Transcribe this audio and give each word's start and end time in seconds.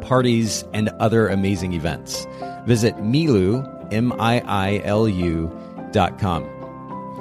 parties, 0.00 0.64
and 0.72 0.88
other 1.00 1.28
amazing 1.28 1.72
events. 1.72 2.26
Visit 2.66 2.96
Miilu, 2.96 3.88
M 3.92 4.12
I 4.20 4.42
I 4.46 4.80
L 4.84 5.08
U, 5.08 5.50
dot 5.92 6.18
com. 6.18 6.44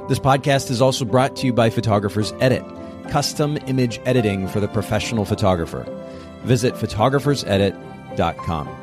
This 0.09 0.19
podcast 0.19 0.71
is 0.71 0.81
also 0.81 1.05
brought 1.05 1.35
to 1.37 1.45
you 1.45 1.53
by 1.53 1.69
Photographers 1.69 2.33
Edit, 2.39 2.63
custom 3.09 3.57
image 3.67 3.99
editing 4.05 4.47
for 4.47 4.59
the 4.59 4.67
professional 4.67 5.25
photographer. 5.25 5.85
Visit 6.43 6.73
photographersedit.com. 6.73 8.75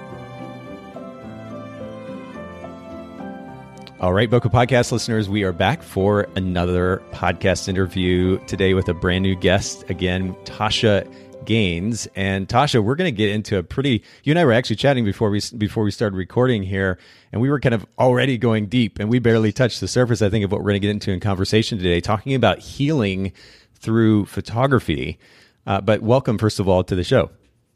All 3.99 4.13
right, 4.13 4.29
Bokeh 4.29 4.53
Podcast 4.53 4.93
listeners, 4.93 5.31
we 5.31 5.43
are 5.43 5.53
back 5.53 5.83
for 5.83 6.29
another 6.37 7.03
podcast 7.13 7.67
interview 7.67 8.39
today 8.47 8.75
with 8.75 8.91
a 8.91 8.95
brand 8.95 9.23
new 9.23 9.35
guest. 9.35 9.89
Again, 9.89 10.35
Tasha 10.45 11.11
Gaines. 11.47 12.07
And 12.15 12.49
Tasha, 12.49 12.83
we're 12.83 12.97
going 12.97 13.13
to 13.13 13.17
get 13.17 13.31
into 13.31 13.57
a 13.57 13.63
pretty. 13.63 14.03
You 14.25 14.33
and 14.33 14.39
I 14.39 14.45
were 14.45 14.53
actually 14.53 14.77
chatting 14.77 15.05
before 15.05 15.31
we 15.31 15.41
before 15.57 15.85
we 15.85 15.91
started 15.91 16.17
recording 16.17 16.63
here, 16.63 16.99
and 17.33 17.41
we 17.41 17.49
were 17.49 17.61
kind 17.61 17.75
of 17.75 17.87
already 17.99 18.37
going 18.37 18.67
deep, 18.67 18.99
and 18.99 19.09
we 19.09 19.19
barely 19.19 19.53
touched 19.53 19.81
the 19.81 19.89
surface. 19.89 20.21
I 20.21 20.29
think 20.29 20.45
of 20.45 20.53
what 20.53 20.61
we're 20.61 20.71
going 20.71 20.81
to 20.83 20.87
get 20.87 20.91
into 20.91 21.13
in 21.13 21.21
conversation 21.21 21.79
today, 21.79 22.01
talking 22.01 22.35
about 22.35 22.59
healing 22.59 23.33
through 23.75 24.27
photography. 24.27 25.19
Uh, 25.67 25.81
but 25.81 26.03
welcome, 26.03 26.39
first 26.39 26.61
of 26.61 26.69
all, 26.69 26.85
to 26.85 26.95
the 26.95 27.05
show. 27.05 27.31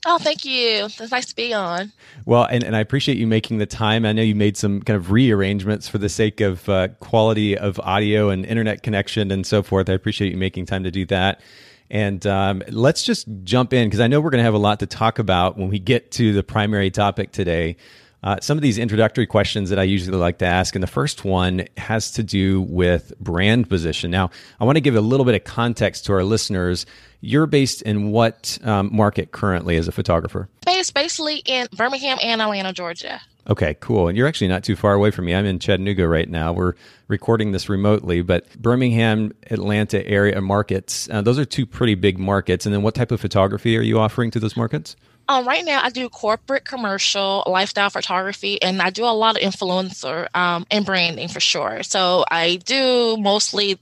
Oh, 0.07 0.17
thank 0.17 0.47
you. 0.47 0.87
It's 0.87 1.11
nice 1.11 1.27
to 1.27 1.37
be 1.37 1.53
on. 1.53 1.93
Well, 2.25 2.45
and, 2.45 2.65
and 2.65 2.75
I 2.75 2.81
appreciate 2.81 3.19
you 3.19 3.27
making 3.27 3.59
the 3.59 3.67
time. 3.67 4.07
I 4.07 4.13
know 4.13 4.23
you 4.23 4.35
made 4.35 4.57
some 4.57 4.81
kind 4.81 4.97
of 4.97 5.11
rearrangements 5.11 5.89
for 5.89 5.99
the 5.99 6.09
sake 6.09 6.41
of 6.41 6.67
uh, 6.71 6.89
quality 7.01 7.57
of 7.57 7.79
audio 7.81 8.31
and 8.31 8.47
internet 8.47 8.83
connection 8.83 9.31
and 9.31 9.47
so 9.47 9.63
forth. 9.63 9.91
I 9.91 9.93
appreciate 9.93 10.33
you 10.33 10.39
making 10.39 10.67
time 10.67 10.85
to 10.85 10.91
do 10.91 11.05
that. 11.07 11.43
And 11.91 12.25
um, 12.27 12.63
let's 12.69 13.03
just 13.03 13.27
jump 13.43 13.73
in 13.73 13.89
because 13.89 14.01
I 14.01 14.07
know 14.07 14.21
we're 14.21 14.31
going 14.31 14.39
to 14.39 14.45
have 14.45 14.55
a 14.55 14.59
lot 14.59 14.81
to 14.81 14.87
talk 14.87 15.19
about 15.19 15.59
when 15.59 15.69
we 15.69 15.79
get 15.79 16.13
to 16.13 16.33
the 16.33 16.43
primary 16.43 16.91
topic 16.91 17.33
today. 17.33 17.77
Uh, 18.23 18.37
some 18.41 18.59
of 18.59 18.63
these 18.63 18.79
introductory 18.79 19.27
questions 19.27 19.71
that 19.71 19.79
I 19.79 19.85
usually 19.85 20.17
like 20.17 20.39
to 20.39 20.47
ask, 20.47 20.75
and 20.75 20.83
the 20.83 20.89
first 20.89 21.25
one 21.25 21.67
has 21.77 22.13
to 22.13 22.23
do 22.23 22.63
with 22.63 23.13
brand 23.19 23.69
position. 23.69 24.11
Now, 24.11 24.31
I 24.61 24.65
want 24.65 24.77
to 24.77 24.81
give 24.81 24.95
a 24.95 25.01
little 25.01 25.25
bit 25.25 25.35
of 25.35 25.45
context 25.45 26.07
to 26.07 26.13
our 26.13 26.25
listeners. 26.25 26.85
You're 27.23 27.47
based 27.47 27.83
in 27.83 28.11
what 28.11 28.59
um, 28.63 28.91
market 28.93 29.33
currently 29.33 29.77
as 29.77 29.89
a 29.89 29.93
photographer? 29.93 30.49
Based 30.67 30.93
basically 30.93 31.43
in 31.47 31.67
Birmingham 31.75 32.19
and 32.23 32.43
Atlanta, 32.43 32.73
Georgia. 32.73 33.21
Okay, 33.49 33.75
cool. 33.81 34.09
And 34.09 34.17
you're 34.17 34.29
actually 34.29 34.49
not 34.49 34.65
too 34.65 34.77
far 34.77 34.93
away 34.93 35.11
from 35.11 35.25
me. 35.25 35.35
I'm 35.35 35.47
in 35.47 35.59
Chattanooga 35.59 36.07
right 36.07 36.29
now. 36.29 36.53
We're 36.53 36.75
recording 37.09 37.53
this 37.53 37.69
remotely, 37.69 38.23
but 38.23 38.55
Birmingham, 38.61 39.33
Atlanta 39.51 40.07
area 40.07 40.41
markets, 40.41 41.09
uh, 41.11 41.23
those 41.23 41.39
are 41.39 41.45
two 41.45 41.67
pretty 41.67 41.95
big 41.95 42.19
markets. 42.19 42.67
And 42.67 42.75
then 42.75 42.83
what 42.83 42.95
type 42.95 43.11
of 43.11 43.21
photography 43.21 43.77
are 43.77 43.83
you 43.83 43.99
offering 43.99 44.31
to 44.33 44.41
those 44.41 44.57
markets? 44.57 44.95
Um, 45.31 45.47
right 45.47 45.65
now, 45.65 45.81
I 45.81 45.91
do 45.91 46.09
corporate, 46.09 46.65
commercial, 46.65 47.45
lifestyle 47.47 47.89
photography, 47.89 48.61
and 48.61 48.83
I 48.83 48.91
do 48.91 49.05
a 49.05 49.15
lot 49.15 49.37
of 49.37 49.43
influencer 49.43 50.27
um, 50.35 50.67
and 50.73 50.85
branding 50.85 51.29
for 51.29 51.39
sure. 51.39 51.85
So 51.85 52.25
I 52.29 52.57
do 52.57 53.17
mostly 53.17 53.79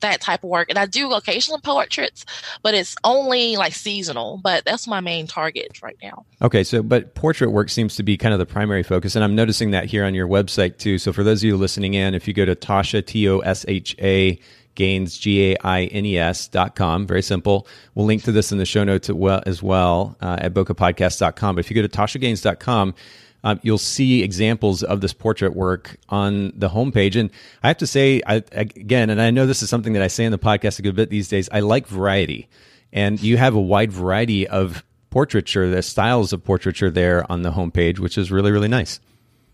that 0.00 0.20
type 0.20 0.44
of 0.44 0.50
work. 0.50 0.68
And 0.68 0.78
I 0.78 0.84
do 0.84 1.10
occasional 1.12 1.58
portraits, 1.58 2.26
but 2.62 2.74
it's 2.74 2.96
only 3.02 3.56
like 3.56 3.72
seasonal. 3.72 4.40
But 4.42 4.66
that's 4.66 4.86
my 4.86 5.00
main 5.00 5.26
target 5.26 5.80
right 5.82 5.96
now. 6.02 6.26
Okay, 6.42 6.64
so 6.64 6.82
but 6.82 7.14
portrait 7.14 7.50
work 7.50 7.70
seems 7.70 7.96
to 7.96 8.02
be 8.02 8.18
kind 8.18 8.34
of 8.34 8.38
the 8.38 8.46
primary 8.46 8.82
focus, 8.82 9.14
and 9.14 9.24
I'm 9.24 9.34
noticing 9.34 9.70
that 9.70 9.86
here 9.86 10.04
on 10.04 10.14
your 10.14 10.28
website 10.28 10.76
too. 10.76 10.98
So 10.98 11.14
for 11.14 11.24
those 11.24 11.40
of 11.40 11.44
you 11.44 11.56
listening 11.56 11.94
in, 11.94 12.14
if 12.14 12.28
you 12.28 12.34
go 12.34 12.44
to 12.44 12.54
Tasha 12.54 13.04
T 13.04 13.26
O 13.26 13.38
S 13.38 13.64
H 13.68 13.96
A 14.00 14.38
Gaines 14.74 15.18
G 15.18 15.52
A 15.52 15.56
I 15.62 15.84
N 15.84 16.04
E 16.04 16.18
S 16.18 16.48
dot 16.48 16.74
com, 16.74 17.06
very 17.06 17.22
simple. 17.22 17.66
We'll 17.94 18.06
link 18.06 18.24
to 18.24 18.32
this 18.32 18.52
in 18.52 18.58
the 18.58 18.66
show 18.66 18.84
notes 18.84 19.10
as 19.10 19.62
well 19.62 20.16
uh, 20.20 20.36
at 20.40 20.54
bokehpodcast.com. 20.54 21.54
But 21.54 21.64
if 21.64 21.70
you 21.70 21.74
go 21.74 21.86
to 21.86 21.88
TashaGaines.com, 21.88 22.94
um, 23.42 23.60
you'll 23.62 23.78
see 23.78 24.22
examples 24.22 24.82
of 24.82 25.00
this 25.00 25.12
portrait 25.12 25.54
work 25.54 25.96
on 26.08 26.52
the 26.54 26.68
homepage. 26.68 27.16
And 27.16 27.30
I 27.62 27.68
have 27.68 27.78
to 27.78 27.86
say, 27.86 28.20
I, 28.26 28.42
again, 28.52 29.10
and 29.10 29.20
I 29.20 29.30
know 29.30 29.46
this 29.46 29.62
is 29.62 29.70
something 29.70 29.94
that 29.94 30.02
I 30.02 30.08
say 30.08 30.24
in 30.24 30.32
the 30.32 30.38
podcast 30.38 30.78
a 30.78 30.82
good 30.82 30.96
bit 30.96 31.10
these 31.10 31.28
days, 31.28 31.48
I 31.52 31.60
like 31.60 31.86
variety. 31.86 32.48
And 32.92 33.20
you 33.22 33.36
have 33.36 33.54
a 33.54 33.60
wide 33.60 33.92
variety 33.92 34.46
of 34.46 34.84
portraiture, 35.10 35.68
the 35.68 35.82
styles 35.82 36.32
of 36.32 36.44
portraiture 36.44 36.90
there 36.90 37.30
on 37.30 37.42
the 37.42 37.52
homepage, 37.52 37.98
which 37.98 38.18
is 38.18 38.30
really, 38.30 38.52
really 38.52 38.68
nice. 38.68 39.00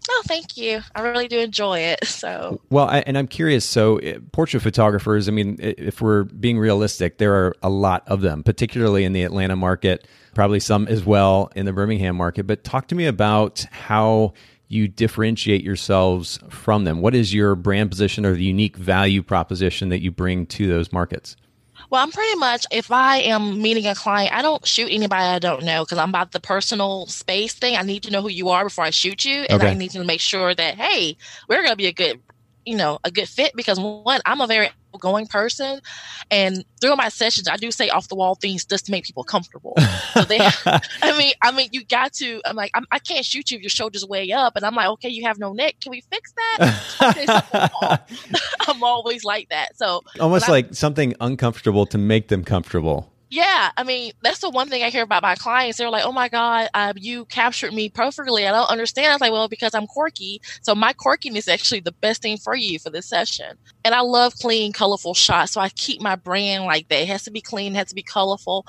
Oh, 0.08 0.22
thank 0.26 0.56
you. 0.56 0.80
I 0.94 1.02
really 1.02 1.28
do 1.28 1.38
enjoy 1.38 1.80
it. 1.80 2.00
So, 2.16 2.62
well, 2.70 2.88
I, 2.88 3.00
and 3.00 3.18
I'm 3.18 3.26
curious. 3.26 3.64
So, 3.64 4.00
uh, 4.00 4.18
portrait 4.32 4.60
photographers, 4.60 5.28
I 5.28 5.32
mean, 5.32 5.58
if 5.60 6.00
we're 6.00 6.24
being 6.24 6.58
realistic, 6.58 7.18
there 7.18 7.34
are 7.34 7.54
a 7.62 7.68
lot 7.68 8.04
of 8.08 8.22
them, 8.22 8.42
particularly 8.42 9.04
in 9.04 9.12
the 9.12 9.22
Atlanta 9.22 9.54
market, 9.54 10.08
probably 10.34 10.60
some 10.60 10.88
as 10.88 11.04
well 11.04 11.50
in 11.54 11.66
the 11.66 11.74
Birmingham 11.74 12.16
market. 12.16 12.46
But 12.46 12.64
talk 12.64 12.88
to 12.88 12.94
me 12.94 13.04
about 13.04 13.66
how 13.70 14.32
you 14.68 14.88
differentiate 14.88 15.62
yourselves 15.62 16.38
from 16.48 16.84
them. 16.84 17.00
What 17.02 17.14
is 17.14 17.34
your 17.34 17.54
brand 17.54 17.90
position 17.90 18.24
or 18.24 18.34
the 18.34 18.44
unique 18.44 18.76
value 18.76 19.22
proposition 19.22 19.90
that 19.90 20.00
you 20.00 20.10
bring 20.10 20.46
to 20.46 20.66
those 20.66 20.92
markets? 20.92 21.36
Well, 21.90 22.02
I'm 22.02 22.10
pretty 22.10 22.36
much, 22.38 22.66
if 22.70 22.90
I 22.90 23.18
am 23.18 23.62
meeting 23.62 23.86
a 23.86 23.94
client, 23.94 24.34
I 24.34 24.42
don't 24.42 24.66
shoot 24.66 24.90
anybody 24.90 25.22
I 25.22 25.38
don't 25.38 25.62
know 25.64 25.84
because 25.84 25.98
I'm 25.98 26.08
about 26.08 26.32
the 26.32 26.40
personal 26.40 27.06
space 27.06 27.54
thing. 27.54 27.76
I 27.76 27.82
need 27.82 28.02
to 28.04 28.10
know 28.10 28.22
who 28.22 28.28
you 28.28 28.48
are 28.48 28.64
before 28.64 28.84
I 28.84 28.90
shoot 28.90 29.24
you. 29.24 29.42
And 29.48 29.62
okay. 29.62 29.70
I 29.70 29.74
need 29.74 29.92
to 29.92 30.04
make 30.04 30.20
sure 30.20 30.54
that, 30.54 30.74
hey, 30.76 31.16
we're 31.48 31.62
going 31.62 31.70
to 31.70 31.76
be 31.76 31.86
a 31.86 31.92
good, 31.92 32.20
you 32.66 32.76
know, 32.76 32.98
a 33.04 33.10
good 33.10 33.28
fit 33.28 33.52
because 33.54 33.78
one, 33.78 34.20
I'm 34.26 34.40
a 34.40 34.46
very 34.46 34.70
outgoing 34.92 35.26
person. 35.26 35.80
And 36.30 36.64
through 36.80 36.96
my 36.96 37.08
sessions, 37.08 37.48
I 37.48 37.56
do 37.56 37.70
say 37.70 37.88
off 37.88 38.08
the 38.08 38.16
wall 38.16 38.34
things 38.34 38.64
just 38.64 38.86
to 38.86 38.92
make 38.92 39.04
people 39.04 39.22
comfortable. 39.24 39.74
So 40.12 40.24
they, 40.24 40.38
I 40.66 41.16
mean, 41.16 41.32
I 41.40 41.52
mean, 41.52 41.68
you 41.72 41.84
got 41.84 42.12
to. 42.14 42.42
I'm 42.44 42.56
like, 42.56 42.72
I'm, 42.74 42.84
I 42.90 42.98
can 42.98 43.16
not 43.16 43.24
shoot 43.24 43.50
you 43.50 43.56
if 43.58 43.62
your 43.62 43.70
shoulders 43.70 44.04
way 44.04 44.32
up, 44.32 44.56
and 44.56 44.66
I'm 44.66 44.74
like, 44.74 44.88
okay, 44.88 45.08
you 45.08 45.24
have 45.24 45.38
no 45.38 45.52
neck. 45.52 45.76
Can 45.80 45.90
we 45.90 46.02
fix 46.10 46.32
that? 46.32 48.02
I'm 48.68 48.82
always 48.82 49.24
like 49.24 49.48
that. 49.50 49.76
So 49.76 50.02
almost 50.20 50.48
like 50.48 50.74
something 50.74 51.14
uncomfortable 51.20 51.86
to 51.86 51.98
make 51.98 52.28
them 52.28 52.44
comfortable. 52.44 53.12
Yeah, 53.36 53.70
I 53.76 53.84
mean 53.84 54.12
that's 54.22 54.38
the 54.38 54.48
one 54.48 54.70
thing 54.70 54.82
I 54.82 54.88
hear 54.88 55.02
about 55.02 55.22
my 55.22 55.34
clients. 55.34 55.76
They're 55.76 55.90
like, 55.90 56.06
"Oh 56.06 56.12
my 56.12 56.30
god, 56.30 56.70
uh, 56.72 56.94
you 56.96 57.26
captured 57.26 57.74
me 57.74 57.90
perfectly." 57.90 58.46
I 58.46 58.50
don't 58.50 58.70
understand. 58.70 59.08
I 59.08 59.12
was 59.12 59.20
like, 59.20 59.30
"Well, 59.32 59.46
because 59.46 59.74
I'm 59.74 59.86
quirky, 59.86 60.40
so 60.62 60.74
my 60.74 60.94
quirkiness 60.94 61.40
is 61.40 61.48
actually 61.48 61.80
the 61.80 61.92
best 61.92 62.22
thing 62.22 62.38
for 62.38 62.56
you 62.56 62.78
for 62.78 62.88
this 62.88 63.06
session." 63.06 63.58
And 63.84 63.94
I 63.94 64.00
love 64.00 64.34
clean, 64.36 64.72
colorful 64.72 65.12
shots, 65.12 65.52
so 65.52 65.60
I 65.60 65.68
keep 65.68 66.00
my 66.00 66.16
brand 66.16 66.64
like 66.64 66.88
that. 66.88 67.02
It 67.02 67.08
has 67.08 67.24
to 67.24 67.30
be 67.30 67.42
clean, 67.42 67.74
it 67.74 67.78
has 67.78 67.88
to 67.88 67.94
be 67.94 68.02
colorful. 68.02 68.64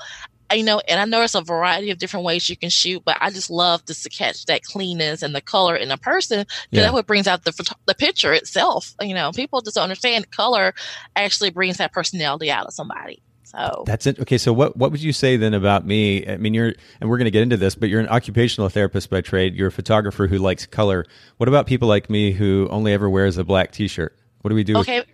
You 0.52 0.64
know, 0.64 0.82
and 0.86 1.00
I 1.00 1.06
know 1.06 1.20
there's 1.20 1.34
a 1.34 1.40
variety 1.40 1.90
of 1.90 1.96
different 1.96 2.26
ways 2.26 2.50
you 2.50 2.56
can 2.56 2.70
shoot, 2.70 3.02
but 3.06 3.16
I 3.22 3.30
just 3.30 3.48
love 3.48 3.86
just 3.86 4.02
to 4.02 4.10
catch 4.10 4.44
that 4.46 4.64
cleanness 4.64 5.22
and 5.22 5.34
the 5.34 5.40
color 5.40 5.76
in 5.76 5.90
a 5.90 5.96
person 5.96 6.40
because 6.40 6.66
yeah. 6.70 6.82
that 6.82 6.92
what 6.92 7.06
brings 7.06 7.26
out 7.26 7.44
the 7.44 7.74
the 7.86 7.94
picture 7.94 8.34
itself. 8.34 8.94
You 9.00 9.14
know, 9.14 9.32
people 9.32 9.62
just 9.62 9.76
don't 9.76 9.84
understand 9.84 10.30
color 10.30 10.74
actually 11.16 11.50
brings 11.50 11.78
that 11.78 11.94
personality 11.94 12.50
out 12.50 12.66
of 12.66 12.74
somebody. 12.74 13.22
So 13.48 13.84
that's 13.86 14.06
it. 14.06 14.20
Okay, 14.20 14.36
so 14.36 14.52
what 14.52 14.76
what 14.76 14.90
would 14.90 15.02
you 15.02 15.12
say 15.12 15.38
then 15.38 15.54
about 15.54 15.86
me? 15.86 16.28
I 16.28 16.36
mean, 16.36 16.52
you're 16.52 16.74
and 17.00 17.08
we're 17.08 17.16
going 17.16 17.24
to 17.24 17.30
get 17.30 17.42
into 17.42 17.56
this, 17.56 17.74
but 17.74 17.88
you're 17.88 18.00
an 18.00 18.08
occupational 18.08 18.68
therapist 18.68 19.08
by 19.08 19.22
trade. 19.22 19.54
You're 19.54 19.68
a 19.68 19.72
photographer 19.72 20.26
who 20.26 20.36
likes 20.36 20.66
color. 20.66 21.06
What 21.38 21.48
about 21.48 21.66
people 21.66 21.88
like 21.88 22.10
me 22.10 22.32
who 22.32 22.68
only 22.70 22.92
ever 22.92 23.08
wears 23.08 23.38
a 23.38 23.44
black 23.44 23.72
T-shirt? 23.72 24.14
What 24.42 24.50
do 24.50 24.54
we 24.54 24.64
do? 24.64 24.76
Okay. 24.78 25.00
With- 25.00 25.08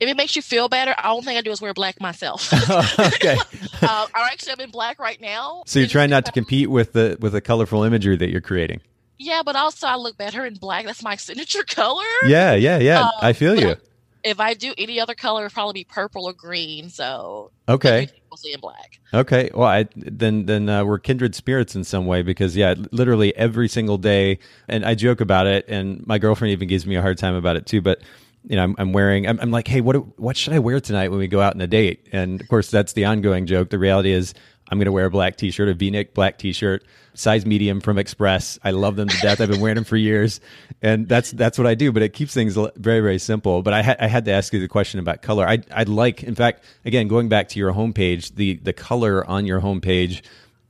if 0.00 0.08
it 0.08 0.16
makes 0.16 0.34
you 0.34 0.42
feel 0.42 0.68
better, 0.68 0.94
the 0.96 1.08
only 1.08 1.24
thing 1.24 1.36
I 1.36 1.42
do 1.42 1.50
is 1.50 1.60
wear 1.60 1.72
black 1.72 2.00
myself. 2.00 2.52
okay. 3.00 3.36
uh, 3.82 4.06
I 4.14 4.30
actually 4.32 4.52
am 4.52 4.60
in 4.60 4.70
black 4.70 4.98
right 4.98 5.20
now. 5.20 5.62
So 5.66 5.78
you're 5.78 5.88
trying 5.88 6.10
not 6.10 6.26
to 6.26 6.32
compete 6.32 6.68
with 6.68 6.92
the 6.92 7.16
with 7.20 7.32
the 7.32 7.40
colorful 7.40 7.84
imagery 7.84 8.16
that 8.16 8.30
you're 8.30 8.40
creating. 8.40 8.80
Yeah, 9.18 9.42
but 9.44 9.56
also 9.56 9.86
I 9.86 9.96
look 9.96 10.18
better 10.18 10.44
in 10.44 10.54
black. 10.54 10.86
That's 10.86 11.02
my 11.02 11.16
signature 11.16 11.62
color. 11.68 12.04
Yeah, 12.26 12.54
yeah, 12.54 12.78
yeah. 12.78 13.02
Um, 13.02 13.10
I 13.20 13.32
feel 13.32 13.58
you 13.58 13.76
if 14.24 14.40
I 14.40 14.54
do 14.54 14.74
any 14.76 15.00
other 15.00 15.14
color, 15.14 15.42
it'd 15.42 15.54
probably 15.54 15.74
be 15.74 15.84
purple 15.84 16.26
or 16.26 16.32
green. 16.32 16.90
So 16.90 17.50
okay, 17.68 18.08
mostly 18.30 18.52
in 18.52 18.60
black. 18.60 18.98
Okay, 19.14 19.50
well, 19.54 19.68
I, 19.68 19.88
then 19.94 20.46
then 20.46 20.68
uh, 20.68 20.84
we're 20.84 20.98
kindred 20.98 21.34
spirits 21.34 21.74
in 21.74 21.84
some 21.84 22.06
way 22.06 22.22
because 22.22 22.56
yeah, 22.56 22.74
literally 22.90 23.34
every 23.36 23.68
single 23.68 23.98
day, 23.98 24.38
and 24.68 24.84
I 24.84 24.94
joke 24.94 25.20
about 25.20 25.46
it, 25.46 25.64
and 25.68 26.06
my 26.06 26.18
girlfriend 26.18 26.52
even 26.52 26.68
gives 26.68 26.86
me 26.86 26.96
a 26.96 27.02
hard 27.02 27.18
time 27.18 27.34
about 27.34 27.56
it 27.56 27.66
too. 27.66 27.80
But 27.80 28.00
you 28.44 28.54
know, 28.54 28.62
I'm, 28.62 28.74
I'm 28.78 28.92
wearing, 28.92 29.26
I'm, 29.26 29.40
I'm, 29.40 29.50
like, 29.50 29.66
hey, 29.66 29.80
what 29.80 30.18
what 30.18 30.36
should 30.36 30.52
I 30.52 30.60
wear 30.60 30.78
tonight 30.80 31.08
when 31.08 31.18
we 31.18 31.26
go 31.26 31.40
out 31.40 31.54
on 31.54 31.60
a 31.60 31.66
date? 31.66 32.06
And 32.12 32.40
of 32.40 32.48
course, 32.48 32.70
that's 32.70 32.92
the 32.92 33.04
ongoing 33.04 33.46
joke. 33.46 33.70
The 33.70 33.78
reality 33.78 34.12
is, 34.12 34.34
I'm 34.68 34.78
going 34.78 34.86
to 34.86 34.92
wear 34.92 35.06
a 35.06 35.10
black 35.10 35.36
t-shirt, 35.36 35.68
a 35.68 35.74
V-neck 35.74 36.12
black 36.12 36.38
t-shirt, 36.38 36.84
size 37.14 37.46
medium 37.46 37.80
from 37.80 37.98
Express. 37.98 38.58
I 38.64 38.72
love 38.72 38.96
them 38.96 39.08
to 39.08 39.16
death. 39.18 39.40
I've 39.40 39.50
been 39.50 39.60
wearing 39.60 39.76
them 39.76 39.84
for 39.84 39.96
years, 39.96 40.40
and 40.82 41.08
that's 41.08 41.30
that's 41.30 41.56
what 41.58 41.66
I 41.66 41.74
do. 41.74 41.92
But 41.92 42.02
it 42.02 42.12
keeps 42.12 42.34
things 42.34 42.54
very 42.54 43.00
very 43.00 43.18
simple. 43.18 43.62
But 43.62 43.74
I, 43.74 43.82
ha- 43.82 43.96
I 44.00 44.06
had 44.08 44.24
to 44.26 44.32
ask 44.32 44.52
you 44.52 44.60
the 44.60 44.68
question 44.68 45.00
about 45.00 45.22
color. 45.22 45.46
I 45.46 45.58
I'd 45.72 45.88
like, 45.88 46.22
in 46.22 46.34
fact, 46.34 46.64
again 46.84 47.08
going 47.08 47.28
back 47.28 47.48
to 47.50 47.58
your 47.58 47.72
homepage, 47.72 48.34
the 48.34 48.54
the 48.56 48.72
color 48.72 49.24
on 49.26 49.46
your 49.46 49.60
homepage 49.60 50.22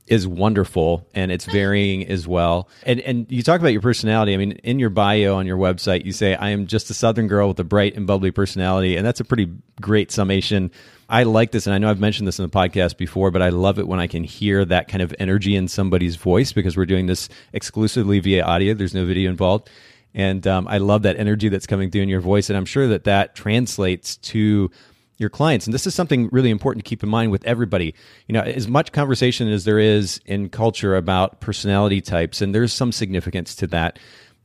is 0.07 0.27
wonderful 0.27 1.07
and 1.13 1.31
it's 1.31 1.45
varying 1.45 2.07
as 2.07 2.27
well. 2.27 2.69
And 2.83 2.99
and 3.01 3.25
you 3.29 3.43
talk 3.43 3.59
about 3.59 3.73
your 3.73 3.81
personality. 3.81 4.33
I 4.33 4.37
mean, 4.37 4.53
in 4.63 4.79
your 4.79 4.89
bio 4.89 5.35
on 5.35 5.45
your 5.45 5.57
website, 5.57 6.05
you 6.05 6.11
say 6.11 6.35
I 6.35 6.49
am 6.49 6.67
just 6.67 6.89
a 6.89 6.93
southern 6.93 7.27
girl 7.27 7.49
with 7.49 7.59
a 7.59 7.63
bright 7.63 7.95
and 7.95 8.07
bubbly 8.07 8.31
personality, 8.31 8.95
and 8.95 9.05
that's 9.05 9.19
a 9.19 9.25
pretty 9.25 9.51
great 9.79 10.11
summation 10.11 10.71
I 11.09 11.23
like 11.23 11.51
this, 11.51 11.67
and 11.67 11.73
I 11.73 11.77
know 11.77 11.89
I've 11.89 12.01
mentioned 12.01 12.27
this 12.27 12.37
in 12.37 12.43
the 12.43 12.51
podcast 12.51 12.97
before, 12.97 13.31
but 13.31 13.41
I 13.41 13.49
love 13.49 13.79
it 13.79 13.87
when 13.87 13.99
I 13.99 14.07
can 14.07 14.23
hear 14.25 14.65
that 14.65 14.89
kind 14.89 15.01
of 15.01 15.15
energy 15.19 15.55
in 15.55 15.69
somebody's 15.69 16.17
voice 16.17 16.51
because 16.51 16.75
we're 16.75 16.85
doing 16.85 17.05
this 17.05 17.29
exclusively 17.53 18.19
via 18.19 18.43
audio. 18.43 18.73
There's 18.73 18.93
no 18.93 19.05
video 19.05 19.29
involved. 19.29 19.69
And 20.13 20.45
um, 20.47 20.67
I 20.67 20.79
love 20.79 21.03
that 21.03 21.17
energy 21.17 21.47
that's 21.47 21.67
coming 21.67 21.91
through 21.91 22.01
in 22.01 22.09
your 22.09 22.19
voice. 22.19 22.49
And 22.49 22.57
I'm 22.57 22.65
sure 22.65 22.87
that 22.87 23.05
that 23.05 23.35
translates 23.35 24.17
to 24.17 24.69
your 25.17 25.29
clients. 25.29 25.65
And 25.65 25.73
this 25.73 25.87
is 25.87 25.95
something 25.95 26.29
really 26.31 26.49
important 26.49 26.85
to 26.85 26.89
keep 26.89 27.03
in 27.03 27.09
mind 27.09 27.31
with 27.31 27.43
everybody. 27.45 27.93
You 28.27 28.33
know, 28.33 28.41
as 28.41 28.67
much 28.67 28.91
conversation 28.91 29.47
as 29.47 29.65
there 29.65 29.79
is 29.79 30.19
in 30.25 30.49
culture 30.49 30.95
about 30.95 31.39
personality 31.39 32.01
types, 32.01 32.41
and 32.41 32.53
there's 32.53 32.73
some 32.73 32.91
significance 32.91 33.55
to 33.55 33.67
that. 33.67 33.99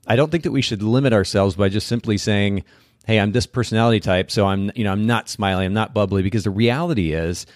I 0.07 0.17
don't 0.17 0.31
think 0.31 0.45
that 0.45 0.51
we 0.51 0.63
should 0.63 0.83
limit 0.83 1.13
ourselves 1.13 1.55
by 1.55 1.69
just 1.69 1.87
simply 1.87 2.19
saying, 2.19 2.65
hey, 3.07 3.21
I'm 3.21 3.33
this 3.33 3.47
personality 3.47 4.01
type, 4.01 4.31
so 4.31 4.47
I'm 4.47 4.71
you 4.75 4.85
know 4.85 4.93
I'm 4.93 5.07
not 5.07 5.29
smiling, 5.29 5.67
I'm 5.67 5.75
not 5.75 5.95
bubbly 5.95 6.23
because 6.23 6.45
the 6.45 6.51
reality 6.51 7.13
is 7.13 7.47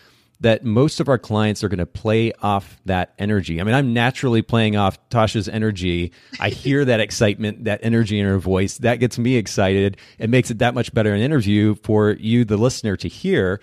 that 0.41 0.65
most 0.65 1.01
of 1.01 1.09
our 1.09 1.19
clients 1.19 1.65
are 1.65 1.69
going 1.69 1.79
to 1.79 1.87
play 1.87 2.33
off 2.43 2.79
that 2.85 3.15
energy. 3.19 3.61
I 3.61 3.65
mean, 3.65 3.75
I'm 3.75 3.95
naturally 3.95 4.43
playing 4.43 4.77
off 4.77 4.99
Tasha's 5.09 5.49
energy. 5.49 6.13
I 6.39 6.51
hear 6.51 6.85
that 6.85 7.01
excitement, 7.01 7.65
that 7.65 7.81
energy 7.83 8.21
in 8.21 8.27
her 8.27 8.39
voice. 8.39 8.79
That 8.79 8.97
gets 8.97 9.19
me 9.19 9.37
excited. 9.37 9.97
It 10.19 10.29
makes 10.29 10.51
it 10.51 10.59
that 10.59 10.75
much 10.75 10.93
better 10.93 11.15
an 11.15 11.21
interview 11.21 11.75
for 11.77 12.11
you, 12.13 12.45
the 12.45 12.59
listener, 12.59 12.97
to 12.97 13.09
hear. 13.09 13.61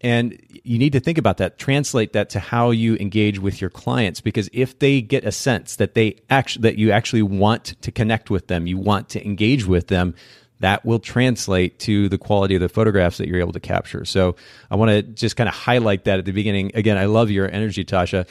And 0.00 0.40
you 0.64 0.78
need 0.78 0.92
to 0.94 1.00
think 1.00 1.16
about 1.16 1.36
that, 1.36 1.58
translate 1.58 2.12
that 2.12 2.30
to 2.30 2.40
how 2.40 2.70
you 2.70 2.96
engage 2.96 3.38
with 3.38 3.60
your 3.60 3.70
clients. 3.70 4.20
Because 4.20 4.50
if 4.52 4.78
they 4.80 5.00
get 5.00 5.24
a 5.24 5.32
sense 5.32 5.76
that 5.76 5.94
they 5.94 6.16
actually, 6.28 6.62
that 6.62 6.76
you 6.76 6.90
actually 6.90 7.22
want 7.22 7.80
to 7.82 7.92
connect 7.92 8.28
with 8.28 8.48
them, 8.48 8.66
you 8.66 8.78
want 8.78 9.08
to 9.10 9.24
engage 9.24 9.64
with 9.64 9.88
them, 9.88 10.14
that 10.62 10.84
will 10.84 11.00
translate 11.00 11.80
to 11.80 12.08
the 12.08 12.18
quality 12.18 12.54
of 12.54 12.60
the 12.60 12.68
photographs 12.68 13.18
that 13.18 13.26
you're 13.26 13.40
able 13.40 13.52
to 13.52 13.60
capture. 13.60 14.04
So 14.04 14.36
I 14.70 14.76
want 14.76 14.92
to 14.92 15.02
just 15.02 15.36
kind 15.36 15.48
of 15.48 15.54
highlight 15.54 16.04
that 16.04 16.20
at 16.20 16.24
the 16.24 16.30
beginning. 16.30 16.70
Again, 16.74 16.96
I 16.96 17.06
love 17.06 17.30
your 17.30 17.50
energy, 17.50 17.84
Tasha. 17.84 18.28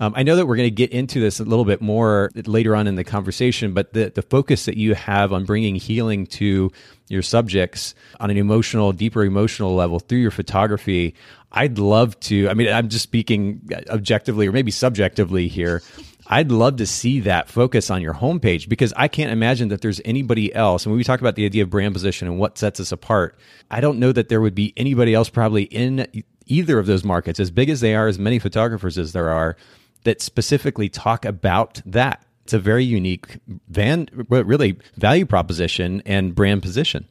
Um, 0.00 0.14
I 0.16 0.22
know 0.22 0.34
that 0.36 0.46
we're 0.46 0.56
going 0.56 0.66
to 0.66 0.74
get 0.74 0.90
into 0.92 1.20
this 1.20 1.40
a 1.40 1.44
little 1.44 1.66
bit 1.66 1.82
more 1.82 2.30
later 2.34 2.74
on 2.74 2.86
in 2.86 2.94
the 2.94 3.04
conversation, 3.04 3.74
but 3.74 3.92
the, 3.92 4.10
the 4.10 4.22
focus 4.22 4.64
that 4.64 4.78
you 4.78 4.94
have 4.94 5.32
on 5.32 5.44
bringing 5.44 5.76
healing 5.76 6.26
to 6.28 6.72
your 7.08 7.22
subjects 7.22 7.94
on 8.18 8.30
an 8.30 8.38
emotional, 8.38 8.92
deeper 8.92 9.22
emotional 9.22 9.74
level 9.74 10.00
through 10.00 10.18
your 10.18 10.30
photography, 10.30 11.14
I'd 11.52 11.78
love 11.78 12.18
to. 12.20 12.48
I 12.48 12.54
mean, 12.54 12.72
I'm 12.72 12.88
just 12.88 13.04
speaking 13.04 13.60
objectively 13.88 14.48
or 14.48 14.52
maybe 14.52 14.70
subjectively 14.70 15.48
here. 15.48 15.82
I'd 16.26 16.50
love 16.50 16.76
to 16.76 16.86
see 16.86 17.20
that 17.20 17.48
focus 17.48 17.90
on 17.90 18.00
your 18.00 18.14
homepage 18.14 18.68
because 18.68 18.92
I 18.96 19.08
can't 19.08 19.30
imagine 19.30 19.68
that 19.68 19.82
there's 19.82 20.00
anybody 20.04 20.54
else. 20.54 20.84
And 20.84 20.92
when 20.92 20.98
we 20.98 21.04
talk 21.04 21.20
about 21.20 21.34
the 21.34 21.44
idea 21.44 21.62
of 21.62 21.70
brand 21.70 21.94
position 21.94 22.28
and 22.28 22.38
what 22.38 22.56
sets 22.56 22.80
us 22.80 22.92
apart, 22.92 23.36
I 23.70 23.80
don't 23.80 23.98
know 23.98 24.12
that 24.12 24.28
there 24.28 24.40
would 24.40 24.54
be 24.54 24.72
anybody 24.76 25.14
else 25.14 25.28
probably 25.28 25.64
in 25.64 26.06
either 26.46 26.78
of 26.78 26.86
those 26.86 27.04
markets, 27.04 27.40
as 27.40 27.50
big 27.50 27.68
as 27.68 27.80
they 27.80 27.94
are, 27.94 28.06
as 28.06 28.18
many 28.18 28.38
photographers 28.38 28.98
as 28.98 29.12
there 29.12 29.30
are, 29.30 29.56
that 30.04 30.22
specifically 30.22 30.88
talk 30.88 31.24
about 31.24 31.80
that. 31.86 32.24
It's 32.44 32.52
a 32.52 32.58
very 32.58 32.84
unique 32.84 33.38
van, 33.68 34.08
really 34.28 34.78
value 34.96 35.24
proposition 35.24 36.02
and 36.04 36.34
brand 36.34 36.62
position. 36.62 37.08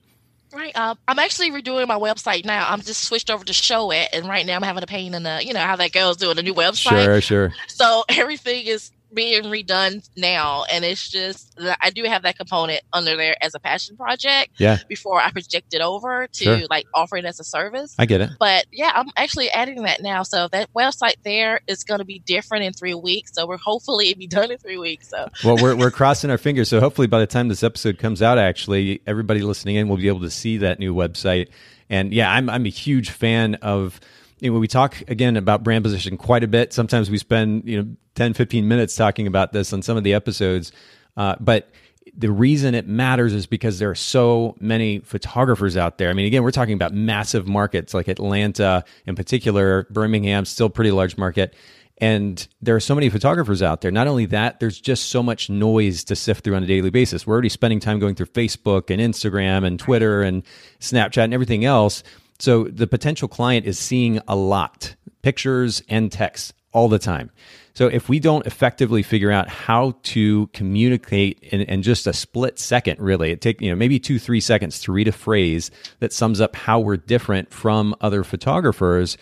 Right. 0.54 0.75
Um, 0.77 1.00
I'm 1.07 1.18
actually 1.18 1.50
redoing 1.50 1.88
my 1.88 1.98
website 1.98 2.45
now. 2.45 2.68
I'm 2.69 2.81
just 2.81 3.04
switched 3.04 3.31
over 3.31 3.44
to 3.44 3.54
Showit, 3.54 4.10
and 4.13 4.27
right 4.27 4.45
now 4.45 4.56
I'm 4.56 4.62
having 4.62 4.83
a 4.83 4.88
pain 4.88 5.15
in 5.15 5.24
the, 5.24 5.42
you 5.44 5.54
know, 5.54 5.60
how 5.60 5.75
that 5.77 5.92
goes 5.92 6.18
doing 6.18 6.38
a 6.38 6.44
new 6.44 6.54
website. 6.54 7.04
Sure, 7.04 7.21
sure. 7.21 7.54
So 7.68 8.04
everything 8.07 8.68
is 8.68 8.92
being 9.13 9.44
redone 9.44 10.07
now 10.18 10.63
and 10.71 10.83
it's 10.83 11.10
just 11.10 11.57
i 11.81 11.89
do 11.89 12.04
have 12.04 12.24
that 12.24 12.38
component 12.38 12.81
under 12.92 13.15
there 13.15 13.36
as 13.42 13.54
a 13.56 13.60
passion 13.60 13.95
project 13.95 14.51
yeah. 14.57 14.77
before 14.88 15.19
i 15.19 15.31
project 15.31 15.74
it 15.74 15.81
over 15.81 16.27
to 16.27 16.44
sure. 16.44 16.62
like 16.69 16.86
offer 16.94 17.18
it 17.18 17.25
as 17.25 17.39
a 17.39 17.44
service. 17.44 17.95
I 18.00 18.06
get 18.06 18.21
it. 18.21 18.31
But 18.39 18.65
yeah 18.71 18.92
i'm 18.95 19.10
actually 19.18 19.50
adding 19.50 19.83
that 19.83 20.01
now 20.01 20.24
so 20.24 20.48
that 20.50 20.74
website 20.74 21.15
there 21.24 21.62
is 21.68 21.83
going 21.83 22.00
to 22.00 22.06
be 22.06 22.19
different 22.19 22.63
in 22.63 22.74
three 22.74 22.94
weeks 22.94 23.31
so 23.33 23.45
we're 23.45 23.57
hopefully 23.57 24.10
it'll 24.10 24.19
be 24.19 24.27
done 24.27 24.51
in 24.51 24.57
three 24.57 24.77
weeks 24.77 25.10
so. 25.10 25.30
Well 25.44 25.57
we're, 25.57 25.75
we're 25.75 25.92
crossing 25.92 26.30
our 26.30 26.38
fingers 26.38 26.69
so 26.69 26.80
hopefully 26.80 27.07
by 27.07 27.19
the 27.19 27.27
time 27.27 27.48
this 27.48 27.63
episode 27.63 27.98
comes 27.98 28.21
out 28.21 28.38
actually 28.38 29.01
everybody 29.06 29.42
listening 29.42 29.75
in 29.75 29.88
will 29.88 29.98
be 29.98 30.07
able 30.07 30.21
to 30.21 30.31
see 30.31 30.57
that 30.57 30.80
new 30.80 30.94
website. 30.94 31.50
And 31.89 32.13
yeah 32.13 32.31
i'm, 32.31 32.50
I'm 32.50 32.65
a 32.65 32.69
huge 32.69 33.10
fan 33.10 33.56
of 33.56 34.00
you 34.44 34.51
know, 34.51 34.60
we 34.60 34.68
talk 34.68 35.01
again 35.07 35.38
about 35.38 35.63
brand 35.63 35.86
position 35.86 36.18
quite 36.18 36.44
a 36.44 36.48
bit. 36.48 36.74
Sometimes 36.74 37.10
we 37.10 37.18
spend, 37.18 37.63
you 37.66 37.81
know, 37.81 37.95
10, 38.16 38.34
15 38.34 38.68
minutes 38.68 38.94
talking 38.95 39.25
about 39.25 39.54
this 39.54 39.72
on 39.72 39.81
some 39.81 39.95
of 39.95 40.04
the 40.04 40.13
episodes. 40.13 40.74
Uh, 41.16 41.36
but 41.40 41.72
the 42.18 42.30
reason 42.30 42.75
it 42.75 42.86
matters 42.86 43.34
is 43.34 43.45
because 43.45 43.80
there 43.80 43.90
are 43.90 43.95
so 43.95 44.56
many 44.60 45.00
photographers 45.00 45.78
out 45.78 45.98
there. 45.98 46.10
I 46.10 46.13
mean, 46.13 46.25
again, 46.25 46.44
we're 46.44 46.51
talking 46.51 46.74
about 46.74 46.94
massive 46.94 47.48
markets 47.48 47.94
like 47.94 48.10
Atlanta 48.10 48.84
in 49.06 49.16
particular, 49.16 49.88
Birmingham, 49.90 50.44
still 50.44 50.69
pretty 50.69 50.92
large 50.92 51.18
market. 51.18 51.56
And 52.00 52.46
there 52.62 52.75
are 52.75 52.81
so 52.81 52.96
many 52.96 53.10
photographers 53.10 53.62
out 53.62 53.80
there. 53.80 53.92
Not 53.92 54.07
only 54.07 54.25
that, 54.25 54.60
there's 54.60 54.81
just 54.81 55.06
so 55.06 55.24
much 55.24 55.50
noise 55.50 56.04
to 56.06 56.18
sift 56.18 56.44
through 56.44 56.56
on 56.56 56.63
a 56.63 56.68
daily 56.68 56.89
basis. 56.89 57.25
We're 57.25 57.34
already 57.34 57.50
spending 57.50 57.80
time 57.80 58.00
going 58.00 58.16
through 58.16 58.25
Facebook 58.25 58.89
and 58.89 59.00
Instagram 59.00 59.66
and 59.66 59.80
Twitter 59.80 60.22
and 60.22 60.44
Snapchat 60.81 61.24
and 61.24 61.34
everything 61.34 61.63
else 61.63 62.04
so 62.44 62.66
the 62.66 62.88
potential 62.88 63.30
client 63.30 63.66
is 63.66 63.80
seeing 63.80 64.19
a 64.28 64.36
lot 64.36 64.98
pictures 65.22 65.81
and 65.88 66.12
text 66.12 66.54
all 66.74 66.90
the 66.90 67.00
time. 67.00 67.31
So 67.74 67.88
if 67.88 68.10
we 68.10 68.19
don't 68.19 68.45
effectively 68.45 69.01
figure 69.01 69.31
out 69.31 69.48
how 69.48 69.95
to 70.04 70.48
communicate 70.48 71.40
in, 71.40 71.62
in, 71.62 71.84
just 71.84 72.06
a 72.06 72.12
split 72.12 72.60
second, 72.60 73.00
really, 73.00 73.31
it 73.31 73.40
take 73.40 73.62
you 73.62 73.69
know 73.69 73.78
maybe 73.78 73.98
two 73.98 74.19
three 74.19 74.42
seconds 74.42 74.81
to 74.81 74.92
read 74.92 75.07
a 75.07 75.13
phrase 75.13 75.72
that 76.01 76.12
sums 76.12 76.42
up 76.42 76.54
how 76.57 76.81
we're 76.81 76.98
different 76.98 77.54
from 77.54 77.95
other 78.01 78.25
photographers, 78.25 79.18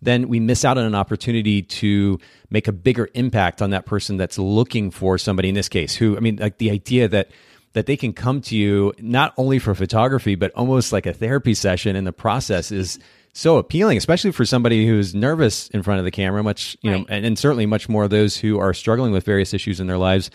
then 0.00 0.28
we 0.28 0.38
miss 0.38 0.64
out 0.64 0.78
on 0.78 0.84
an 0.84 0.94
opportunity 0.94 1.62
to 1.62 2.20
make 2.50 2.68
a 2.68 2.72
bigger 2.72 3.08
impact 3.14 3.60
on 3.60 3.70
that 3.70 3.84
person 3.84 4.16
that's 4.16 4.38
looking 4.38 4.92
for 4.92 5.18
somebody 5.18 5.48
in 5.48 5.56
this 5.56 5.68
case. 5.68 5.96
Who 5.96 6.16
I 6.16 6.20
mean, 6.20 6.36
like 6.36 6.58
the 6.58 6.70
idea 6.70 7.08
that 7.08 7.32
that 7.72 7.86
they 7.86 7.96
can 7.96 8.12
come 8.12 8.40
to 8.42 8.56
you 8.56 8.92
not 8.98 9.32
only 9.36 9.58
for 9.58 9.74
photography, 9.74 10.34
but 10.34 10.52
almost 10.52 10.92
like 10.92 11.06
a 11.06 11.12
therapy 11.12 11.54
session 11.54 11.96
in 11.96 12.04
the 12.04 12.12
process 12.12 12.72
is 12.72 12.98
so 13.32 13.58
appealing, 13.58 13.96
especially 13.96 14.32
for 14.32 14.44
somebody 14.44 14.86
who's 14.86 15.14
nervous 15.14 15.68
in 15.68 15.82
front 15.82 16.00
of 16.00 16.04
the 16.04 16.10
camera, 16.10 16.42
much, 16.42 16.76
you 16.82 16.90
right. 16.90 16.98
know, 16.98 17.06
and, 17.08 17.24
and 17.24 17.38
certainly 17.38 17.64
much 17.64 17.88
more 17.88 18.08
those 18.08 18.36
who 18.36 18.58
are 18.58 18.74
struggling 18.74 19.12
with 19.12 19.24
various 19.24 19.54
issues 19.54 19.78
in 19.78 19.86
their 19.86 19.98
lives 19.98 20.30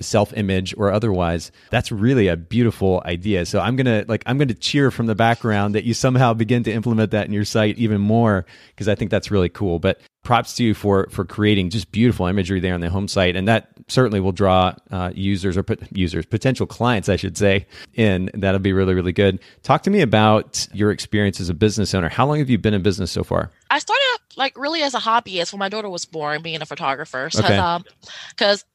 self 0.00 0.32
image 0.36 0.74
or 0.76 0.92
otherwise. 0.92 1.50
That's 1.70 1.92
really 1.92 2.28
a 2.28 2.36
beautiful 2.36 3.02
idea. 3.04 3.46
So 3.46 3.60
I'm 3.60 3.76
going 3.76 3.86
to 3.86 4.04
like, 4.08 4.22
I'm 4.26 4.38
going 4.38 4.48
to 4.48 4.54
cheer 4.54 4.90
from 4.90 5.06
the 5.06 5.14
background 5.14 5.74
that 5.74 5.84
you 5.84 5.94
somehow 5.94 6.34
begin 6.34 6.62
to 6.64 6.72
implement 6.72 7.10
that 7.12 7.26
in 7.26 7.32
your 7.32 7.44
site 7.44 7.78
even 7.78 8.00
more 8.00 8.46
because 8.70 8.88
I 8.88 8.94
think 8.94 9.10
that's 9.10 9.30
really 9.30 9.48
cool. 9.48 9.78
But 9.78 10.00
props 10.22 10.54
to 10.54 10.64
you 10.64 10.74
for, 10.74 11.08
for 11.10 11.24
creating 11.24 11.70
just 11.70 11.90
beautiful 11.92 12.26
imagery 12.26 12.60
there 12.60 12.74
on 12.74 12.80
the 12.80 12.90
home 12.90 13.08
site. 13.08 13.36
And 13.36 13.48
that 13.48 13.68
certainly 13.88 14.20
will 14.20 14.32
draw 14.32 14.74
uh, 14.90 15.10
users 15.14 15.56
or 15.56 15.64
users, 15.92 16.26
potential 16.26 16.66
clients, 16.66 17.08
I 17.08 17.16
should 17.16 17.36
say, 17.36 17.66
in. 17.94 18.30
That'll 18.34 18.60
be 18.60 18.72
really, 18.72 18.94
really 18.94 19.12
good. 19.12 19.40
Talk 19.62 19.82
to 19.84 19.90
me 19.90 20.00
about 20.00 20.68
your 20.72 20.90
experience 20.90 21.40
as 21.40 21.48
a 21.48 21.54
business 21.54 21.94
owner. 21.94 22.08
How 22.08 22.26
long 22.26 22.38
have 22.38 22.50
you 22.50 22.58
been 22.58 22.74
in 22.74 22.82
business 22.82 23.10
so 23.10 23.24
far? 23.24 23.50
I 23.70 23.78
started 23.78 24.18
like 24.36 24.56
really 24.58 24.82
as 24.82 24.94
a 24.94 24.98
hobbyist 25.00 25.52
when 25.52 25.58
my 25.58 25.68
daughter 25.68 25.88
was 25.88 26.04
born, 26.04 26.42
being 26.42 26.62
a 26.62 26.66
photographer. 26.66 27.28
Because, 27.30 27.44
okay. 27.44 27.56
um, 27.56 27.84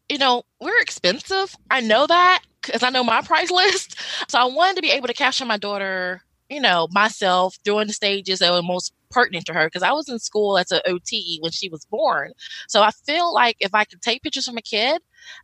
you 0.09 0.17
know, 0.17 0.43
we're 0.59 0.81
expensive. 0.81 1.55
I 1.69 1.81
know 1.81 2.07
that 2.07 2.43
because 2.61 2.83
I 2.83 2.89
know 2.89 3.03
my 3.03 3.21
price 3.25 3.51
list. 3.51 3.97
So 4.27 4.39
I 4.39 4.45
wanted 4.45 4.77
to 4.77 4.81
be 4.81 4.91
able 4.91 5.07
to 5.07 5.13
capture 5.13 5.45
my 5.45 5.57
daughter, 5.57 6.21
you 6.49 6.59
know, 6.59 6.87
myself 6.91 7.57
during 7.63 7.87
the 7.87 7.93
stages 7.93 8.39
that 8.39 8.51
were 8.51 8.63
most 8.63 8.93
pertinent 9.15 9.45
to 9.45 9.53
her 9.53 9.65
because 9.65 9.81
I 9.81 9.93
was 9.93 10.09
in 10.09 10.19
school 10.19 10.57
as 10.57 10.71
an 10.71 10.81
OT 10.85 11.37
when 11.41 11.53
she 11.53 11.69
was 11.69 11.85
born. 11.85 12.33
So 12.67 12.81
I 12.81 12.91
feel 12.91 13.33
like 13.33 13.55
if 13.61 13.73
I 13.73 13.85
could 13.85 14.01
take 14.01 14.21
pictures 14.21 14.45
from 14.45 14.57
a 14.57 14.61
kid, 14.61 15.01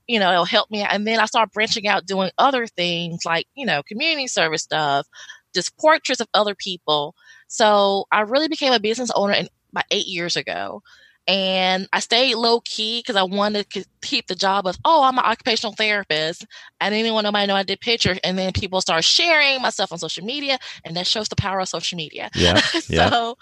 you 0.07 0.19
know, 0.19 0.31
it'll 0.31 0.45
help 0.45 0.69
me. 0.69 0.81
And 0.81 1.07
then 1.07 1.19
I 1.19 1.25
started 1.25 1.53
branching 1.53 1.87
out 1.87 2.05
doing 2.05 2.31
other 2.37 2.67
things 2.67 3.21
like, 3.25 3.47
you 3.55 3.65
know, 3.65 3.81
community 3.83 4.27
service 4.27 4.63
stuff, 4.63 5.07
just 5.55 5.77
portraits 5.77 6.19
of 6.19 6.27
other 6.33 6.53
people. 6.53 7.15
So 7.47 8.05
I 8.11 8.21
really 8.21 8.49
became 8.49 8.73
a 8.73 8.79
business 8.79 9.09
owner 9.15 9.33
in, 9.33 9.47
about 9.71 9.85
eight 9.89 10.07
years 10.07 10.35
ago. 10.35 10.83
And 11.31 11.87
I 11.93 12.01
stayed 12.01 12.35
low 12.35 12.59
key 12.59 12.99
because 12.99 13.15
I 13.15 13.23
wanted 13.23 13.69
to 13.69 13.85
keep 14.01 14.27
the 14.27 14.35
job 14.35 14.67
of, 14.67 14.77
oh, 14.83 15.01
I'm 15.01 15.17
an 15.17 15.23
occupational 15.23 15.71
therapist. 15.71 16.45
I 16.81 16.89
didn't 16.89 17.13
want 17.13 17.23
nobody 17.23 17.43
to 17.43 17.47
know 17.47 17.55
I 17.55 17.63
did 17.63 17.79
pictures. 17.79 18.19
And 18.21 18.37
then 18.37 18.51
people 18.51 18.81
start 18.81 19.05
sharing 19.05 19.61
my 19.61 19.69
stuff 19.69 19.93
on 19.93 19.97
social 19.97 20.25
media, 20.25 20.59
and 20.83 20.97
that 20.97 21.07
shows 21.07 21.29
the 21.29 21.37
power 21.37 21.61
of 21.61 21.69
social 21.69 21.95
media. 21.95 22.29
Yeah. 22.35 22.55
so, 22.59 22.89
yeah. 22.89 23.33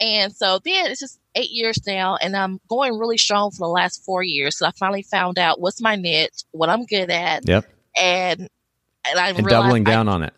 and 0.00 0.34
so 0.34 0.58
then 0.64 0.90
it's 0.90 0.98
just 0.98 1.20
eight 1.36 1.52
years 1.52 1.86
now, 1.86 2.16
and 2.16 2.36
I'm 2.36 2.58
going 2.68 2.98
really 2.98 3.16
strong 3.16 3.52
for 3.52 3.58
the 3.58 3.72
last 3.72 4.04
four 4.04 4.24
years. 4.24 4.58
So 4.58 4.66
I 4.66 4.72
finally 4.72 5.02
found 5.02 5.38
out 5.38 5.60
what's 5.60 5.80
my 5.80 5.94
niche, 5.94 6.42
what 6.50 6.68
I'm 6.68 6.84
good 6.84 7.12
at. 7.12 7.48
Yep. 7.48 7.64
And 7.96 8.40
and 9.08 9.18
I 9.20 9.28
and 9.28 9.46
doubling 9.46 9.84
down 9.84 10.08
I, 10.08 10.12
on 10.14 10.22
it. 10.24 10.34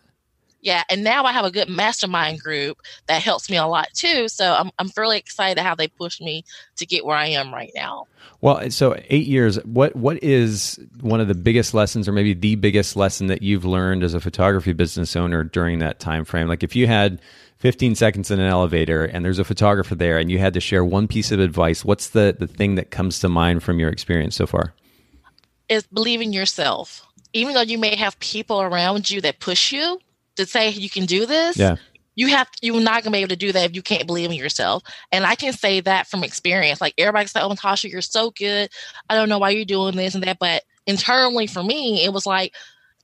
Yeah, 0.61 0.83
and 0.89 1.03
now 1.03 1.23
I 1.23 1.31
have 1.31 1.45
a 1.45 1.51
good 1.51 1.69
mastermind 1.69 2.41
group 2.41 2.79
that 3.07 3.21
helps 3.21 3.49
me 3.49 3.57
a 3.57 3.65
lot 3.65 3.87
too. 3.93 4.27
So 4.27 4.53
I'm 4.53 4.71
I'm 4.77 4.89
fairly 4.89 5.17
excited 5.17 5.61
how 5.61 5.75
they 5.75 5.87
pushed 5.87 6.21
me 6.21 6.43
to 6.77 6.85
get 6.85 7.05
where 7.05 7.15
I 7.15 7.27
am 7.27 7.53
right 7.53 7.71
now. 7.75 8.07
Well, 8.41 8.69
so 8.69 8.99
eight 9.09 9.27
years. 9.27 9.57
What 9.65 9.95
what 9.95 10.21
is 10.21 10.79
one 10.99 11.21
of 11.21 11.27
the 11.27 11.35
biggest 11.35 11.73
lessons, 11.73 12.07
or 12.07 12.11
maybe 12.11 12.33
the 12.33 12.55
biggest 12.55 12.95
lesson 12.95 13.27
that 13.27 13.41
you've 13.41 13.65
learned 13.65 14.03
as 14.03 14.13
a 14.13 14.19
photography 14.19 14.73
business 14.73 15.15
owner 15.15 15.43
during 15.43 15.79
that 15.79 15.99
time 15.99 16.25
frame? 16.25 16.47
Like 16.47 16.63
if 16.63 16.75
you 16.75 16.87
had 16.87 17.21
15 17.57 17.95
seconds 17.95 18.31
in 18.31 18.39
an 18.39 18.47
elevator 18.47 19.05
and 19.05 19.23
there's 19.23 19.39
a 19.39 19.43
photographer 19.43 19.95
there, 19.95 20.17
and 20.17 20.29
you 20.29 20.39
had 20.39 20.53
to 20.53 20.61
share 20.61 20.83
one 20.83 21.07
piece 21.07 21.31
of 21.31 21.39
advice, 21.39 21.85
what's 21.85 22.09
the 22.09 22.35
the 22.37 22.47
thing 22.47 22.75
that 22.75 22.91
comes 22.91 23.19
to 23.19 23.29
mind 23.29 23.63
from 23.63 23.79
your 23.79 23.89
experience 23.89 24.35
so 24.35 24.45
far? 24.45 24.73
Is 25.69 25.83
believe 25.87 26.19
in 26.19 26.33
yourself. 26.33 27.05
Even 27.31 27.53
though 27.53 27.61
you 27.61 27.77
may 27.77 27.95
have 27.95 28.19
people 28.19 28.59
around 28.59 29.09
you 29.09 29.21
that 29.21 29.39
push 29.39 29.71
you, 29.71 29.99
to 30.39 30.45
say 30.45 30.69
you 30.69 30.89
can 30.89 31.05
do 31.05 31.25
this, 31.25 31.57
yeah. 31.57 31.75
you 32.15 32.27
have 32.27 32.47
you're 32.61 32.81
not 32.81 33.03
gonna 33.03 33.13
be 33.13 33.19
able 33.19 33.29
to 33.29 33.35
do 33.35 33.51
that 33.51 33.69
if 33.69 33.75
you 33.75 33.81
can't 33.81 34.07
believe 34.07 34.29
in 34.31 34.37
yourself. 34.37 34.83
And 35.11 35.25
I 35.25 35.35
can 35.35 35.53
say 35.53 35.81
that 35.81 36.07
from 36.07 36.23
experience. 36.23 36.81
Like 36.81 36.93
everybody's 36.97 37.35
like, 37.35 37.43
"Oh, 37.43 37.49
Natasha, 37.49 37.89
you're 37.89 38.01
so 38.01 38.31
good. 38.31 38.69
I 39.09 39.15
don't 39.15 39.29
know 39.29 39.39
why 39.39 39.51
you're 39.51 39.65
doing 39.65 39.95
this 39.95 40.15
and 40.15 40.23
that." 40.23 40.39
But 40.39 40.63
internally, 40.87 41.47
for 41.47 41.63
me, 41.63 42.03
it 42.03 42.13
was 42.13 42.25
like. 42.25 42.53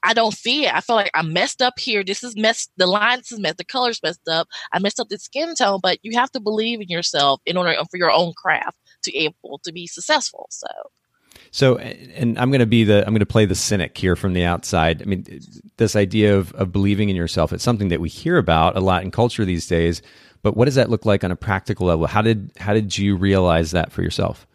I 0.08 0.14
don't 0.14 0.36
see 0.36 0.68
it. 0.68 0.76
I 0.76 0.82
feel 0.82 0.96
like 0.96 1.10
I 1.16 1.24
messed 1.24 1.64
up 1.64 1.80
here. 1.80 2.04
This 2.04 2.24
is 2.24 2.36
messed. 2.36 2.70
The 2.78 2.86
lines 2.86 3.32
is 3.32 3.40
messed. 3.40 3.58
The 3.58 3.66
colors 3.66 4.00
messed 4.04 4.28
up. 4.30 4.48
I 4.72 4.78
messed 4.78 5.00
up 5.00 5.10
the 5.10 5.18
skin 5.18 5.56
tone. 5.56 5.80
But 5.82 5.98
you 6.04 6.16
have 6.16 6.30
to 6.34 6.40
believe 6.40 6.80
in 6.80 6.90
yourself 6.90 7.42
in 7.44 7.58
order 7.58 7.74
for 7.90 7.98
your 7.98 8.12
own 8.12 8.34
craft 8.34 8.78
to 9.06 9.18
able 9.18 9.60
to 9.64 9.72
be 9.72 9.88
successful. 9.88 10.46
So 10.52 10.68
so, 11.56 11.78
and 11.78 12.38
I'm 12.38 12.50
going 12.50 12.60
to 12.60 12.66
be 12.66 12.84
the 12.84 12.98
I'm 13.08 13.14
going 13.14 13.22
to 13.22 13.26
play 13.26 13.46
the 13.46 13.56
cynic 13.56 13.98
here 13.98 14.18
from 14.18 14.34
the 14.34 14.44
outside. 14.44 15.02
I 15.02 15.06
mean, 15.06 15.26
this 15.78 15.96
idea 15.96 16.38
of 16.38 16.52
of 16.56 16.74
believing 16.74 17.08
in 17.08 17.16
yourself. 17.16 17.54
It's 17.54 17.64
something 17.64 17.88
that 17.88 18.02
we 18.02 18.10
hear 18.10 18.38
about 18.38 18.76
a 18.76 18.82
lot 18.82 19.04
in 19.04 19.12
culture 19.12 19.46
these 19.46 19.66
days. 19.66 20.02
But 20.44 20.58
what 20.58 20.66
does 20.66 20.76
that 20.76 20.90
look 20.90 21.06
like 21.06 21.24
on 21.24 21.32
a 21.32 21.36
practical 21.38 21.88
level? 21.88 22.08
How 22.08 22.22
did 22.22 22.52
how 22.58 22.74
did 22.74 22.98
you 22.98 23.16
realize 23.16 23.72
that 23.72 23.94
for 23.94 24.02
yourself? 24.02 24.46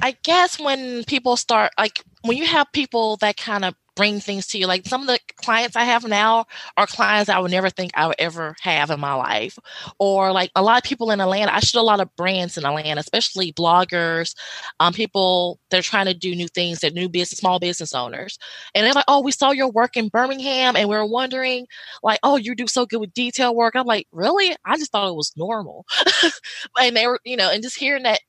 I 0.00 0.16
guess 0.22 0.58
when 0.58 1.04
people 1.04 1.36
start 1.36 1.72
like 1.78 2.02
when 2.22 2.36
you 2.36 2.46
have 2.46 2.66
people 2.72 3.16
that 3.18 3.36
kind 3.36 3.64
of 3.64 3.74
bring 3.94 4.20
things 4.20 4.46
to 4.48 4.58
you. 4.58 4.66
Like 4.66 4.86
some 4.86 5.02
of 5.02 5.06
the 5.06 5.18
clients 5.36 5.76
I 5.76 5.84
have 5.84 6.06
now 6.06 6.46
are 6.76 6.86
clients 6.86 7.28
I 7.28 7.38
would 7.38 7.50
never 7.50 7.70
think 7.70 7.92
I 7.94 8.06
would 8.06 8.16
ever 8.18 8.56
have 8.60 8.90
in 8.90 9.00
my 9.00 9.14
life. 9.14 9.58
Or 9.98 10.32
like 10.32 10.50
a 10.56 10.62
lot 10.62 10.78
of 10.78 10.84
people 10.84 11.10
in 11.10 11.20
Atlanta, 11.20 11.54
I 11.54 11.60
shoot 11.60 11.80
a 11.80 11.82
lot 11.82 12.00
of 12.00 12.14
brands 12.16 12.56
in 12.56 12.64
Atlanta, 12.64 13.00
especially 13.00 13.52
bloggers, 13.52 14.34
um, 14.80 14.92
people 14.92 15.58
they're 15.70 15.82
trying 15.82 16.06
to 16.06 16.14
do 16.14 16.34
new 16.34 16.48
things, 16.48 16.80
they're 16.80 16.90
new 16.90 17.08
business, 17.08 17.38
small 17.38 17.58
business 17.58 17.94
owners. 17.94 18.38
And 18.74 18.86
they're 18.86 18.94
like, 18.94 19.04
oh, 19.08 19.20
we 19.20 19.32
saw 19.32 19.50
your 19.50 19.70
work 19.70 19.96
in 19.96 20.08
Birmingham 20.08 20.76
and 20.76 20.88
we 20.88 20.96
are 20.96 21.06
wondering, 21.06 21.66
like, 22.02 22.20
oh, 22.22 22.36
you 22.36 22.54
do 22.54 22.66
so 22.66 22.86
good 22.86 23.00
with 23.00 23.14
detail 23.14 23.54
work. 23.54 23.74
I'm 23.76 23.86
like, 23.86 24.06
really? 24.12 24.54
I 24.64 24.76
just 24.76 24.92
thought 24.92 25.08
it 25.08 25.16
was 25.16 25.32
normal. 25.36 25.86
and 26.80 26.96
they 26.96 27.06
were, 27.06 27.20
you 27.24 27.36
know, 27.36 27.50
and 27.50 27.62
just 27.62 27.78
hearing 27.78 28.04
that 28.04 28.20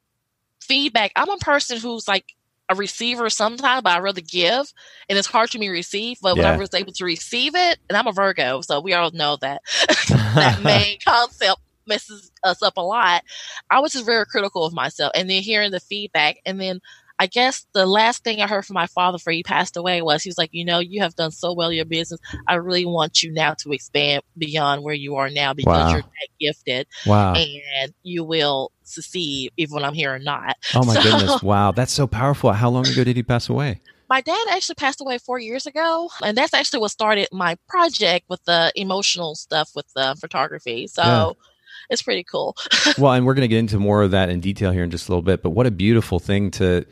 feedback. 0.64 1.12
I'm 1.16 1.30
a 1.30 1.38
person 1.38 1.78
who's 1.80 2.08
like 2.08 2.34
a 2.70 2.76
receiver 2.76 3.30
sometimes, 3.30 3.84
but 3.84 3.94
I 3.94 4.00
rather 4.00 4.22
give, 4.22 4.74
and 5.10 5.18
it's 5.18 5.28
hard 5.28 5.50
for 5.50 5.58
me 5.58 5.68
to 5.68 5.72
receive. 5.72 6.18
But 6.22 6.38
yeah. 6.38 6.44
when 6.44 6.54
I 6.54 6.58
was 6.58 6.74
able 6.74 6.94
to 6.94 7.06
receive 7.06 7.56
it, 7.56 7.80
and 7.90 7.98
I'm 7.98 8.08
a 8.08 8.12
Virgo, 8.12 8.62
so 8.62 8.80
we 8.80 8.94
all 8.94 9.12
know 9.12 9.38
that 9.38 9.62
that 10.10 10.62
main 10.64 10.98
concept 11.06 11.62
messes 11.86 12.32
us 12.44 12.62
up 12.62 12.78
a 12.78 12.82
lot. 12.82 13.24
I 13.70 13.80
was 13.80 13.94
just 13.94 14.06
very 14.06 14.26
critical 14.26 14.66
of 14.66 14.74
myself, 14.74 15.12
and 15.16 15.30
then 15.30 15.42
hearing 15.42 15.72
the 15.72 15.80
feedback, 15.80 16.38
and 16.46 16.60
then 16.60 16.82
I 17.24 17.28
guess 17.28 17.66
the 17.72 17.86
last 17.86 18.26
thing 18.26 18.42
I 18.42 18.48
heard 18.48 18.66
from 18.66 18.74
my 18.74 18.88
father 18.88 19.16
before 19.16 19.32
he 19.32 19.44
passed 19.44 19.78
away 19.78 20.02
was 20.02 20.24
he 20.24 20.30
was 20.30 20.38
like, 20.38 20.50
you 20.52 20.66
know, 20.66 20.80
you 20.80 21.02
have 21.02 21.16
done 21.16 21.32
so 21.32 21.54
well 21.54 21.72
your 21.72 21.86
business. 21.86 22.20
I 22.50 22.56
really 22.56 22.86
want 22.86 23.24
you 23.24 23.32
now 23.32 23.54
to 23.60 23.72
expand 23.72 24.24
beyond 24.38 24.84
where 24.84 24.94
you 24.94 25.16
are 25.16 25.30
now 25.30 25.54
because 25.54 25.86
wow. 25.86 25.90
you're 25.90 26.02
that 26.02 26.28
gifted. 26.38 26.86
Wow. 27.06 27.34
And 27.34 27.94
you 28.04 28.26
will 28.26 28.74
succeed 28.84 29.54
even 29.56 29.74
when 29.74 29.86
I'm 29.86 29.94
here 29.94 30.14
or 30.14 30.20
not. 30.20 30.58
Oh 30.76 30.84
my 30.84 30.94
so, 31.02 31.02
goodness. 31.02 31.42
Wow. 31.42 31.72
That's 31.72 31.94
so 31.94 32.08
powerful. 32.08 32.52
How 32.52 32.70
long 32.70 32.86
ago 32.86 33.06
did 33.06 33.16
he 33.16 33.24
pass 33.24 33.48
away? 33.48 33.80
My 34.10 34.20
dad 34.20 34.46
actually 34.52 34.76
passed 34.76 35.00
away 35.00 35.18
four 35.18 35.40
years 35.40 35.66
ago, 35.66 36.10
and 36.22 36.38
that's 36.38 36.54
actually 36.54 36.82
what 36.82 36.92
started 36.92 37.30
my 37.32 37.56
project 37.70 38.26
with 38.28 38.44
the 38.44 38.70
emotional 38.76 39.34
stuff 39.36 39.72
with 39.76 39.86
the 39.96 40.18
photography. 40.20 40.88
So 40.88 41.02
yeah 41.02 41.32
it's 41.90 42.02
pretty 42.02 42.24
cool. 42.24 42.56
well, 42.98 43.14
and 43.14 43.26
we're 43.26 43.34
going 43.34 43.44
to 43.44 43.48
get 43.48 43.60
into 43.60 43.78
more 43.80 44.04
of 44.04 44.12
that 44.12 44.30
in 44.30 44.40
detail 44.40 44.72
here 44.72 44.84
in 44.84 44.90
just 44.90 45.08
a 45.08 45.12
little 45.12 45.22
bit. 45.22 45.44
But 45.44 45.52
what 45.52 45.68
a 45.68 45.72
beautiful 45.72 46.20
thing 46.20 46.52
to 46.52 46.86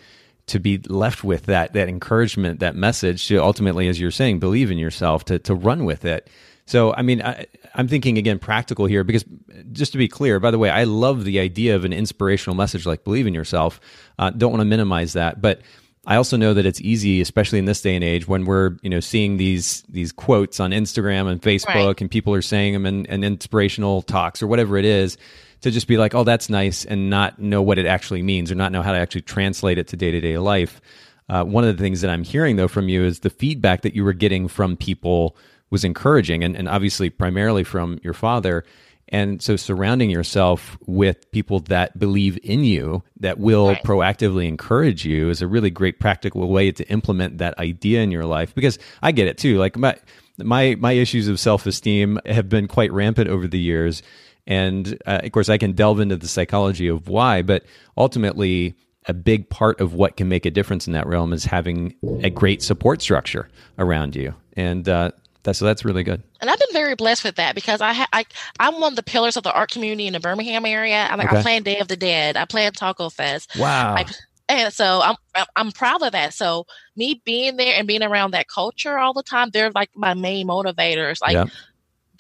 to 0.52 0.60
be 0.60 0.78
left 0.88 1.24
with 1.24 1.46
that 1.46 1.74
that 1.74 1.90
encouragement, 1.90 2.60
that 2.60 2.76
message 2.76 3.28
to 3.28 3.38
ultimately, 3.38 3.88
as 3.88 4.00
you're 4.00 4.12
saying, 4.12 4.40
believe 4.40 4.72
in 4.72 4.78
yourself 4.78 5.26
to 5.26 5.40
to 5.40 5.56
run 5.56 5.86
with 5.86 6.06
it. 6.06 6.30
So, 6.66 6.94
I 6.94 7.02
mean, 7.02 7.22
I, 7.22 7.48
am 7.76 7.88
thinking 7.88 8.18
again 8.18 8.40
practical 8.40 8.86
here 8.86 9.04
because 9.04 9.26
just 9.72 9.92
to 9.94 9.98
be 9.98 10.08
clear, 10.08 10.40
by 10.40 10.52
the 10.52 10.60
way, 10.60 10.70
I 10.70 10.84
love 10.84 11.26
the 11.26 11.40
idea 11.40 11.76
of 11.76 11.86
an 11.86 11.92
inspirational 11.92 12.56
message 12.56 12.86
like 12.86 13.04
believe 13.04 13.28
in 13.28 13.34
yourself. 13.34 13.82
Uh, 14.20 14.30
don't 14.30 14.52
want 14.52 14.62
to 14.62 14.66
minimize 14.66 15.14
that, 15.14 15.42
but 15.42 15.62
I 16.06 16.16
also 16.16 16.36
know 16.36 16.54
that 16.54 16.66
it's 16.66 16.82
easy, 16.82 17.22
especially 17.22 17.60
in 17.60 17.66
this 17.66 17.82
day 17.82 17.96
and 17.96 18.04
age, 18.04 18.28
when 18.28 18.46
we're 18.46 18.78
you 18.82 18.90
know 18.90 19.00
seeing 19.00 19.38
these 19.38 19.84
these 19.84 20.12
quotes 20.12 20.60
on 20.60 20.72
Instagram 20.72 21.30
and 21.30 21.42
Facebook, 21.42 21.88
right. 21.88 22.02
and 22.02 22.10
people 22.10 22.34
are 22.34 22.42
saying 22.42 22.74
them 22.74 22.86
in, 22.86 23.06
in 23.06 23.24
inspirational 23.24 24.02
talks 24.02 24.42
or 24.42 24.48
whatever 24.48 24.78
it 24.78 24.86
is, 24.86 25.18
to 25.62 25.72
just 25.72 25.88
be 25.88 25.98
like, 25.98 26.14
oh, 26.14 26.24
that's 26.24 26.50
nice, 26.50 26.86
and 26.86 27.10
not 27.10 27.40
know 27.40 27.62
what 27.62 27.78
it 27.78 27.86
actually 27.86 28.24
means 28.24 28.52
or 28.52 28.56
not 28.56 28.72
know 28.72 28.82
how 28.82 28.92
to 28.92 28.98
actually 28.98 29.22
translate 29.22 29.78
it 29.78 29.88
to 29.88 29.98
day 29.98 30.12
to 30.12 30.22
day 30.22 30.38
life. 30.38 30.82
Uh, 31.30 31.44
one 31.44 31.64
of 31.64 31.78
the 31.78 31.82
things 31.82 32.02
that 32.02 32.10
I'm 32.10 32.24
hearing 32.24 32.56
though 32.58 32.68
from 32.68 32.90
you 32.90 33.06
is 33.06 33.20
the 33.20 33.30
feedback 33.30 33.84
that 33.84 33.96
you 33.96 34.04
were 34.04 34.14
getting 34.14 34.48
from 34.48 34.76
people 34.76 35.36
was 35.70 35.84
encouraging, 35.84 36.44
and, 36.44 36.56
and 36.56 36.68
obviously 36.68 37.10
primarily 37.10 37.64
from 37.64 38.00
your 38.04 38.14
father. 38.14 38.66
And 39.14 39.42
so 39.42 39.58
surrounding 39.58 40.10
yourself 40.10 40.78
with 40.86 41.30
people 41.32 41.60
that 41.62 42.00
believe 42.00 42.40
in 42.44 42.64
you, 42.64 43.04
that 43.20 43.40
will 43.40 43.68
right. 43.68 43.84
proactively 43.84 44.48
encourage 44.48 45.06
you 45.06 45.30
is 45.30 45.42
a 45.42 45.48
really 45.48 45.70
great 45.70 46.00
practical 46.00 46.48
way 46.48 46.72
to 46.72 46.88
implement 46.90 47.40
that 47.40 47.58
idea 47.60 48.02
in 48.02 48.12
your 48.12 48.24
life. 48.24 48.56
Because 48.56 48.80
I 49.02 49.12
get 49.12 49.28
it 49.28 49.38
too. 49.38 49.58
Like 49.58 49.78
my, 49.78 49.98
my, 50.38 50.76
my 50.80 50.94
issues 50.94 51.28
of 51.28 51.42
self-esteem 51.42 52.20
have 52.26 52.48
been 52.48 52.70
quite 52.70 52.94
rampant 52.94 53.30
over 53.30 53.50
the 53.50 53.60
years. 53.60 54.02
And 54.48 54.98
uh, 55.06 55.22
of 55.24 55.32
course, 55.32 55.50
I 55.50 55.58
can 55.58 55.74
delve 55.74 56.00
into 56.00 56.18
the 56.18 56.28
psychology 56.28 56.88
of 56.88 57.08
why, 57.08 57.42
but 57.42 57.66
ultimately, 57.98 58.76
a 59.08 59.14
big 59.14 59.50
part 59.50 59.82
of 59.82 59.94
what 59.94 60.16
can 60.16 60.30
make 60.30 60.46
a 60.46 60.52
difference 60.52 60.88
in 60.88 60.94
that 60.94 61.08
realm 61.08 61.34
is 61.34 61.46
having 61.46 61.96
a 62.22 62.30
great 62.30 62.62
support 62.62 63.02
structure 63.02 63.50
around 63.80 64.16
you. 64.16 64.36
And 64.56 64.88
uh, 64.88 65.12
that's 65.44 65.60
so 65.60 65.66
that's 65.66 65.84
really 65.84 66.04
good. 66.04 66.22
And 66.40 66.50
I've 66.50 66.60
been 66.60 66.74
very 66.74 66.96
blessed 66.96 67.24
with 67.24 67.36
that 67.36 67.56
because 67.56 67.82
I, 67.82 67.94
ha- 67.94 68.10
I 68.14 68.26
I'm 68.60 68.80
one 68.80 68.94
of 68.94 68.96
the 68.96 69.04
pillars 69.04 69.38
of 69.38 69.44
the 69.44 69.54
art 69.54 69.72
community 69.72 70.08
in 70.08 70.14
the 70.14 70.20
Birmingham 70.20 70.66
area. 70.66 71.08
I, 71.10 71.16
okay. 71.16 71.38
I 71.38 71.42
plan 71.42 71.64
Day 71.64 71.80
of 71.80 71.88
the 71.88 71.98
Dead. 71.98 72.38
I 72.38 72.46
plan 72.46 72.74
Taco 72.74 73.10
Fest. 73.10 73.52
Wow. 73.58 73.96
I, 73.96 74.06
and 74.50 74.74
so 74.74 75.02
I'm 75.02 75.16
I'm 75.56 75.72
proud 75.72 76.04
of 76.04 76.12
that. 76.12 76.34
So 76.34 76.68
me 76.96 77.22
being 77.26 77.56
there 77.58 77.74
and 77.76 77.88
being 77.88 78.04
around 78.04 78.32
that 78.32 78.48
culture 78.50 79.00
all 79.00 79.14
the 79.14 79.24
time, 79.24 79.50
they're 79.52 79.72
like 79.72 79.90
my 79.96 80.14
main 80.14 80.48
motivators. 80.48 81.22
Like 81.22 81.50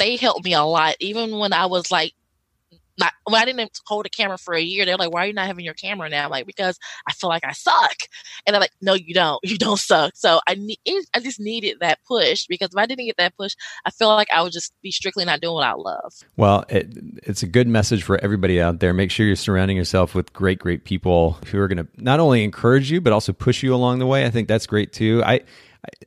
they 0.01 0.15
helped 0.15 0.43
me 0.43 0.53
a 0.53 0.63
lot, 0.63 0.95
even 0.99 1.37
when 1.37 1.53
I 1.53 1.67
was 1.67 1.91
like 1.91 2.13
not 2.97 3.13
well, 3.25 3.41
I 3.41 3.45
didn't 3.45 3.79
hold 3.85 4.05
a 4.05 4.09
camera 4.09 4.37
for 4.37 4.53
a 4.53 4.61
year. 4.61 4.85
They're 4.85 4.97
like, 4.97 5.11
why 5.11 5.23
are 5.23 5.27
you 5.27 5.33
not 5.33 5.47
having 5.47 5.63
your 5.63 5.73
camera 5.73 6.09
now? 6.09 6.25
I'm 6.25 6.31
like, 6.31 6.45
because 6.45 6.77
I 7.07 7.13
feel 7.13 7.29
like 7.29 7.43
I 7.45 7.51
suck. 7.53 7.95
And 8.45 8.53
they're 8.53 8.61
like, 8.61 8.73
no, 8.81 8.93
you 8.93 9.13
don't. 9.13 9.39
You 9.43 9.57
don't 9.57 9.79
suck. 9.79 10.13
So 10.15 10.39
I 10.47 10.55
need, 10.55 10.79
I 11.13 11.19
just 11.19 11.39
needed 11.39 11.77
that 11.79 11.99
push 12.07 12.45
because 12.47 12.69
if 12.71 12.77
I 12.77 12.85
didn't 12.85 13.05
get 13.05 13.17
that 13.17 13.35
push, 13.35 13.53
I 13.85 13.91
feel 13.91 14.07
like 14.09 14.27
I 14.33 14.41
would 14.41 14.51
just 14.51 14.73
be 14.81 14.91
strictly 14.91 15.25
not 15.25 15.41
doing 15.41 15.55
what 15.55 15.65
I 15.65 15.73
love. 15.73 16.13
Well, 16.37 16.65
it, 16.69 16.91
it's 17.23 17.43
a 17.43 17.47
good 17.47 17.67
message 17.67 18.03
for 18.03 18.17
everybody 18.23 18.61
out 18.61 18.79
there. 18.79 18.93
Make 18.93 19.11
sure 19.11 19.25
you're 19.25 19.35
surrounding 19.35 19.77
yourself 19.77 20.15
with 20.15 20.31
great, 20.33 20.59
great 20.59 20.83
people 20.83 21.37
who 21.47 21.59
are 21.59 21.67
going 21.67 21.85
to 21.85 21.87
not 21.97 22.19
only 22.19 22.43
encourage 22.43 22.91
you, 22.91 23.01
but 23.01 23.13
also 23.13 23.33
push 23.33 23.63
you 23.63 23.73
along 23.73 23.99
the 23.99 24.07
way. 24.07 24.25
I 24.25 24.29
think 24.29 24.47
that's 24.47 24.67
great 24.67 24.93
too. 24.93 25.21
I, 25.25 25.41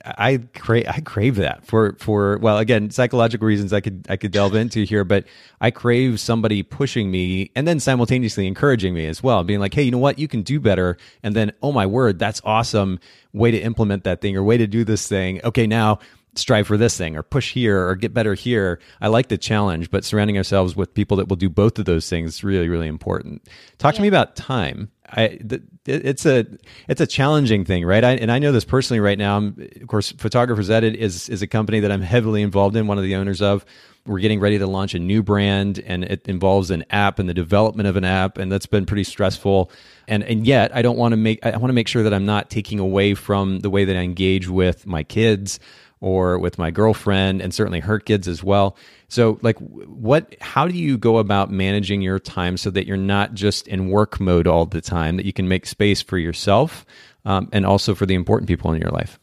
I, 0.04 0.14
I 0.32 0.38
crave 0.54 0.86
I 0.88 1.00
crave 1.00 1.36
that 1.36 1.66
for 1.66 1.96
for 1.98 2.38
well 2.38 2.58
again 2.58 2.90
psychological 2.90 3.46
reasons 3.46 3.72
I 3.72 3.80
could 3.80 4.06
I 4.08 4.16
could 4.16 4.30
delve 4.30 4.54
into 4.54 4.84
here 4.84 5.04
but 5.04 5.24
I 5.60 5.70
crave 5.70 6.20
somebody 6.20 6.62
pushing 6.62 7.10
me 7.10 7.50
and 7.56 7.66
then 7.66 7.80
simultaneously 7.80 8.46
encouraging 8.46 8.94
me 8.94 9.06
as 9.06 9.22
well 9.22 9.42
being 9.42 9.60
like 9.60 9.74
hey 9.74 9.82
you 9.82 9.90
know 9.90 9.98
what? 9.98 10.18
You 10.18 10.28
can 10.28 10.42
do 10.42 10.60
better. 10.60 10.96
And 11.22 11.34
then 11.34 11.52
oh 11.62 11.72
my 11.72 11.86
word 11.86 12.18
that's 12.18 12.40
awesome. 12.44 13.00
Way 13.32 13.50
to 13.50 13.58
implement 13.58 14.04
that 14.04 14.20
thing 14.20 14.36
or 14.36 14.44
way 14.44 14.56
to 14.58 14.66
do 14.66 14.84
this 14.84 15.08
thing. 15.08 15.40
Okay 15.42 15.66
now 15.66 15.98
strive 16.36 16.66
for 16.66 16.76
this 16.76 16.96
thing 16.96 17.16
or 17.16 17.22
push 17.22 17.52
here 17.52 17.86
or 17.86 17.94
get 17.94 18.14
better 18.14 18.34
here 18.34 18.80
I 19.00 19.08
like 19.08 19.28
the 19.28 19.38
challenge 19.38 19.90
but 19.90 20.04
surrounding 20.04 20.36
ourselves 20.36 20.76
with 20.76 20.94
people 20.94 21.16
that 21.18 21.28
will 21.28 21.36
do 21.36 21.48
both 21.48 21.78
of 21.78 21.84
those 21.84 22.08
things 22.08 22.34
is 22.34 22.44
really 22.44 22.68
really 22.68 22.88
important 22.88 23.46
talk 23.78 23.94
yeah. 23.94 23.96
to 23.96 24.02
me 24.02 24.08
about 24.08 24.36
time 24.36 24.90
I, 25.16 25.38
it's 25.86 26.24
a 26.24 26.46
it's 26.88 27.00
a 27.00 27.06
challenging 27.06 27.64
thing, 27.64 27.84
right? 27.84 28.02
I, 28.02 28.12
and 28.12 28.32
I 28.32 28.38
know 28.38 28.52
this 28.52 28.64
personally 28.64 29.00
right 29.00 29.18
now. 29.18 29.36
I'm, 29.36 29.68
of 29.80 29.86
course, 29.86 30.12
Photographers 30.12 30.70
Edit 30.70 30.96
is 30.96 31.28
is 31.28 31.42
a 31.42 31.46
company 31.46 31.80
that 31.80 31.92
I'm 31.92 32.00
heavily 32.00 32.42
involved 32.42 32.74
in. 32.74 32.86
One 32.86 32.98
of 32.98 33.04
the 33.04 33.16
owners 33.16 33.42
of. 33.42 33.64
We're 34.06 34.18
getting 34.18 34.40
ready 34.40 34.58
to 34.58 34.66
launch 34.66 34.92
a 34.92 34.98
new 34.98 35.22
brand, 35.22 35.78
and 35.78 36.04
it 36.04 36.28
involves 36.28 36.70
an 36.70 36.84
app 36.90 37.18
and 37.18 37.26
the 37.26 37.32
development 37.32 37.88
of 37.88 37.96
an 37.96 38.04
app, 38.04 38.36
and 38.36 38.52
that's 38.52 38.66
been 38.66 38.84
pretty 38.84 39.04
stressful. 39.04 39.70
And 40.08 40.22
and 40.24 40.46
yet, 40.46 40.74
I 40.76 40.82
don't 40.82 40.98
want 40.98 41.12
to 41.12 41.16
make 41.16 41.44
I 41.44 41.56
want 41.56 41.70
to 41.70 41.74
make 41.74 41.88
sure 41.88 42.02
that 42.02 42.12
I'm 42.12 42.26
not 42.26 42.50
taking 42.50 42.78
away 42.78 43.14
from 43.14 43.60
the 43.60 43.70
way 43.70 43.84
that 43.84 43.96
I 43.96 44.00
engage 44.00 44.48
with 44.48 44.86
my 44.86 45.04
kids 45.04 45.58
or 46.04 46.38
with 46.38 46.58
my 46.58 46.70
girlfriend, 46.70 47.40
and 47.40 47.54
certainly 47.54 47.80
her 47.80 47.98
kids 47.98 48.28
as 48.28 48.44
well. 48.44 48.76
So, 49.08 49.38
like, 49.40 49.58
what? 49.58 50.34
How 50.42 50.68
do 50.68 50.74
you 50.74 50.98
go 50.98 51.16
about 51.16 51.50
managing 51.50 52.02
your 52.02 52.18
time 52.18 52.58
so 52.58 52.70
that 52.70 52.86
you're 52.86 52.98
not 52.98 53.32
just 53.32 53.66
in 53.66 53.88
work 53.88 54.20
mode 54.20 54.46
all 54.46 54.66
the 54.66 54.82
time? 54.82 55.16
That 55.16 55.24
you 55.24 55.32
can 55.32 55.48
make 55.48 55.64
space 55.64 56.02
for 56.02 56.18
yourself 56.18 56.84
um, 57.24 57.48
and 57.52 57.64
also 57.64 57.94
for 57.94 58.04
the 58.04 58.14
important 58.14 58.48
people 58.48 58.70
in 58.72 58.80
your 58.82 58.90
life. 58.90 59.18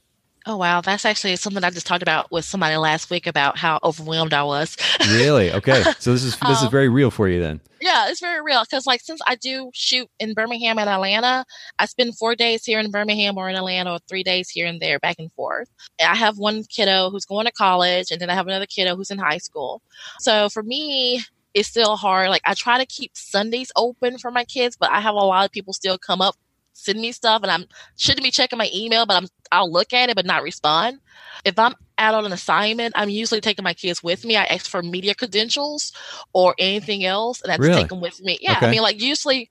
Oh 0.45 0.57
wow, 0.57 0.81
that's 0.81 1.05
actually 1.05 1.35
something 1.35 1.63
I 1.63 1.69
just 1.69 1.85
talked 1.85 2.01
about 2.01 2.31
with 2.31 2.45
somebody 2.45 2.75
last 2.75 3.11
week 3.11 3.27
about 3.27 3.59
how 3.59 3.79
overwhelmed 3.83 4.33
I 4.33 4.43
was. 4.43 4.75
really? 5.11 5.51
Okay. 5.51 5.83
So 5.99 6.11
this 6.11 6.23
is 6.23 6.35
this 6.35 6.41
um, 6.41 6.65
is 6.65 6.71
very 6.71 6.89
real 6.89 7.11
for 7.11 7.27
you 7.27 7.39
then. 7.39 7.61
Yeah, 7.79 8.09
it's 8.09 8.19
very 8.19 8.41
real 8.41 8.63
because 8.63 8.87
like 8.87 9.01
since 9.01 9.21
I 9.27 9.35
do 9.35 9.69
shoot 9.73 10.09
in 10.19 10.33
Birmingham 10.33 10.79
and 10.79 10.89
Atlanta, 10.89 11.45
I 11.77 11.85
spend 11.85 12.17
4 12.17 12.35
days 12.35 12.65
here 12.65 12.79
in 12.79 12.89
Birmingham 12.89 13.37
or 13.37 13.49
in 13.49 13.55
Atlanta 13.55 13.93
or 13.93 13.99
3 14.09 14.23
days 14.23 14.49
here 14.49 14.65
and 14.65 14.79
there 14.79 14.99
back 14.99 15.17
and 15.19 15.31
forth. 15.33 15.69
I 15.99 16.15
have 16.15 16.37
one 16.37 16.63
kiddo 16.63 17.11
who's 17.11 17.25
going 17.25 17.45
to 17.45 17.51
college 17.51 18.11
and 18.11 18.19
then 18.19 18.29
I 18.29 18.33
have 18.33 18.47
another 18.47 18.65
kiddo 18.65 18.95
who's 18.95 19.11
in 19.11 19.19
high 19.19 19.39
school. 19.39 19.81
So 20.19 20.49
for 20.49 20.63
me, 20.63 21.21
it's 21.53 21.69
still 21.69 21.95
hard. 21.97 22.29
Like 22.29 22.43
I 22.45 22.55
try 22.55 22.79
to 22.79 22.85
keep 22.85 23.11
Sundays 23.15 23.71
open 23.75 24.17
for 24.17 24.31
my 24.31 24.45
kids, 24.45 24.75
but 24.75 24.89
I 24.91 25.01
have 25.01 25.15
a 25.15 25.19
lot 25.19 25.45
of 25.45 25.51
people 25.51 25.73
still 25.73 25.97
come 25.97 26.21
up 26.21 26.35
send 26.73 26.99
me 26.99 27.11
stuff 27.11 27.41
and 27.43 27.51
I'm 27.51 27.65
shouldn't 27.97 28.23
be 28.23 28.31
checking 28.31 28.57
my 28.57 28.69
email, 28.73 29.05
but 29.05 29.15
I'm 29.15 29.27
I'll 29.51 29.71
look 29.71 29.93
at 29.93 30.09
it 30.09 30.15
but 30.15 30.25
not 30.25 30.43
respond. 30.43 30.99
If 31.45 31.57
I'm 31.57 31.75
out 31.97 32.15
on 32.15 32.25
an 32.25 32.31
assignment, 32.31 32.93
I'm 32.95 33.09
usually 33.09 33.41
taking 33.41 33.63
my 33.63 33.73
kids 33.73 34.03
with 34.03 34.25
me. 34.25 34.35
I 34.35 34.45
ask 34.45 34.69
for 34.69 34.81
media 34.81 35.15
credentials 35.15 35.93
or 36.33 36.55
anything 36.57 37.05
else, 37.05 37.41
and 37.41 37.51
I 37.51 37.57
just 37.57 37.67
really? 37.67 37.81
take 37.81 37.89
them 37.89 38.01
with 38.01 38.21
me. 38.21 38.37
Yeah, 38.41 38.57
okay. 38.57 38.67
I 38.67 38.71
mean, 38.71 38.81
like 38.81 39.01
usually, 39.01 39.49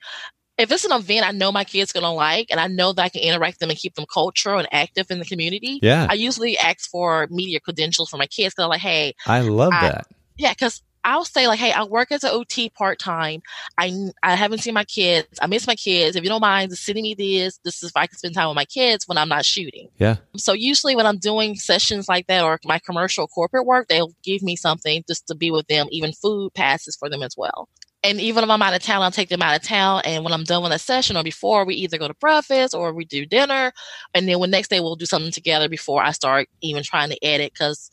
if 0.59 0.71
it's 0.71 0.85
an 0.85 0.93
event 0.93 1.27
I 1.27 1.33
know 1.33 1.53
my 1.53 1.65
kids 1.65 1.93
gonna 1.93 2.13
like, 2.13 2.49
and 2.51 2.61
I 2.61 2.67
know 2.67 2.93
that 2.93 3.03
I 3.03 3.09
can 3.09 3.23
interact 3.23 3.55
with 3.55 3.59
them 3.61 3.71
and 3.71 3.79
keep 3.79 3.95
them 3.95 4.07
cultural 4.13 4.59
and 4.59 4.69
active 4.73 5.11
in 5.11 5.19
the 5.19 5.25
community. 5.25 5.79
Yeah, 5.83 6.07
I 6.09 6.15
usually 6.15 6.59
ask 6.59 6.89
for 6.91 7.27
media 7.31 7.61
credentials 7.61 8.11
for 8.11 8.17
my 8.17 8.27
kids 8.27 8.55
because 8.55 8.65
I'm 8.65 8.71
like, 8.71 8.81
hey, 8.81 9.15
I 9.27 9.41
love 9.41 9.73
I, 9.73 9.89
that. 9.89 10.07
Yeah, 10.37 10.53
because 10.53 10.83
I'll 11.05 11.25
say 11.25 11.47
like, 11.47 11.59
hey, 11.59 11.73
I 11.73 11.85
work 11.85 12.13
as 12.13 12.25
an 12.25 12.31
OT 12.33 12.71
part 12.71 12.99
time. 12.99 13.43
I 13.79 14.11
I 14.23 14.35
haven't 14.35 14.59
seen 14.59 14.75
my 14.75 14.85
kids. 14.85 15.29
I 15.41 15.47
miss 15.47 15.67
my 15.67 15.75
kids. 15.75 16.17
If 16.17 16.23
you 16.23 16.29
don't 16.31 16.41
mind 16.41 16.71
just 16.71 16.85
sending 16.85 17.03
me 17.03 17.15
this, 17.15 17.59
this 17.65 17.83
is 17.83 17.91
if 17.91 17.97
I 17.97 18.07
can 18.07 18.19
spend 18.19 18.35
time 18.35 18.49
with 18.49 18.57
my 18.57 18.65
kids 18.65 19.09
when 19.09 19.19
I'm 19.19 19.29
not 19.29 19.45
shooting. 19.45 19.89
Yeah. 19.99 20.17
So 20.37 20.53
usually 20.53 20.97
when 20.97 21.07
I'm 21.07 21.19
doing 21.19 21.57
sessions 21.57 22.09
like 22.09 22.27
that 22.27 22.45
or 22.45 22.59
my 22.65 22.79
commercial 22.79 23.27
corporate 23.27 23.67
work, 23.67 23.89
they'll 23.89 24.15
give 24.23 24.43
me 24.43 24.57
something 24.57 25.05
just 25.09 25.27
to 25.29 25.35
be 25.35 25.51
with 25.51 25.67
them, 25.69 25.87
even 25.91 26.13
food 26.13 26.55
passes 26.55 26.97
for 26.97 27.09
them 27.09 27.23
as 27.23 27.35
well. 27.37 27.69
And 28.03 28.19
even 28.21 28.45
if 28.45 28.49
I'm 28.51 28.63
out 28.63 28.75
of 28.75 28.83
town, 28.83 29.03
I'll 29.03 29.11
take 29.11 29.29
them 29.29 29.43
out 29.43 29.57
of 29.57 29.63
town. 29.63 30.03
And 30.07 30.25
when 30.25 30.33
I'm 30.33 30.45
done 30.45 30.63
with 30.63 30.73
a 30.73 30.79
session 30.79 31.17
or 31.17 31.23
before, 31.23 31.67
we 31.67 31.75
either 31.75 31.99
go 31.99 32.09
to 32.09 32.15
breakfast 32.15 32.75
or 32.75 32.95
we 32.95 33.05
do 33.05 33.27
dinner. 33.27 33.73
And 34.15 34.27
then 34.27 34.39
when 34.39 34.51
next 34.51 34.69
day 34.69 34.81
we'll 34.81 34.97
do 34.97 35.05
something 35.05 35.33
together 35.33 35.69
before 35.69 36.03
I 36.03 36.13
start 36.13 36.49
even 36.63 36.83
trying 36.83 37.11
to 37.11 37.23
edit 37.23 37.53
because 37.53 37.91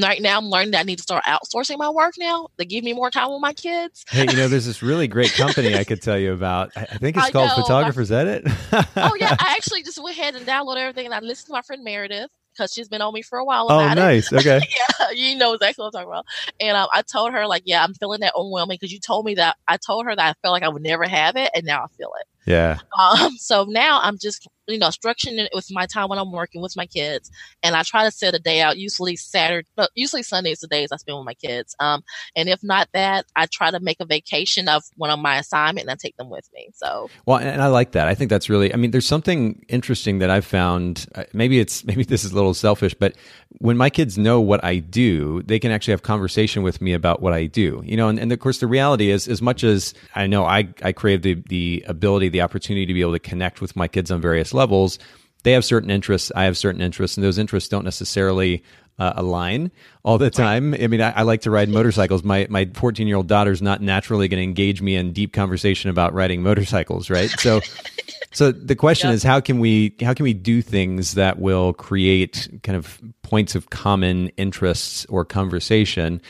right 0.00 0.20
now 0.20 0.38
I'm 0.38 0.46
learning 0.46 0.72
that 0.72 0.80
I 0.80 0.82
need 0.84 0.96
to 0.96 1.02
start 1.02 1.24
outsourcing 1.24 1.78
my 1.78 1.90
work 1.90 2.14
now 2.18 2.48
to 2.58 2.64
give 2.64 2.84
me 2.84 2.92
more 2.92 3.10
time 3.10 3.30
with 3.30 3.40
my 3.40 3.52
kids. 3.52 4.04
hey, 4.08 4.26
you 4.28 4.36
know, 4.36 4.48
there's 4.48 4.66
this 4.66 4.82
really 4.82 5.08
great 5.16 5.32
company 5.32 5.74
I 5.74 5.84
could 5.84 6.02
tell 6.02 6.18
you 6.18 6.32
about. 6.32 6.70
I 6.76 6.84
think 6.84 7.16
it's 7.16 7.26
I 7.26 7.30
called 7.30 7.50
know. 7.50 7.62
Photographers 7.62 8.12
Edit. 8.12 8.44
oh 8.46 9.16
yeah, 9.18 9.36
I 9.38 9.54
actually 9.56 9.82
just 9.82 10.02
went 10.02 10.16
ahead 10.16 10.34
and 10.34 10.46
downloaded 10.46 10.78
everything 10.78 11.06
and 11.06 11.14
I 11.14 11.20
listened 11.20 11.46
to 11.46 11.52
my 11.52 11.62
friend 11.62 11.82
Meredith 11.84 12.30
because 12.52 12.72
she's 12.72 12.88
been 12.88 13.00
on 13.00 13.14
me 13.14 13.22
for 13.22 13.38
a 13.38 13.44
while. 13.44 13.66
oh, 13.70 13.94
nice. 13.94 14.32
It. 14.32 14.36
Okay. 14.40 14.60
yeah, 14.68 15.10
you 15.12 15.36
know 15.36 15.52
exactly 15.54 15.82
what 15.82 15.88
I'm 15.88 15.92
talking 15.92 16.08
about. 16.08 16.26
And 16.58 16.76
um, 16.76 16.88
I 16.92 17.02
told 17.02 17.32
her 17.32 17.46
like, 17.46 17.62
yeah, 17.64 17.82
I'm 17.82 17.94
feeling 17.94 18.20
that 18.20 18.34
overwhelming 18.34 18.76
because 18.80 18.92
you 18.92 18.98
told 18.98 19.24
me 19.24 19.34
that 19.34 19.56
I 19.68 19.76
told 19.76 20.06
her 20.06 20.16
that 20.16 20.30
I 20.30 20.34
felt 20.42 20.52
like 20.52 20.62
I 20.62 20.68
would 20.68 20.82
never 20.82 21.04
have 21.04 21.36
it, 21.36 21.50
and 21.54 21.64
now 21.64 21.84
I 21.84 21.86
feel 21.96 22.10
it. 22.20 22.26
Yeah. 22.50 22.78
Um, 22.98 23.36
so 23.36 23.64
now 23.68 24.00
I'm 24.02 24.18
just, 24.18 24.48
you 24.70 24.78
know, 24.78 24.88
structuring 24.88 25.38
it 25.38 25.50
with 25.54 25.68
my 25.70 25.86
time 25.86 26.08
when 26.08 26.18
I'm 26.18 26.32
working 26.32 26.62
with 26.62 26.76
my 26.76 26.86
kids. 26.86 27.30
And 27.62 27.74
I 27.74 27.82
try 27.82 28.04
to 28.04 28.10
set 28.10 28.34
a 28.34 28.38
day 28.38 28.60
out, 28.60 28.78
usually 28.78 29.16
Saturday, 29.16 29.68
usually 29.94 30.22
Sundays 30.22 30.60
the 30.60 30.68
days 30.68 30.90
I 30.92 30.96
spend 30.96 31.18
with 31.18 31.26
my 31.26 31.34
kids. 31.34 31.74
Um, 31.80 32.02
and 32.36 32.48
if 32.48 32.62
not 32.62 32.88
that, 32.92 33.26
I 33.36 33.46
try 33.46 33.70
to 33.70 33.80
make 33.80 33.98
a 34.00 34.04
vacation 34.04 34.68
of 34.68 34.82
one 34.96 35.10
of 35.10 35.18
my 35.18 35.38
assignment 35.38 35.84
and 35.84 35.90
I 35.90 35.96
take 35.96 36.16
them 36.16 36.30
with 36.30 36.48
me. 36.54 36.70
So, 36.74 37.10
well, 37.26 37.38
and 37.38 37.62
I 37.62 37.68
like 37.68 37.92
that. 37.92 38.08
I 38.08 38.14
think 38.14 38.30
that's 38.30 38.48
really, 38.48 38.72
I 38.72 38.76
mean, 38.76 38.90
there's 38.90 39.06
something 39.06 39.64
interesting 39.68 40.18
that 40.18 40.30
I've 40.30 40.44
found. 40.44 41.06
Uh, 41.14 41.24
maybe 41.32 41.58
it's, 41.58 41.84
maybe 41.90 42.04
this 42.04 42.24
is 42.24 42.32
a 42.32 42.34
little 42.34 42.54
selfish, 42.54 42.94
but 42.94 43.14
when 43.58 43.76
my 43.76 43.90
kids 43.90 44.16
know 44.16 44.40
what 44.40 44.64
I 44.64 44.78
do, 44.78 45.42
they 45.42 45.58
can 45.58 45.70
actually 45.70 45.92
have 45.92 46.02
conversation 46.02 46.62
with 46.62 46.80
me 46.80 46.92
about 46.92 47.20
what 47.20 47.32
I 47.32 47.46
do, 47.46 47.82
you 47.84 47.96
know, 47.96 48.08
and, 48.08 48.18
and 48.18 48.32
of 48.32 48.38
course 48.38 48.58
the 48.58 48.66
reality 48.66 49.10
is 49.10 49.28
as 49.28 49.42
much 49.42 49.64
as 49.64 49.94
I 50.14 50.26
know 50.26 50.44
I, 50.44 50.68
I 50.82 50.92
crave 50.92 51.22
the, 51.22 51.42
the 51.48 51.84
ability, 51.86 52.28
the 52.28 52.42
opportunity 52.42 52.86
to 52.86 52.94
be 52.94 53.00
able 53.00 53.12
to 53.12 53.18
connect 53.18 53.60
with 53.60 53.76
my 53.76 53.88
kids 53.88 54.10
on 54.10 54.20
various 54.20 54.54
levels. 54.54 54.59
Levels, 54.60 54.98
they 55.42 55.52
have 55.52 55.64
certain 55.64 55.90
interests. 55.90 56.30
I 56.36 56.44
have 56.44 56.58
certain 56.58 56.82
interests, 56.82 57.16
and 57.16 57.24
those 57.24 57.38
interests 57.38 57.68
don't 57.68 57.84
necessarily 57.84 58.62
uh, 58.98 59.14
align 59.16 59.70
all 60.02 60.18
the 60.18 60.28
time. 60.28 60.74
I 60.74 60.86
mean, 60.86 61.00
I, 61.00 61.10
I, 61.12 61.22
like 61.22 61.40
to 61.42 61.50
ride 61.50 61.70
motorcycles. 61.70 62.22
My 62.22 62.46
my 62.50 62.66
14 62.74 63.06
year 63.06 63.16
old 63.16 63.26
daughter's 63.26 63.62
not 63.62 63.80
naturally 63.80 64.28
going 64.28 64.38
to 64.38 64.44
engage 64.44 64.82
me 64.82 64.94
in 64.94 65.14
deep 65.14 65.32
conversation 65.32 65.88
about 65.88 66.12
riding 66.12 66.42
motorcycles, 66.42 67.08
right? 67.08 67.30
So, 67.30 67.60
so 68.32 68.52
the 68.52 68.76
question 68.76 69.08
yep. 69.08 69.14
is, 69.14 69.22
how 69.22 69.40
can 69.40 69.58
we 69.58 69.96
how 70.02 70.12
can 70.12 70.24
we 70.24 70.34
do 70.34 70.60
things 70.60 71.14
that 71.14 71.38
will 71.38 71.72
create 71.72 72.48
kind 72.62 72.76
of 72.76 73.00
points 73.22 73.54
of 73.54 73.70
common 73.70 74.28
interests 74.36 75.06
or 75.06 75.24
conversation? 75.24 76.20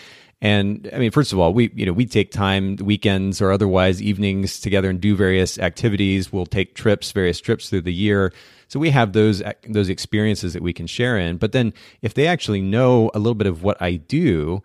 And 0.42 0.88
I 0.92 0.98
mean, 0.98 1.10
first 1.10 1.32
of 1.32 1.38
all, 1.38 1.52
we 1.52 1.70
you 1.74 1.84
know 1.84 1.92
we 1.92 2.06
take 2.06 2.30
time, 2.30 2.76
weekends 2.76 3.42
or 3.42 3.52
otherwise, 3.52 4.00
evenings 4.00 4.60
together 4.60 4.88
and 4.88 5.00
do 5.00 5.14
various 5.14 5.58
activities. 5.58 6.32
We'll 6.32 6.46
take 6.46 6.74
trips, 6.74 7.12
various 7.12 7.40
trips 7.40 7.68
through 7.68 7.82
the 7.82 7.92
year. 7.92 8.32
So 8.68 8.80
we 8.80 8.90
have 8.90 9.12
those 9.12 9.42
those 9.68 9.88
experiences 9.88 10.54
that 10.54 10.62
we 10.62 10.72
can 10.72 10.86
share 10.86 11.18
in. 11.18 11.36
But 11.36 11.52
then, 11.52 11.74
if 12.00 12.14
they 12.14 12.26
actually 12.26 12.62
know 12.62 13.10
a 13.14 13.18
little 13.18 13.34
bit 13.34 13.48
of 13.48 13.62
what 13.62 13.80
I 13.82 13.96
do, 13.96 14.62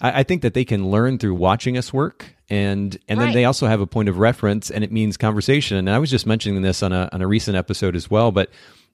I, 0.00 0.20
I 0.20 0.22
think 0.22 0.42
that 0.42 0.54
they 0.54 0.64
can 0.64 0.90
learn 0.90 1.18
through 1.18 1.34
watching 1.34 1.76
us 1.76 1.92
work, 1.92 2.34
and 2.48 2.98
and 3.08 3.18
right. 3.18 3.26
then 3.26 3.34
they 3.34 3.44
also 3.44 3.66
have 3.66 3.80
a 3.80 3.86
point 3.86 4.08
of 4.08 4.18
reference, 4.18 4.70
and 4.70 4.82
it 4.82 4.92
means 4.92 5.16
conversation. 5.18 5.76
And 5.76 5.90
I 5.90 5.98
was 5.98 6.10
just 6.10 6.26
mentioning 6.26 6.62
this 6.62 6.82
on 6.82 6.92
a 6.92 7.08
on 7.12 7.20
a 7.20 7.26
recent 7.26 7.56
episode 7.56 7.96
as 7.96 8.10
well, 8.10 8.32
but 8.32 8.48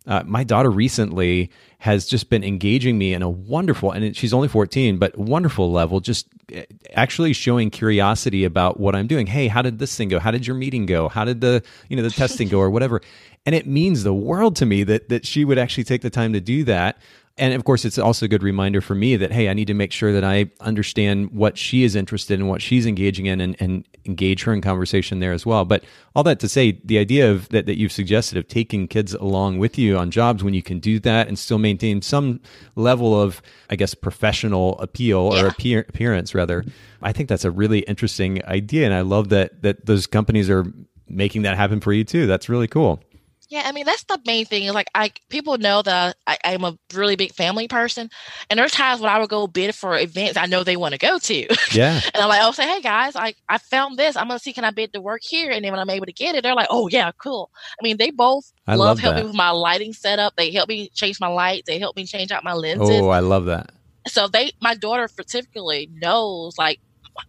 uh, 0.06 0.22
my 0.26 0.44
daughter 0.44 0.70
recently 0.70 1.50
has 1.78 2.06
just 2.06 2.28
been 2.28 2.44
engaging 2.44 2.98
me 2.98 3.14
in 3.14 3.22
a 3.22 3.28
wonderful, 3.28 3.90
and 3.90 4.16
she's 4.16 4.34
only 4.34 4.48
14, 4.48 4.98
but 4.98 5.16
wonderful 5.16 5.72
level, 5.72 6.00
just 6.00 6.26
eh, 6.52 6.64
actually 6.92 7.32
showing 7.32 7.70
curiosity 7.70 8.44
about 8.44 8.78
what 8.78 8.94
I'm 8.94 9.06
doing. 9.06 9.26
Hey, 9.26 9.48
how 9.48 9.62
did 9.62 9.78
this 9.78 9.96
thing 9.96 10.08
go? 10.08 10.18
How 10.18 10.30
did 10.30 10.46
your 10.46 10.56
meeting 10.56 10.86
go? 10.86 11.08
How 11.08 11.24
did 11.24 11.40
the, 11.40 11.62
you 11.88 11.96
know, 11.96 12.02
the 12.02 12.10
testing 12.22 12.48
go 12.48 12.58
or 12.58 12.70
whatever? 12.70 13.00
And 13.46 13.54
it 13.54 13.66
means 13.66 14.02
the 14.02 14.14
world 14.14 14.56
to 14.56 14.66
me 14.66 14.84
that, 14.84 15.08
that 15.08 15.26
she 15.26 15.44
would 15.44 15.58
actually 15.58 15.84
take 15.84 16.02
the 16.02 16.10
time 16.10 16.32
to 16.32 16.40
do 16.40 16.64
that 16.64 16.98
and 17.36 17.54
of 17.54 17.64
course 17.64 17.84
it's 17.84 17.98
also 17.98 18.26
a 18.26 18.28
good 18.28 18.42
reminder 18.42 18.80
for 18.80 18.94
me 18.94 19.16
that 19.16 19.32
hey 19.32 19.48
i 19.48 19.52
need 19.52 19.66
to 19.66 19.74
make 19.74 19.92
sure 19.92 20.12
that 20.12 20.24
i 20.24 20.50
understand 20.60 21.30
what 21.30 21.58
she 21.58 21.82
is 21.82 21.96
interested 21.96 22.38
in 22.38 22.46
what 22.46 22.62
she's 22.62 22.86
engaging 22.86 23.26
in 23.26 23.40
and, 23.40 23.56
and 23.60 23.84
engage 24.06 24.44
her 24.44 24.52
in 24.52 24.60
conversation 24.60 25.20
there 25.20 25.32
as 25.32 25.46
well. 25.46 25.64
But 25.64 25.84
all 26.14 26.22
that 26.24 26.40
to 26.40 26.48
say 26.48 26.80
the 26.84 26.98
idea 26.98 27.30
of 27.30 27.48
that, 27.50 27.66
that 27.66 27.78
you've 27.78 27.92
suggested 27.92 28.38
of 28.38 28.48
taking 28.48 28.88
kids 28.88 29.14
along 29.14 29.58
with 29.58 29.78
you 29.78 29.96
on 29.96 30.10
jobs 30.10 30.44
when 30.44 30.54
you 30.54 30.62
can 30.62 30.78
do 30.78 30.98
that 31.00 31.28
and 31.28 31.38
still 31.38 31.58
maintain 31.58 32.02
some 32.02 32.40
level 32.76 33.20
of 33.20 33.42
i 33.70 33.76
guess 33.76 33.94
professional 33.94 34.78
appeal 34.78 35.30
yeah. 35.32 35.42
or 35.42 35.46
appear, 35.46 35.80
appearance 35.88 36.34
rather 36.34 36.64
i 37.02 37.12
think 37.12 37.28
that's 37.28 37.44
a 37.44 37.50
really 37.50 37.80
interesting 37.80 38.44
idea. 38.46 38.84
And 38.84 38.94
i 38.94 39.00
love 39.00 39.28
that 39.30 39.62
that 39.62 39.86
those 39.86 40.06
companies 40.06 40.50
are 40.50 40.64
making 41.08 41.42
that 41.42 41.56
happen 41.56 41.80
for 41.80 41.92
you 41.92 42.02
too. 42.02 42.26
That's 42.26 42.48
really 42.48 42.68
cool 42.68 43.02
yeah, 43.54 43.62
I 43.66 43.70
mean 43.72 43.86
that's 43.86 44.02
the 44.02 44.18
main 44.26 44.46
thing. 44.46 44.72
Like 44.72 44.88
I 44.96 45.12
people 45.28 45.58
know 45.58 45.80
that 45.82 46.16
I, 46.26 46.38
am 46.42 46.64
a 46.64 46.76
really 46.92 47.14
big 47.14 47.32
family 47.32 47.68
person, 47.68 48.10
and 48.50 48.58
there's 48.58 48.72
times 48.72 49.00
when 49.00 49.10
I 49.10 49.20
would 49.20 49.28
go 49.28 49.46
bid 49.46 49.76
for 49.76 49.96
events 49.96 50.36
I 50.36 50.46
know 50.46 50.64
they 50.64 50.76
want 50.76 50.92
to 50.92 50.98
go 50.98 51.18
to. 51.18 51.46
Yeah, 51.72 52.00
and 52.12 52.22
I'm 52.22 52.28
like, 52.28 52.40
I'll 52.40 52.52
say, 52.52 52.66
hey 52.66 52.80
guys, 52.80 53.16
I 53.16 53.34
I 53.48 53.58
found 53.58 53.96
this. 53.96 54.16
I'm 54.16 54.26
gonna 54.26 54.40
see 54.40 54.52
can 54.52 54.64
I 54.64 54.70
bid 54.70 54.92
to 54.92 55.00
work 55.00 55.22
here, 55.22 55.50
and 55.52 55.64
then 55.64 55.70
when 55.70 55.80
I'm 55.80 55.90
able 55.90 56.06
to 56.06 56.12
get 56.12 56.34
it, 56.34 56.42
they're 56.42 56.54
like, 56.54 56.68
oh 56.70 56.88
yeah, 56.88 57.12
cool. 57.18 57.50
I 57.80 57.84
mean, 57.84 57.96
they 57.96 58.10
both 58.10 58.52
I 58.66 58.74
love, 58.74 58.86
love 58.86 58.98
helping 58.98 59.26
with 59.26 59.36
my 59.36 59.50
lighting 59.50 59.92
setup. 59.92 60.34
They 60.36 60.50
help 60.50 60.68
me 60.68 60.88
change 60.94 61.20
my 61.20 61.28
lights. 61.28 61.66
They 61.66 61.78
help 61.78 61.96
me 61.96 62.06
change 62.06 62.32
out 62.32 62.42
my 62.42 62.54
lenses. 62.54 62.90
Oh, 62.90 63.08
I 63.08 63.20
love 63.20 63.44
that. 63.46 63.70
So 64.06 64.28
they, 64.28 64.52
my 64.60 64.74
daughter 64.74 65.08
particularly 65.08 65.88
knows 65.92 66.58
like 66.58 66.80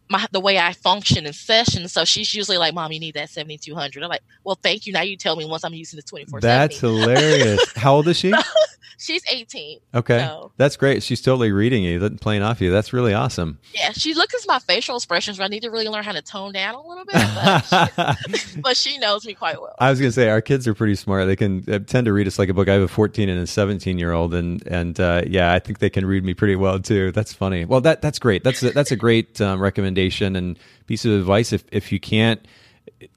my 0.09 0.25
the 0.31 0.39
way 0.39 0.57
I 0.57 0.73
function 0.73 1.25
in 1.25 1.33
sessions. 1.33 1.93
So 1.93 2.05
she's 2.05 2.33
usually 2.33 2.57
like, 2.57 2.73
"Mom, 2.73 2.91
you 2.91 2.99
need 2.99 3.15
that 3.15 3.29
seventy 3.29 3.57
two 3.57 3.75
hundred. 3.75 4.03
I'm 4.03 4.09
like, 4.09 4.23
"Well, 4.43 4.57
thank 4.61 4.85
you. 4.85 4.93
Now 4.93 5.01
you 5.01 5.17
tell 5.17 5.35
me 5.35 5.45
once 5.45 5.63
I'm 5.63 5.73
using 5.73 5.97
the 5.97 6.03
twenty 6.03 6.25
four. 6.25 6.39
That's 6.41 6.79
hilarious. 6.79 7.73
How 7.75 7.95
old 7.95 8.07
is 8.07 8.17
she? 8.17 8.33
she's 8.97 9.23
18. 9.29 9.79
Okay. 9.93 10.19
So. 10.19 10.51
That's 10.57 10.77
great. 10.77 11.03
She's 11.03 11.21
totally 11.21 11.51
reading 11.51 11.83
you, 11.83 12.09
playing 12.21 12.41
off 12.41 12.61
you. 12.61 12.71
That's 12.71 12.93
really 12.93 13.13
awesome. 13.13 13.59
Yeah, 13.73 13.91
she 13.91 14.13
looks 14.13 14.33
at 14.33 14.47
my 14.47 14.59
facial 14.59 14.95
expressions, 14.95 15.37
but 15.37 15.45
I 15.45 15.47
need 15.47 15.63
to 15.63 15.71
really 15.71 15.87
learn 15.87 16.03
how 16.03 16.11
to 16.11 16.21
tone 16.21 16.53
down 16.53 16.75
a 16.75 16.81
little 16.81 17.05
bit. 17.05 17.15
But, 17.15 18.17
she, 18.37 18.59
but 18.61 18.77
she 18.77 18.97
knows 18.97 19.25
me 19.25 19.33
quite 19.33 19.61
well. 19.61 19.75
I 19.79 19.89
was 19.89 19.99
going 19.99 20.09
to 20.09 20.13
say, 20.13 20.29
our 20.29 20.41
kids 20.41 20.67
are 20.67 20.73
pretty 20.73 20.95
smart. 20.95 21.27
They 21.27 21.35
can 21.35 21.63
uh, 21.67 21.79
tend 21.79 22.05
to 22.05 22.13
read 22.13 22.27
us 22.27 22.39
like 22.39 22.49
a 22.49 22.53
book. 22.53 22.69
I 22.69 22.73
have 22.73 22.81
a 22.81 22.87
14 22.87 23.29
and 23.29 23.41
a 23.41 23.47
17 23.47 23.97
year 23.97 24.11
old, 24.11 24.33
and 24.33 24.65
and 24.67 24.99
uh, 24.99 25.23
yeah, 25.27 25.53
I 25.53 25.59
think 25.59 25.79
they 25.79 25.89
can 25.89 26.05
read 26.05 26.23
me 26.23 26.33
pretty 26.33 26.55
well 26.55 26.79
too. 26.79 27.11
That's 27.11 27.33
funny. 27.33 27.65
Well, 27.65 27.81
that 27.81 28.01
that's 28.01 28.19
great. 28.19 28.43
That's 28.43 28.63
a, 28.63 28.71
that's 28.71 28.91
a 28.91 28.95
great 28.95 29.39
um, 29.41 29.61
recommendation 29.61 30.35
and 30.35 30.57
piece 30.87 31.05
of 31.05 31.11
advice. 31.11 31.53
If 31.53 31.65
if 31.71 31.91
you 31.91 31.99
can't 31.99 32.45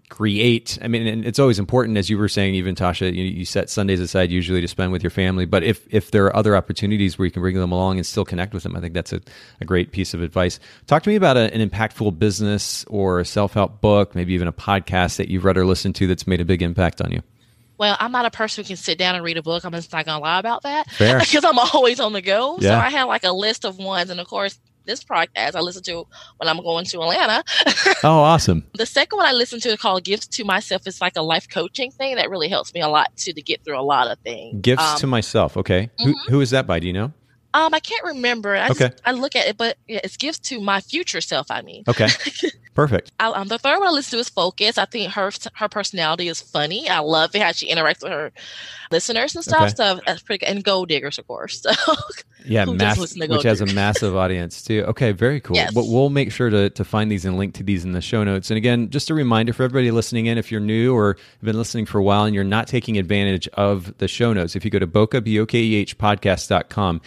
create 0.09 0.79
i 0.83 0.89
mean 0.89 1.07
and 1.07 1.25
it's 1.25 1.39
always 1.39 1.59
important 1.59 1.99
as 1.99 2.09
you 2.09 2.17
were 2.17 2.29
saying 2.29 2.55
even 2.55 2.75
tasha 2.75 3.13
you, 3.15 3.23
you, 3.23 3.45
set 3.45 3.69
sundays 3.69 4.01
aside 4.01 4.31
usually 4.31 4.61
to 4.61 4.69
spend 4.69 4.91
with 4.91 5.03
your 5.03 5.11
family 5.11 5.45
but 5.45 5.63
if 5.63 5.87
if 5.93 6.11
there 6.11 6.25
are 6.25 6.35
other 6.35 6.57
opportunities 6.57 7.19
where 7.19 7.27
you 7.27 7.31
can 7.31 7.43
bring 7.43 7.55
them 7.55 7.71
along 7.71 7.97
and 7.99 8.07
still 8.07 8.25
connect 8.25 8.55
with 8.55 8.63
them 8.63 8.75
i 8.75 8.81
think 8.81 8.95
that's 8.95 9.13
a, 9.13 9.21
a 9.61 9.65
great 9.65 9.93
piece 9.93 10.15
of 10.15 10.23
advice 10.23 10.59
talk 10.87 11.03
to 11.03 11.11
me 11.11 11.17
about 11.17 11.37
a, 11.37 11.53
an 11.55 11.67
impactful 11.67 12.19
business 12.19 12.85
or 12.89 13.21
a 13.21 13.25
self-help 13.25 13.81
book 13.81 14.15
maybe 14.15 14.33
even 14.33 14.49
a 14.49 14.53
podcast 14.53 15.17
that 15.17 15.29
you've 15.29 15.45
read 15.45 15.59
or 15.59 15.67
listened 15.67 15.95
to 15.95 16.07
that's 16.07 16.27
made 16.27 16.41
a 16.41 16.45
big 16.45 16.63
impact 16.63 17.01
on 17.01 17.13
you 17.13 17.23
well, 17.79 17.97
I'm 18.01 18.11
not 18.11 18.27
a 18.27 18.31
person 18.31 18.65
who 18.65 18.67
can 18.67 18.77
sit 18.77 18.99
down 18.99 19.15
and 19.15 19.25
read 19.25 19.37
a 19.37 19.43
book. 19.43 19.65
I'm 19.65 19.71
just 19.71 19.93
not 19.93 20.05
gonna 20.05 20.21
lie 20.21 20.41
about 20.41 20.65
that. 20.65 20.89
Because 20.99 21.45
I'm 21.45 21.59
always 21.59 22.01
on 22.01 22.13
the 22.13 22.21
go. 22.21 22.59
Yeah. 22.59 22.71
So 22.71 22.85
I 22.85 22.91
have 22.91 23.07
like 23.07 23.23
a 23.23 23.31
list 23.31 23.65
of 23.65 23.79
ones, 23.79 24.11
and 24.11 24.19
of 24.19 24.27
course, 24.27 24.59
this 24.89 25.05
podcast 25.05 25.55
I 25.55 25.61
listen 25.61 25.85
to 25.85 26.07
when 26.39 26.49
I'm 26.49 26.57
going 26.57 26.85
to 26.87 27.03
Atlanta. 27.03 27.45
oh, 28.03 28.21
awesome. 28.21 28.65
The 28.75 28.87
second 28.87 29.19
one 29.19 29.27
I 29.27 29.33
listen 29.33 29.61
to 29.61 29.69
is 29.69 29.81
called 29.81 30.03
Gifts 30.03 30.27
to 30.29 30.45
Myself. 30.45 30.83
It's 30.87 31.01
like 31.01 31.17
a 31.17 31.23
life 31.23 31.49
coaching 31.49 31.93
thing 31.93 32.17
that 32.17 32.29
really 32.29 32.49
helps 32.49 32.75
me 32.75 32.81
a 32.81 32.89
lot 32.89 33.17
to, 33.19 33.33
to 33.33 33.43
get 33.43 33.65
through 33.65 33.79
a 33.79 33.83
lot 33.83 34.11
of 34.11 34.19
things. 34.21 34.61
Gifts 34.61 34.83
um, 34.83 34.99
to 34.99 35.07
myself. 35.07 35.57
Okay. 35.57 35.91
Mm-hmm. 36.01 36.11
Who, 36.11 36.15
who 36.31 36.41
is 36.41 36.51
that 36.51 36.67
by? 36.67 36.81
Do 36.81 36.89
you 36.89 36.93
know? 36.93 37.13
Um, 37.55 37.73
I 37.73 37.81
can't 37.81 38.05
remember. 38.05 38.55
I 38.55 38.69
okay. 38.69 38.89
Just, 38.89 39.03
I 39.05 39.13
look 39.13 39.35
at 39.35 39.47
it, 39.47 39.57
but 39.57 39.79
yeah, 39.87 40.01
it's 40.05 40.17
gifts 40.17 40.39
to 40.51 40.61
my 40.61 40.81
future 40.81 41.21
self. 41.21 41.51
I 41.51 41.63
mean. 41.63 41.85
Okay. 41.89 42.09
Perfect. 42.79 43.11
I, 43.19 43.27
um, 43.33 43.49
the 43.49 43.59
third 43.59 43.81
one 43.81 43.89
I 43.89 43.91
listen 43.91 44.19
to 44.19 44.21
is 44.21 44.29
Focus. 44.29 44.79
I 44.79 44.85
think 44.85 45.13
her 45.15 45.33
her 45.55 45.69
personality 45.69 46.29
is 46.29 46.41
funny. 46.41 46.89
I 46.89 47.01
love 47.01 47.35
it 47.35 47.43
how 47.43 47.51
she 47.51 47.69
interacts 47.69 48.05
with 48.05 48.13
her 48.13 48.31
listeners 48.93 49.35
and 49.35 49.43
stuff. 49.43 49.63
Okay. 49.63 49.75
So 49.75 50.01
that's 50.07 50.23
pretty 50.23 50.47
good. 50.47 50.55
And 50.55 50.63
Gold 50.63 50.89
Diggers, 50.89 51.19
of 51.19 51.27
course. 51.27 51.61
So 51.63 51.73
yeah, 52.45 52.67
mass, 52.67 52.79
doesn't 52.79 53.01
listen 53.01 53.21
to 53.23 53.27
which 53.27 53.43
Gold 53.43 53.45
has 53.47 53.61
a 53.63 53.67
massive 53.67 54.15
audience 54.15 54.63
too. 54.63 54.85
Okay, 54.91 55.11
very 55.11 55.41
cool. 55.41 55.57
Yes. 55.57 55.75
But 55.75 55.87
we'll 55.89 56.09
make 56.09 56.31
sure 56.31 56.51
to, 56.51 56.71
to 56.71 56.85
find 56.85 57.11
these 57.11 57.25
and 57.25 57.37
link 57.37 57.55
to 57.55 57.65
these 57.65 57.85
in 57.85 57.91
the 57.91 58.01
show 58.01 58.23
notes. 58.23 58.49
And 58.49 58.57
again, 58.57 58.91
just 58.91 59.11
a 59.11 59.15
reminder 59.15 59.53
for 59.53 59.65
everybody 59.65 59.91
listening 59.91 60.27
in, 60.27 60.39
if 60.39 60.53
you're 60.53 60.61
new 60.61 60.95
or 60.95 61.15
have 61.15 61.43
been 61.43 61.59
listening 61.59 61.85
for 61.85 61.99
a 61.99 62.03
while 62.05 62.27
and 62.27 62.35
you're 62.35 62.45
not 62.45 62.69
taking 62.69 62.97
advantage 62.97 63.49
of 63.55 63.99
the 63.99 64.07
show 64.07 64.33
notes, 64.33 64.55
if 64.55 64.65
you 64.65 64.71
go 64.71 64.79
to 64.79 64.87
bokeh, 64.87 65.25
B-O-K-E-H, 65.25 65.99
podcast.com, 65.99 67.01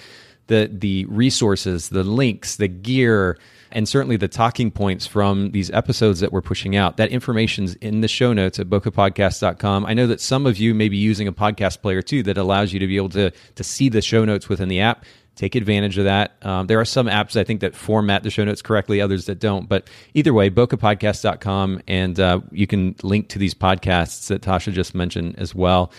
the, 0.48 0.70
the 0.70 1.06
resources, 1.06 1.88
the 1.88 2.04
links, 2.04 2.58
the 2.58 2.68
gear, 2.68 3.38
and 3.72 3.88
certainly 3.88 4.18
the 4.18 4.28
talking 4.28 4.72
points 4.72 5.06
from 5.08 5.52
these 5.52 5.70
episodes 5.72 6.20
that 6.20 6.32
we're 6.32 6.42
pushing 6.42 6.76
out. 6.76 6.98
That 6.98 7.10
information's 7.10 7.76
in 7.76 8.02
the 8.02 8.08
show 8.08 8.34
notes 8.34 8.60
at 8.60 8.68
bokehpodcast.com. 8.68 9.86
I 9.86 9.94
know 9.94 10.08
that 10.08 10.22
some 10.22 10.46
of 10.46 10.58
you 10.58 10.74
may 10.74 10.90
be 10.90 10.98
using 10.98 11.28
a 11.28 11.34
podcast 11.34 11.82
player 11.82 12.02
too 12.02 12.24
that 12.24 12.38
allows 12.38 12.74
you 12.74 12.80
to 12.80 12.88
be 12.88 12.98
able 12.98 13.10
to, 13.10 13.32
to 13.32 13.64
see 13.64 13.90
the 13.90 14.02
show 14.02 14.26
notes 14.26 14.50
within 14.50 14.70
the 14.70 14.82
app. 14.82 15.06
Take 15.36 15.56
advantage 15.56 15.98
of 15.98 16.04
that. 16.06 16.36
Um, 16.42 16.68
there 16.68 16.80
are 16.80 16.86
some 16.86 17.08
apps 17.08 17.40
I 17.40 17.44
think 17.44 17.62
that 17.62 17.74
format 17.74 18.24
the 18.24 18.30
show 18.30 18.44
notes 18.44 18.62
correctly, 18.62 19.00
others 19.00 19.26
that 19.26 19.40
don't. 19.40 19.68
But 19.68 19.90
either 20.14 20.34
way, 20.34 20.50
bokehpodcast.com, 20.50 21.82
and 21.88 22.20
uh, 22.20 22.42
you 22.52 22.68
can 22.68 22.96
link 23.02 23.30
to 23.30 23.40
these 23.40 23.54
podcasts 23.54 24.28
that 24.28 24.42
Tasha 24.42 24.74
just 24.74 24.94
mentioned 24.94 25.36
as 25.40 25.56
well. 25.56 25.92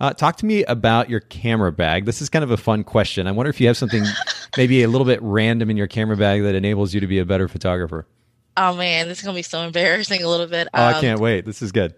Uh, 0.00 0.12
talk 0.14 0.36
to 0.36 0.46
me 0.46 0.64
about 0.64 1.10
your 1.10 1.20
camera 1.20 1.70
bag. 1.70 2.06
This 2.06 2.22
is 2.22 2.28
kind 2.30 2.42
of 2.42 2.50
a 2.50 2.56
fun 2.56 2.84
question. 2.84 3.26
I 3.26 3.32
wonder 3.32 3.50
if 3.50 3.60
you 3.60 3.66
have 3.66 3.76
something 3.76 4.02
maybe 4.56 4.82
a 4.82 4.88
little 4.88 5.04
bit 5.04 5.20
random 5.22 5.68
in 5.70 5.76
your 5.76 5.86
camera 5.86 6.16
bag 6.16 6.42
that 6.42 6.54
enables 6.54 6.94
you 6.94 7.00
to 7.00 7.06
be 7.06 7.18
a 7.18 7.24
better 7.26 7.48
photographer. 7.48 8.06
Oh 8.56 8.74
man, 8.74 9.08
this 9.08 9.18
is 9.18 9.24
gonna 9.24 9.36
be 9.36 9.42
so 9.42 9.60
embarrassing 9.62 10.22
a 10.22 10.28
little 10.28 10.46
bit. 10.46 10.68
Oh, 10.74 10.82
I 10.82 10.92
Um, 10.94 11.00
can't 11.00 11.20
wait. 11.20 11.44
This 11.44 11.62
is 11.62 11.70
good. 11.70 11.94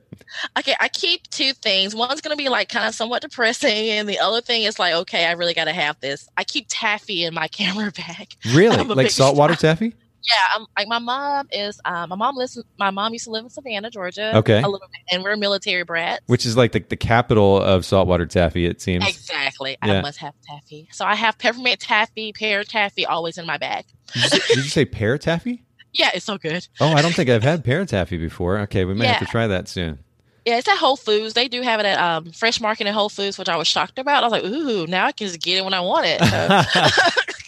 Okay, 0.58 0.74
I 0.80 0.88
keep 0.88 1.26
two 1.30 1.54
things. 1.54 1.94
One's 1.94 2.20
gonna 2.20 2.36
be 2.36 2.48
like 2.50 2.68
kind 2.68 2.86
of 2.86 2.94
somewhat 2.94 3.22
depressing, 3.22 3.88
and 3.88 4.08
the 4.08 4.18
other 4.18 4.40
thing 4.40 4.64
is 4.64 4.78
like, 4.78 4.94
okay, 4.94 5.24
I 5.24 5.32
really 5.32 5.54
gotta 5.54 5.72
have 5.72 5.98
this. 6.00 6.28
I 6.36 6.44
keep 6.44 6.66
taffy 6.68 7.24
in 7.24 7.34
my 7.34 7.48
camera 7.48 7.90
bag. 7.90 8.34
Really? 8.52 8.76
Like 8.84 9.10
saltwater 9.10 9.54
taffy? 9.56 9.94
Yeah, 10.24 10.36
I'm, 10.54 10.66
like 10.76 10.88
my 10.88 10.98
mom 10.98 11.48
is. 11.52 11.80
Um, 11.84 12.10
my 12.10 12.16
mom 12.16 12.36
lives. 12.36 12.62
My 12.78 12.90
mom 12.90 13.12
used 13.12 13.24
to 13.24 13.30
live 13.30 13.44
in 13.44 13.50
Savannah, 13.50 13.90
Georgia. 13.90 14.36
Okay. 14.36 14.62
a 14.62 14.68
little 14.68 14.88
bit, 14.90 15.00
and 15.10 15.22
we're 15.22 15.36
military 15.36 15.84
brats. 15.84 16.22
Which 16.26 16.46
is 16.46 16.56
like 16.56 16.72
the, 16.72 16.80
the 16.80 16.96
capital 16.96 17.60
of 17.60 17.84
saltwater 17.84 18.26
taffy, 18.26 18.66
it 18.66 18.80
seems. 18.80 19.06
Exactly. 19.06 19.76
Yeah. 19.84 19.94
I 19.98 20.02
must 20.02 20.18
have 20.18 20.34
taffy. 20.42 20.88
So 20.92 21.04
I 21.04 21.14
have 21.14 21.38
peppermint 21.38 21.80
taffy, 21.80 22.32
pear 22.32 22.62
taffy, 22.64 23.04
always 23.04 23.38
in 23.38 23.46
my 23.46 23.58
bag. 23.58 23.86
Did 24.12 24.22
you, 24.22 24.28
say, 24.28 24.38
did 24.48 24.56
you 24.64 24.70
say 24.70 24.84
pear 24.84 25.18
taffy? 25.18 25.64
Yeah, 25.94 26.08
it's 26.14 26.24
so 26.24 26.38
good. 26.38 26.66
Oh, 26.80 26.88
I 26.88 27.02
don't 27.02 27.14
think 27.14 27.28
I've 27.28 27.42
had 27.42 27.64
pear 27.64 27.84
taffy 27.84 28.16
before. 28.16 28.60
Okay, 28.60 28.86
we 28.86 28.94
may 28.94 29.08
have 29.08 29.18
to 29.18 29.26
try 29.26 29.46
that 29.46 29.68
soon. 29.68 29.98
Yeah, 30.46 30.56
it's 30.56 30.66
at 30.66 30.78
Whole 30.78 30.96
Foods. 30.96 31.34
They 31.34 31.48
do 31.48 31.60
have 31.60 31.80
it 31.80 31.86
at 31.86 31.98
um, 31.98 32.32
Fresh 32.32 32.60
Market 32.60 32.86
at 32.86 32.94
Whole 32.94 33.10
Foods, 33.10 33.38
which 33.38 33.48
I 33.48 33.56
was 33.56 33.68
shocked 33.68 33.98
about. 33.98 34.24
I 34.24 34.26
was 34.26 34.32
like, 34.32 34.44
ooh, 34.44 34.86
now 34.86 35.06
I 35.06 35.12
can 35.12 35.26
just 35.26 35.40
get 35.40 35.58
it 35.58 35.64
when 35.64 35.74
I 35.74 35.80
want 35.80 36.06
it. 36.06 36.20
So. 36.20 37.28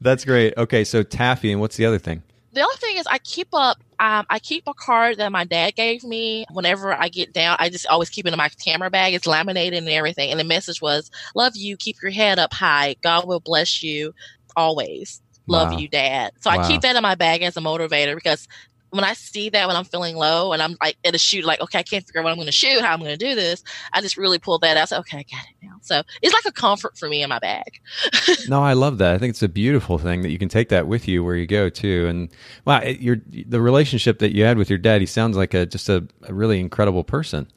That's 0.00 0.24
great. 0.24 0.54
Okay, 0.56 0.84
so 0.84 1.02
taffy, 1.02 1.52
and 1.52 1.60
what's 1.60 1.76
the 1.76 1.86
other 1.86 1.98
thing? 1.98 2.22
the 2.52 2.62
other 2.62 2.76
thing 2.76 2.96
is 2.96 3.06
I 3.08 3.18
keep 3.18 3.48
up 3.52 3.78
um, 3.98 4.26
I 4.30 4.38
keep 4.38 4.64
a 4.66 4.74
card 4.74 5.18
that 5.18 5.32
my 5.32 5.44
dad 5.44 5.74
gave 5.76 6.04
me 6.04 6.44
whenever 6.52 6.92
I 6.92 7.08
get 7.08 7.32
down. 7.32 7.56
I 7.58 7.68
just 7.68 7.86
always 7.86 8.10
keep 8.10 8.26
it 8.26 8.32
in 8.32 8.36
my 8.36 8.48
camera 8.64 8.90
bag. 8.90 9.14
It's 9.14 9.26
laminated 9.26 9.78
and 9.78 9.88
everything. 9.88 10.30
And 10.30 10.38
the 10.40 10.44
message 10.44 10.80
was, 10.82 11.10
Love 11.34 11.52
you, 11.56 11.76
keep 11.76 11.96
your 12.02 12.10
head 12.12 12.38
up 12.38 12.52
high. 12.52 12.96
God 13.02 13.26
will 13.26 13.40
bless 13.40 13.82
you 13.82 14.12
always. 14.56 15.20
Love 15.48 15.72
Wow. 15.72 15.78
you, 15.78 15.88
Dad. 15.88 16.32
So 16.42 16.50
Wow. 16.50 16.60
I 16.60 16.68
keep 16.68 16.80
that 16.82 16.96
in 16.96 17.02
my 17.02 17.14
bag 17.14 17.42
as 17.42 17.56
a 17.56 17.60
motivator 17.60 18.14
because 18.14 18.46
when 18.94 19.02
I 19.02 19.14
see 19.14 19.48
that 19.50 19.66
when 19.66 19.74
I'm 19.74 19.84
feeling 19.84 20.14
low 20.14 20.52
and 20.52 20.62
I'm 20.62 20.76
like 20.80 20.96
at 21.04 21.16
a 21.16 21.18
shoot, 21.18 21.44
like, 21.44 21.60
okay, 21.60 21.80
I 21.80 21.82
can't 21.82 22.06
figure 22.06 22.20
out 22.20 22.24
what 22.24 22.30
I'm 22.30 22.38
gonna 22.38 22.52
shoot, 22.52 22.80
how 22.80 22.92
I'm 22.92 23.00
gonna 23.00 23.16
do 23.16 23.34
this, 23.34 23.64
I 23.92 24.00
just 24.00 24.16
really 24.16 24.38
pull 24.38 24.60
that 24.60 24.76
out. 24.76 24.88
So 24.88 24.98
okay, 24.98 25.18
I 25.18 25.22
got 25.24 25.44
it 25.44 25.66
now. 25.66 25.74
So 25.82 26.02
it's 26.22 26.32
like 26.32 26.44
a 26.46 26.52
comfort 26.52 26.96
for 26.96 27.08
me 27.08 27.22
in 27.22 27.28
my 27.28 27.40
bag. 27.40 27.80
No, 28.48 28.62
I 28.62 28.74
love 28.74 28.98
that. 28.98 29.14
I 29.14 29.18
think 29.18 29.30
it's 29.30 29.42
a 29.42 29.48
beautiful 29.48 29.96
thing 29.96 30.22
that 30.22 30.30
you 30.30 30.38
can 30.38 30.48
take 30.48 30.68
that 30.68 30.86
with 30.86 31.08
you 31.08 31.24
where 31.24 31.34
you 31.34 31.46
go 31.46 31.70
too. 31.70 32.06
And 32.08 32.28
wow, 32.66 32.80
it, 32.80 33.00
your 33.00 33.16
the 33.26 33.60
relationship 33.60 34.18
that 34.18 34.34
you 34.34 34.44
had 34.44 34.58
with 34.58 34.68
your 34.68 34.78
dad, 34.78 35.00
he 35.00 35.06
sounds 35.06 35.36
like 35.36 35.54
a 35.54 35.64
just 35.64 35.88
a, 35.88 36.06
a 36.24 36.34
really 36.34 36.60
incredible 36.60 37.04
person. 37.04 37.48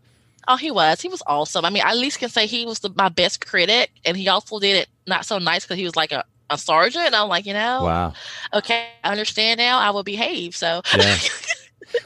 Oh, 0.47 0.55
he 0.55 0.71
was. 0.71 1.01
He 1.01 1.09
was 1.09 1.21
awesome. 1.27 1.65
I 1.65 1.69
mean, 1.69 1.83
I 1.83 1.91
at 1.91 1.97
least 1.97 2.19
can 2.19 2.29
say 2.29 2.47
he 2.47 2.65
was 2.65 2.79
the, 2.79 2.89
my 2.95 3.09
best 3.09 3.45
critic, 3.45 3.91
and 4.05 4.15
he 4.15 4.29
also 4.29 4.59
did 4.59 4.77
it 4.77 4.87
not 5.05 5.25
so 5.25 5.39
nice 5.39 5.65
because 5.65 5.77
he 5.77 5.83
was 5.83 5.97
like 5.97 6.13
a, 6.13 6.23
a 6.49 6.57
sergeant. 6.57 7.13
I'm 7.13 7.27
like, 7.29 7.45
you 7.45 7.53
know, 7.53 7.83
Wow. 7.83 8.13
okay, 8.53 8.87
I 9.03 9.11
understand 9.11 9.57
now. 9.59 9.79
I 9.79 9.89
will 9.91 10.03
behave. 10.03 10.55
So, 10.55 10.81
Yeah. 10.95 11.17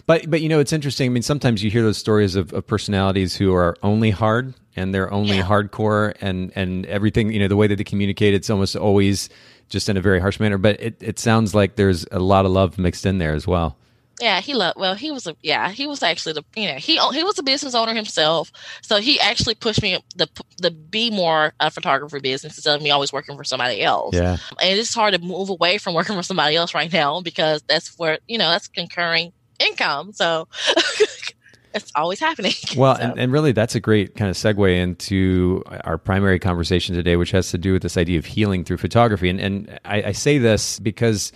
But 0.05 0.29
but 0.29 0.41
you 0.41 0.49
know 0.49 0.59
it's 0.59 0.73
interesting. 0.73 1.09
I 1.09 1.09
mean, 1.09 1.23
sometimes 1.23 1.63
you 1.63 1.71
hear 1.71 1.81
those 1.81 1.97
stories 1.97 2.35
of, 2.35 2.53
of 2.53 2.67
personalities 2.67 3.35
who 3.35 3.53
are 3.55 3.75
only 3.81 4.11
hard 4.11 4.53
and 4.75 4.93
they're 4.93 5.11
only 5.11 5.37
Yeah. 5.37 5.43
hardcore 5.43 6.13
and 6.21 6.51
and 6.55 6.85
everything. 6.85 7.31
You 7.31 7.39
know, 7.39 7.47
the 7.47 7.55
way 7.55 7.65
that 7.65 7.77
they 7.77 7.83
communicate, 7.83 8.35
it's 8.35 8.49
almost 8.51 8.75
always 8.75 9.27
just 9.69 9.89
in 9.89 9.97
a 9.97 10.01
very 10.01 10.19
harsh 10.19 10.39
manner. 10.39 10.59
But 10.59 10.79
it, 10.79 10.97
it 11.01 11.17
sounds 11.17 11.55
like 11.55 11.77
there's 11.77 12.05
a 12.11 12.19
lot 12.19 12.45
of 12.45 12.51
love 12.51 12.77
mixed 12.77 13.07
in 13.07 13.17
there 13.17 13.33
as 13.33 13.47
well. 13.47 13.75
Yeah, 14.21 14.39
he 14.39 14.53
loved. 14.53 14.79
Well, 14.79 14.93
he 14.93 15.11
was 15.11 15.27
a 15.27 15.35
yeah. 15.41 15.69
He 15.69 15.87
was 15.87 16.03
actually 16.03 16.33
the 16.33 16.43
you 16.55 16.67
know 16.67 16.75
he 16.75 16.99
oh, 16.99 17.11
he 17.11 17.23
was 17.23 17.39
a 17.39 17.43
business 17.43 17.75
owner 17.75 17.93
himself. 17.93 18.51
So 18.81 18.97
he 18.97 19.19
actually 19.19 19.55
pushed 19.55 19.81
me 19.81 19.99
the 20.15 20.29
the 20.59 20.71
be 20.71 21.09
more 21.09 21.53
a 21.59 21.71
photographer 21.71 22.19
business 22.19 22.57
instead 22.57 22.75
of 22.75 22.81
me 22.81 22.91
always 22.91 23.11
working 23.11 23.35
for 23.35 23.43
somebody 23.43 23.81
else. 23.81 24.15
Yeah. 24.15 24.37
and 24.61 24.79
it's 24.79 24.93
hard 24.93 25.13
to 25.13 25.19
move 25.19 25.49
away 25.49 25.77
from 25.77 25.93
working 25.93 26.15
for 26.15 26.23
somebody 26.23 26.55
else 26.55 26.73
right 26.73 26.91
now 26.91 27.21
because 27.21 27.63
that's 27.67 27.97
where 27.97 28.19
you 28.27 28.37
know 28.37 28.49
that's 28.49 28.67
concurring 28.67 29.33
income. 29.59 30.13
So 30.13 30.47
it's 31.73 31.91
always 31.95 32.19
happening. 32.19 32.53
Well, 32.75 32.95
So, 32.95 33.01
and, 33.01 33.19
and 33.19 33.31
really, 33.31 33.51
that's 33.51 33.75
a 33.75 33.79
great 33.79 34.15
kind 34.15 34.29
of 34.29 34.37
segue 34.37 34.77
into 34.77 35.63
our 35.83 35.97
primary 35.97 36.39
conversation 36.39 36.95
today, 36.95 37.15
which 37.15 37.31
has 37.31 37.51
to 37.51 37.57
do 37.57 37.73
with 37.73 37.81
this 37.81 37.97
idea 37.97 38.17
of 38.17 38.25
healing 38.25 38.63
through 38.63 38.77
photography. 38.77 39.29
And, 39.29 39.39
and 39.39 39.79
I, 39.83 40.03
I 40.03 40.11
say 40.13 40.37
this 40.37 40.79
because 40.79 41.31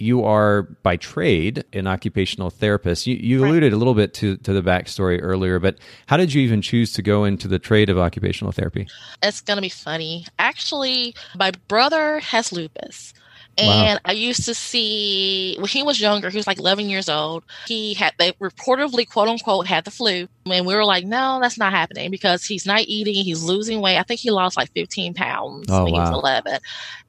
you 0.00 0.24
are 0.24 0.62
by 0.82 0.96
trade 0.96 1.64
an 1.72 1.86
occupational 1.86 2.50
therapist. 2.50 3.06
You, 3.06 3.16
you 3.16 3.42
Right. 3.42 3.48
alluded 3.50 3.72
a 3.72 3.76
little 3.76 3.94
bit 3.94 4.14
to, 4.14 4.36
to 4.38 4.52
the 4.52 4.62
backstory 4.62 5.18
earlier, 5.22 5.58
but 5.58 5.76
how 6.06 6.16
did 6.16 6.32
you 6.32 6.42
even 6.42 6.62
choose 6.62 6.92
to 6.94 7.02
go 7.02 7.24
into 7.24 7.48
the 7.48 7.58
trade 7.58 7.88
of 7.90 7.98
occupational 7.98 8.52
therapy? 8.52 8.86
it's 9.22 9.40
gonna 9.40 9.60
be 9.60 9.68
funny. 9.68 10.26
Actually, 10.38 11.14
my 11.38 11.50
brother 11.68 12.20
has 12.20 12.52
lupus. 12.52 13.12
Wow. 13.58 13.84
And 13.86 14.00
I 14.04 14.12
used 14.12 14.44
to 14.44 14.54
see 14.54 15.56
when 15.58 15.68
he 15.68 15.82
was 15.82 15.98
younger, 15.98 16.28
he 16.28 16.36
was 16.36 16.46
like 16.46 16.58
11 16.58 16.90
years 16.90 17.08
old. 17.08 17.42
He 17.66 17.94
had, 17.94 18.12
they 18.18 18.32
reportedly, 18.32 19.08
quote 19.08 19.28
unquote, 19.28 19.66
had 19.66 19.86
the 19.86 19.90
flu. 19.90 20.28
And 20.44 20.66
we 20.66 20.74
were 20.74 20.84
like, 20.84 21.06
no, 21.06 21.38
that's 21.40 21.56
not 21.56 21.72
happening 21.72 22.10
because 22.10 22.44
he's 22.44 22.66
not 22.66 22.82
eating, 22.82 23.14
he's 23.14 23.42
losing 23.42 23.80
weight. 23.80 23.96
I 23.98 24.02
think 24.02 24.20
he 24.20 24.30
lost 24.30 24.58
like 24.58 24.70
15 24.72 25.14
pounds 25.14 25.68
Oh, 25.70 25.84
when 25.84 25.94
he 25.94 25.98
was 25.98 26.10
11. 26.10 26.58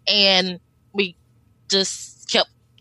And 0.07 0.59
we 0.93 1.17
just 1.69 2.16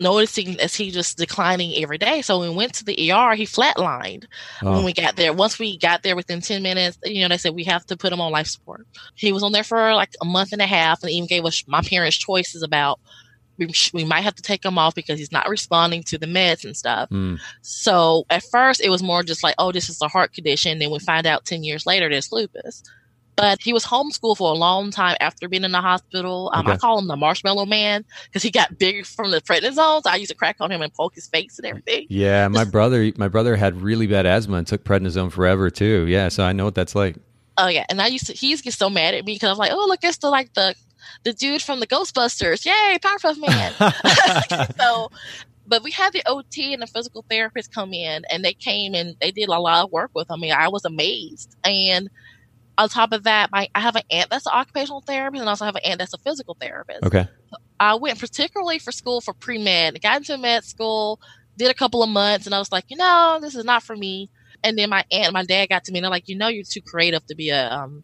noticing 0.00 0.60
as 0.60 0.74
he 0.74 0.90
just 0.90 1.16
declining 1.16 1.82
every 1.82 1.98
day. 1.98 2.22
So 2.22 2.38
when 2.38 2.50
we 2.50 2.56
went 2.56 2.74
to 2.74 2.84
the 2.84 3.12
ER, 3.12 3.34
he 3.34 3.46
flatlined 3.46 4.24
oh. 4.62 4.72
when 4.72 4.84
we 4.84 4.92
got 4.92 5.16
there. 5.16 5.32
Once 5.32 5.58
we 5.58 5.78
got 5.78 6.02
there 6.02 6.16
within 6.16 6.40
10 6.40 6.62
minutes, 6.62 6.98
you 7.04 7.22
know, 7.22 7.28
they 7.28 7.38
said 7.38 7.54
we 7.54 7.64
have 7.64 7.86
to 7.86 7.96
put 7.96 8.12
him 8.12 8.20
on 8.20 8.32
life 8.32 8.46
support. 8.46 8.86
He 9.14 9.32
was 9.32 9.42
on 9.42 9.52
there 9.52 9.64
for 9.64 9.94
like 9.94 10.10
a 10.20 10.24
month 10.24 10.52
and 10.52 10.62
a 10.62 10.66
half 10.66 11.02
and 11.02 11.10
even 11.10 11.26
gave 11.26 11.44
us 11.44 11.64
my 11.66 11.80
parents 11.82 12.16
choices 12.16 12.62
about 12.62 13.00
we, 13.58 13.70
we 13.94 14.04
might 14.04 14.20
have 14.20 14.34
to 14.34 14.42
take 14.42 14.64
him 14.64 14.78
off 14.78 14.94
because 14.94 15.18
he's 15.18 15.32
not 15.32 15.48
responding 15.48 16.02
to 16.04 16.18
the 16.18 16.26
meds 16.26 16.64
and 16.64 16.76
stuff. 16.76 17.08
Mm. 17.10 17.40
So 17.62 18.26
at 18.30 18.42
first 18.44 18.82
it 18.82 18.90
was 18.90 19.02
more 19.02 19.22
just 19.22 19.42
like, 19.42 19.54
oh, 19.58 19.72
this 19.72 19.88
is 19.88 20.00
a 20.02 20.08
heart 20.08 20.34
condition. 20.34 20.78
Then 20.78 20.90
we 20.90 20.98
find 20.98 21.26
out 21.26 21.44
10 21.44 21.64
years 21.64 21.86
later 21.86 22.08
there's 22.08 22.32
lupus. 22.32 22.82
But 23.36 23.60
he 23.60 23.72
was 23.72 23.84
homeschooled 23.84 24.38
for 24.38 24.50
a 24.50 24.56
long 24.56 24.90
time 24.90 25.16
after 25.20 25.48
being 25.48 25.64
in 25.64 25.72
the 25.72 25.80
hospital. 25.80 26.50
Um, 26.54 26.66
okay. 26.66 26.74
I 26.74 26.76
call 26.78 26.98
him 26.98 27.06
the 27.06 27.16
marshmallow 27.16 27.66
man 27.66 28.04
because 28.24 28.42
he 28.42 28.50
got 28.50 28.78
big 28.78 29.04
from 29.04 29.30
the 29.30 29.42
prednisone. 29.42 30.02
I 30.06 30.16
used 30.16 30.30
to 30.30 30.36
crack 30.36 30.56
on 30.60 30.72
him 30.72 30.80
and 30.80 30.92
poke 30.94 31.14
his 31.14 31.26
face 31.26 31.58
and 31.58 31.66
everything. 31.66 32.06
Yeah, 32.08 32.48
my 32.48 32.64
brother, 32.64 33.12
my 33.16 33.28
brother 33.28 33.56
had 33.56 33.80
really 33.80 34.06
bad 34.06 34.24
asthma 34.24 34.56
and 34.56 34.66
took 34.66 34.84
prednisone 34.84 35.30
forever 35.30 35.68
too. 35.70 36.06
Yeah, 36.06 36.28
so 36.28 36.44
I 36.44 36.52
know 36.52 36.64
what 36.64 36.74
that's 36.74 36.94
like. 36.94 37.16
Oh 37.58 37.68
yeah, 37.68 37.84
and 37.88 38.00
I 38.00 38.06
used 38.08 38.26
to. 38.26 38.32
He 38.32 38.48
used 38.48 38.62
to 38.62 38.64
get 38.64 38.74
so 38.74 38.90
mad 38.90 39.14
at 39.14 39.24
me 39.24 39.34
because 39.34 39.50
I'm 39.50 39.56
like, 39.56 39.72
"Oh, 39.72 39.86
look, 39.88 40.00
it's 40.02 40.18
the 40.18 40.28
like 40.28 40.52
the 40.54 40.74
the 41.24 41.32
dude 41.32 41.62
from 41.62 41.80
the 41.80 41.86
Ghostbusters. 41.86 42.64
Yay, 42.64 42.98
Powerpuff 42.98 43.38
Man. 43.38 44.68
so, 44.78 45.10
but 45.66 45.82
we 45.82 45.90
had 45.90 46.12
the 46.12 46.22
OT 46.26 46.72
and 46.72 46.82
the 46.82 46.86
physical 46.86 47.24
therapist 47.28 47.72
come 47.72 47.92
in 47.92 48.24
and 48.30 48.44
they 48.44 48.52
came 48.52 48.94
and 48.94 49.16
they 49.20 49.30
did 49.30 49.48
a 49.48 49.58
lot 49.58 49.84
of 49.84 49.92
work 49.92 50.10
with 50.14 50.30
him. 50.30 50.34
I 50.34 50.40
mean, 50.40 50.52
I 50.52 50.68
was 50.68 50.84
amazed. 50.84 51.56
And 51.64 52.08
on 52.78 52.88
top 52.88 53.12
of 53.12 53.24
that, 53.24 53.50
my, 53.50 53.68
I 53.74 53.80
have 53.80 53.96
an 53.96 54.02
aunt 54.10 54.30
that's 54.30 54.46
an 54.46 54.52
occupational 54.54 55.00
therapist 55.00 55.40
and 55.40 55.48
I 55.48 55.52
also 55.52 55.64
have 55.64 55.76
an 55.76 55.82
aunt 55.84 55.98
that's 55.98 56.14
a 56.14 56.18
physical 56.18 56.56
therapist. 56.60 57.04
Okay. 57.04 57.26
I 57.78 57.94
went 57.94 58.18
particularly 58.18 58.78
for 58.78 58.92
school 58.92 59.20
for 59.20 59.34
pre 59.34 59.58
med, 59.58 60.00
got 60.02 60.18
into 60.18 60.36
med 60.38 60.64
school, 60.64 61.20
did 61.56 61.70
a 61.70 61.74
couple 61.74 62.02
of 62.02 62.08
months, 62.10 62.46
and 62.46 62.54
I 62.54 62.58
was 62.58 62.72
like, 62.72 62.84
you 62.88 62.96
know, 62.96 63.38
this 63.40 63.54
is 63.54 63.64
not 63.64 63.82
for 63.82 63.96
me. 63.96 64.30
And 64.62 64.78
then 64.78 64.90
my 64.90 65.04
aunt 65.10 65.26
and 65.26 65.32
my 65.32 65.44
dad 65.44 65.68
got 65.68 65.84
to 65.84 65.92
me 65.92 65.98
and 65.98 66.04
they're 66.04 66.10
like, 66.10 66.28
you 66.28 66.36
know, 66.36 66.48
you're 66.48 66.64
too 66.64 66.80
creative 66.80 67.24
to 67.26 67.34
be 67.34 67.50
a 67.50 67.70
um, 67.70 68.02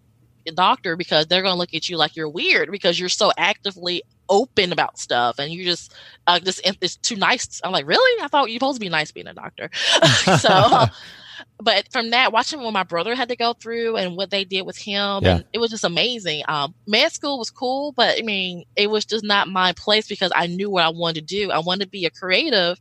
doctor 0.50 0.96
because 0.96 1.26
they're 1.26 1.42
going 1.42 1.54
to 1.54 1.58
look 1.58 1.74
at 1.74 1.88
you 1.88 1.96
like 1.96 2.16
you're 2.16 2.28
weird 2.28 2.70
because 2.70 2.98
you're 2.98 3.08
so 3.08 3.30
actively 3.37 4.02
open 4.28 4.72
about 4.72 4.98
stuff 4.98 5.38
and 5.38 5.52
you 5.52 5.64
just 5.64 5.94
uh, 6.26 6.38
just 6.38 6.61
it's 6.64 6.96
too 6.96 7.16
nice. 7.16 7.61
I'm 7.62 7.72
like, 7.72 7.87
really? 7.87 8.22
I 8.22 8.28
thought 8.28 8.50
you're 8.50 8.58
supposed 8.58 8.76
to 8.76 8.80
be 8.80 8.88
nice 8.88 9.12
being 9.12 9.26
a 9.26 9.35
doctor. 9.35 9.70
so, 10.38 10.87
but 11.61 11.90
from 11.92 12.11
that, 12.11 12.33
watching 12.33 12.61
what 12.61 12.72
my 12.72 12.83
brother 12.83 13.14
had 13.14 13.28
to 13.28 13.37
go 13.37 13.52
through 13.52 13.96
and 13.96 14.16
what 14.16 14.31
they 14.31 14.44
did 14.44 14.62
with 14.62 14.78
him, 14.78 15.22
yeah. 15.22 15.37
and 15.37 15.44
it 15.52 15.59
was 15.59 15.70
just 15.70 15.85
amazing. 15.85 16.42
Um, 16.48 16.74
med 16.87 17.12
school 17.12 17.38
was 17.38 17.50
cool, 17.50 17.92
but 17.92 18.18
I 18.18 18.22
mean, 18.22 18.64
it 18.76 18.88
was 18.90 19.05
just 19.05 19.24
not 19.24 19.48
my 19.48 19.72
place 19.72 20.09
because 20.09 20.33
I 20.35 20.46
knew 20.46 20.70
what 20.70 20.85
I 20.85 20.90
wanted 20.90 21.26
to 21.26 21.35
do. 21.35 21.50
I 21.50 21.59
wanted 21.59 21.85
to 21.85 21.90
be 21.90 22.07
a 22.07 22.11
creative 22.11 22.81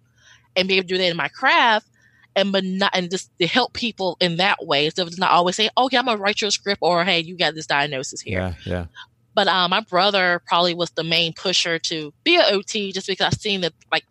and 0.55 0.67
be 0.67 0.75
able 0.75 0.87
to 0.87 0.93
do 0.95 0.97
that 0.97 1.09
in 1.09 1.17
my 1.17 1.29
craft 1.29 1.87
and 2.35 2.51
but 2.51 2.63
not 2.63 2.91
and 2.93 3.09
just 3.09 3.29
to 3.39 3.47
help 3.47 3.73
people 3.73 4.17
in 4.19 4.37
that 4.37 4.65
way 4.65 4.85
instead 4.85 5.03
of 5.03 5.09
just 5.09 5.19
not 5.19 5.31
always 5.31 5.55
saying, 5.55 5.69
"Okay, 5.77 5.97
I'm 5.97 6.05
gonna 6.05 6.17
write 6.21 6.41
you 6.41 6.47
a 6.47 6.51
script," 6.51 6.79
or 6.81 7.03
"Hey, 7.03 7.19
you 7.19 7.37
got 7.37 7.55
this 7.55 7.67
diagnosis 7.67 8.21
here." 8.21 8.55
Yeah, 8.65 8.71
yeah. 8.71 8.85
But 9.33 9.47
um, 9.47 9.71
my 9.71 9.81
brother 9.81 10.41
probably 10.45 10.73
was 10.73 10.91
the 10.91 11.03
main 11.03 11.33
pusher 11.33 11.79
to 11.79 12.13
be 12.23 12.35
an 12.35 12.43
OT, 12.47 12.91
just 12.91 13.07
because 13.07 13.33
I've 13.33 13.39
seen 13.39 13.61
that. 13.61 13.73
Like, 13.91 14.05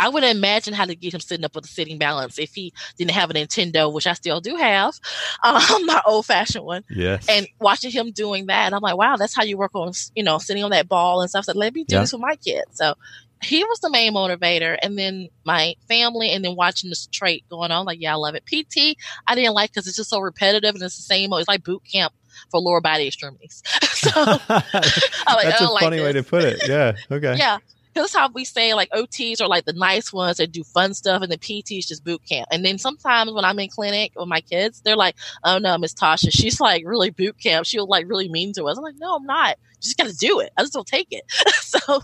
I 0.00 0.08
would 0.08 0.24
imagine 0.24 0.72
how 0.72 0.86
to 0.86 0.94
get 0.94 1.12
him 1.12 1.20
sitting 1.20 1.44
up 1.44 1.54
with 1.54 1.66
a 1.66 1.68
sitting 1.68 1.98
balance 1.98 2.38
if 2.38 2.54
he 2.54 2.72
didn't 2.96 3.10
have 3.10 3.30
a 3.30 3.34
Nintendo, 3.34 3.92
which 3.92 4.06
I 4.06 4.14
still 4.14 4.40
do 4.40 4.56
have, 4.56 4.94
um, 5.44 5.84
my 5.84 6.00
old 6.06 6.24
fashioned 6.24 6.64
one. 6.64 6.84
Yes. 6.88 7.28
And 7.28 7.46
watching 7.60 7.90
him 7.90 8.10
doing 8.10 8.46
that, 8.46 8.72
I'm 8.72 8.80
like, 8.80 8.96
wow, 8.96 9.16
that's 9.16 9.36
how 9.36 9.42
you 9.42 9.58
work 9.58 9.72
on, 9.74 9.92
you 10.14 10.22
know, 10.22 10.38
sitting 10.38 10.64
on 10.64 10.70
that 10.70 10.88
ball 10.88 11.20
and 11.20 11.28
stuff. 11.28 11.44
So 11.44 11.52
let 11.52 11.74
me 11.74 11.84
do 11.84 11.96
yeah. 11.96 12.00
this 12.00 12.12
with 12.14 12.22
my 12.22 12.36
kids. 12.36 12.70
So 12.72 12.94
he 13.42 13.62
was 13.64 13.80
the 13.80 13.90
main 13.90 14.14
motivator 14.14 14.78
and 14.82 14.98
then 14.98 15.28
my 15.44 15.74
family 15.86 16.30
and 16.30 16.44
then 16.44 16.56
watching 16.56 16.90
this 16.90 17.06
trait 17.06 17.44
going 17.48 17.70
on 17.70 17.86
like 17.86 17.98
yeah 17.98 18.12
i 18.12 18.16
love 18.16 18.34
it 18.34 18.44
pt 18.44 18.98
i 19.26 19.34
didn't 19.34 19.54
like 19.54 19.70
because 19.70 19.86
it's 19.86 19.96
just 19.96 20.10
so 20.10 20.20
repetitive 20.20 20.74
and 20.74 20.82
it's 20.84 20.96
the 20.96 21.02
same 21.02 21.32
it's 21.32 21.48
like 21.48 21.64
boot 21.64 21.82
camp 21.90 22.12
for 22.50 22.60
lower 22.60 22.82
body 22.82 23.06
extremities 23.06 23.62
so 23.92 24.10
like, 24.20 24.40
that's 24.50 25.62
a 25.62 25.68
funny 25.80 26.00
like 26.00 26.02
way 26.02 26.12
to 26.12 26.22
put 26.22 26.44
it 26.44 26.68
yeah 26.68 26.94
okay 27.10 27.34
yeah 27.38 27.56
that's 27.94 28.14
how 28.14 28.30
we 28.30 28.44
say 28.44 28.74
like 28.74 28.90
OTs 28.90 29.40
are 29.40 29.48
like 29.48 29.64
the 29.64 29.72
nice 29.72 30.12
ones 30.12 30.36
that 30.38 30.52
do 30.52 30.64
fun 30.64 30.94
stuff, 30.94 31.22
and 31.22 31.30
the 31.30 31.38
PTs 31.38 31.86
just 31.86 32.04
boot 32.04 32.22
camp. 32.28 32.48
And 32.50 32.64
then 32.64 32.78
sometimes 32.78 33.32
when 33.32 33.44
I'm 33.44 33.58
in 33.58 33.68
clinic 33.68 34.12
with 34.16 34.28
my 34.28 34.40
kids, 34.40 34.80
they're 34.82 34.96
like, 34.96 35.16
"Oh 35.44 35.58
no, 35.58 35.76
Miss 35.78 35.94
Tasha, 35.94 36.28
she's 36.30 36.60
like 36.60 36.84
really 36.86 37.10
boot 37.10 37.38
camp. 37.38 37.66
She'll 37.66 37.86
like 37.86 38.08
really 38.08 38.28
mean 38.28 38.52
to 38.54 38.64
us." 38.64 38.78
I'm 38.78 38.84
like, 38.84 38.98
"No, 38.98 39.16
I'm 39.16 39.26
not. 39.26 39.56
You 39.76 39.82
just 39.82 39.96
got 39.96 40.08
to 40.08 40.16
do 40.16 40.40
it. 40.40 40.52
I 40.56 40.62
just 40.62 40.72
don't 40.72 40.86
take 40.86 41.08
it." 41.10 41.24
so 41.60 42.02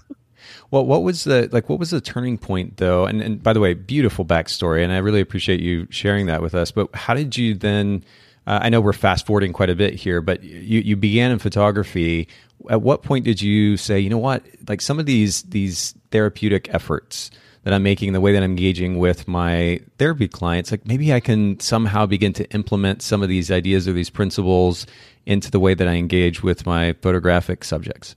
well, 0.70 0.85
what 0.85 1.03
was 1.03 1.25
the 1.25 1.49
like? 1.53 1.68
What 1.68 1.79
was 1.79 1.90
the 1.90 2.01
turning 2.01 2.38
point, 2.38 2.77
though? 2.77 3.07
And, 3.07 3.22
and 3.22 3.42
by 3.42 3.53
the 3.53 3.61
way, 3.61 3.75
beautiful 3.75 4.25
backstory, 4.25 4.83
and 4.83 4.92
I 4.92 4.99
really 4.99 5.20
appreciate 5.20 5.61
you 5.61 5.87
sharing 5.90 6.27
that 6.27 6.42
with 6.42 6.55
us. 6.55 6.70
But 6.70 6.94
how 6.94 7.14
did 7.14 7.37
you 7.37 7.55
then? 7.55 8.05
Uh, 8.46 8.61
I 8.62 8.68
know 8.68 8.80
we're 8.80 8.92
fast 8.92 9.26
forwarding 9.26 9.52
quite 9.52 9.70
a 9.70 9.74
bit 9.74 9.94
here, 9.94 10.20
but 10.20 10.42
you 10.42 10.80
you 10.80 10.96
began 10.96 11.30
in 11.30 11.38
photography. 11.38 12.28
At 12.70 12.82
what 12.82 13.02
point 13.02 13.24
did 13.24 13.42
you 13.42 13.76
say, 13.76 13.98
you 13.98 14.11
know 14.11 14.18
what, 14.18 14.44
like 14.68 14.80
some 14.80 14.98
of 14.98 15.06
these 15.06 15.42
these 15.42 15.94
therapeutic 16.11 16.72
efforts 16.72 17.30
that 17.64 17.74
I'm 17.74 17.82
making, 17.82 18.12
the 18.12 18.20
way 18.20 18.32
that 18.32 18.42
I'm 18.42 18.52
engaging 18.52 18.98
with 18.98 19.26
my 19.26 19.80
therapy 19.98 20.28
clients, 20.28 20.70
like 20.70 20.87
maybe 20.87 21.12
I 21.12 21.18
can 21.18 21.59
somehow 21.59 22.06
begin 22.06 22.32
to 22.35 22.48
implement 22.52 23.02
some 23.02 23.22
of 23.22 23.28
these 23.28 23.50
ideas 23.50 23.88
or 23.88 23.92
these 23.92 24.11
principles 24.11 24.87
into 25.26 25.50
the 25.50 25.59
way 25.59 25.74
that 25.74 25.88
I 25.88 25.94
engage 25.94 26.44
with 26.44 26.64
my 26.64 26.92
photographic 27.02 27.64
subjects 27.64 28.14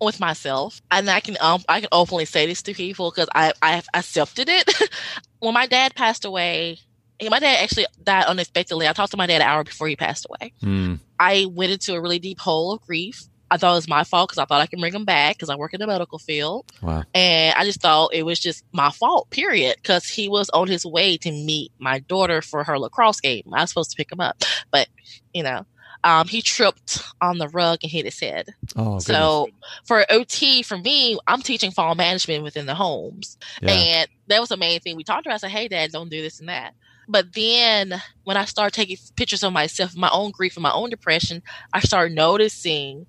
with 0.00 0.20
myself, 0.20 0.80
and 0.90 1.08
I 1.10 1.20
can 1.20 1.36
um, 1.40 1.62
I 1.68 1.80
can 1.80 1.88
openly 1.92 2.24
say 2.24 2.46
this 2.46 2.62
to 2.62 2.74
people 2.74 3.10
because 3.10 3.28
I 3.34 3.52
I 3.62 3.82
accepted 3.94 4.48
it. 4.48 4.90
when 5.38 5.54
my 5.54 5.66
dad 5.66 5.94
passed 5.94 6.24
away, 6.24 6.78
my 7.22 7.38
dad 7.38 7.62
actually 7.62 7.86
died 8.02 8.26
unexpectedly. 8.26 8.86
I 8.86 8.92
talked 8.92 9.12
to 9.12 9.16
my 9.16 9.26
dad 9.26 9.36
an 9.36 9.48
hour 9.48 9.64
before 9.64 9.88
he 9.88 9.96
passed 9.96 10.26
away. 10.28 10.52
Mm. 10.62 11.00
I 11.18 11.46
went 11.50 11.72
into 11.72 11.94
a 11.94 12.00
really 12.00 12.18
deep 12.18 12.38
hole 12.38 12.72
of 12.72 12.82
grief. 12.82 13.24
I 13.50 13.58
thought 13.58 13.72
it 13.72 13.76
was 13.76 13.88
my 13.88 14.02
fault 14.02 14.30
because 14.30 14.38
I 14.38 14.44
thought 14.44 14.60
I 14.60 14.66
could 14.66 14.80
bring 14.80 14.92
him 14.92 15.04
back 15.04 15.36
because 15.36 15.50
I 15.50 15.56
work 15.56 15.72
in 15.72 15.80
the 15.80 15.86
medical 15.86 16.18
field. 16.18 16.66
Wow. 16.82 17.04
And 17.14 17.54
I 17.56 17.64
just 17.64 17.80
thought 17.80 18.12
it 18.12 18.24
was 18.24 18.40
just 18.40 18.64
my 18.72 18.90
fault, 18.90 19.30
period, 19.30 19.76
because 19.76 20.08
he 20.08 20.28
was 20.28 20.50
on 20.50 20.66
his 20.66 20.84
way 20.84 21.16
to 21.18 21.30
meet 21.30 21.70
my 21.78 22.00
daughter 22.00 22.42
for 22.42 22.64
her 22.64 22.78
lacrosse 22.78 23.20
game. 23.20 23.44
I 23.52 23.60
was 23.60 23.70
supposed 23.70 23.92
to 23.92 23.96
pick 23.96 24.10
him 24.10 24.20
up, 24.20 24.42
but 24.72 24.88
you 25.32 25.44
know, 25.44 25.64
um, 26.02 26.28
he 26.28 26.42
tripped 26.42 27.02
on 27.20 27.38
the 27.38 27.48
rug 27.48 27.80
and 27.82 27.90
hit 27.90 28.04
his 28.04 28.18
head. 28.18 28.54
Oh, 28.76 28.98
so 28.98 29.48
for 29.84 30.04
OT, 30.10 30.62
for 30.62 30.78
me, 30.78 31.18
I'm 31.26 31.42
teaching 31.42 31.70
fall 31.70 31.94
management 31.94 32.44
within 32.44 32.66
the 32.66 32.74
homes, 32.74 33.38
yeah. 33.60 33.72
and 33.72 34.08
that 34.28 34.40
was 34.40 34.50
the 34.50 34.56
main 34.56 34.80
thing 34.80 34.96
we 34.96 35.04
talked 35.04 35.26
about. 35.26 35.34
I 35.34 35.38
said, 35.38 35.50
"Hey, 35.50 35.68
Dad, 35.68 35.92
don't 35.92 36.08
do 36.08 36.22
this 36.22 36.40
and 36.40 36.48
that." 36.48 36.74
But 37.08 37.34
then 37.34 38.00
when 38.24 38.36
I 38.36 38.44
started 38.44 38.74
taking 38.74 38.96
pictures 39.16 39.42
of 39.42 39.52
myself, 39.52 39.96
my 39.96 40.10
own 40.12 40.32
grief 40.32 40.56
and 40.56 40.62
my 40.62 40.72
own 40.72 40.90
depression, 40.90 41.42
I 41.72 41.80
started 41.80 42.14
noticing 42.14 43.06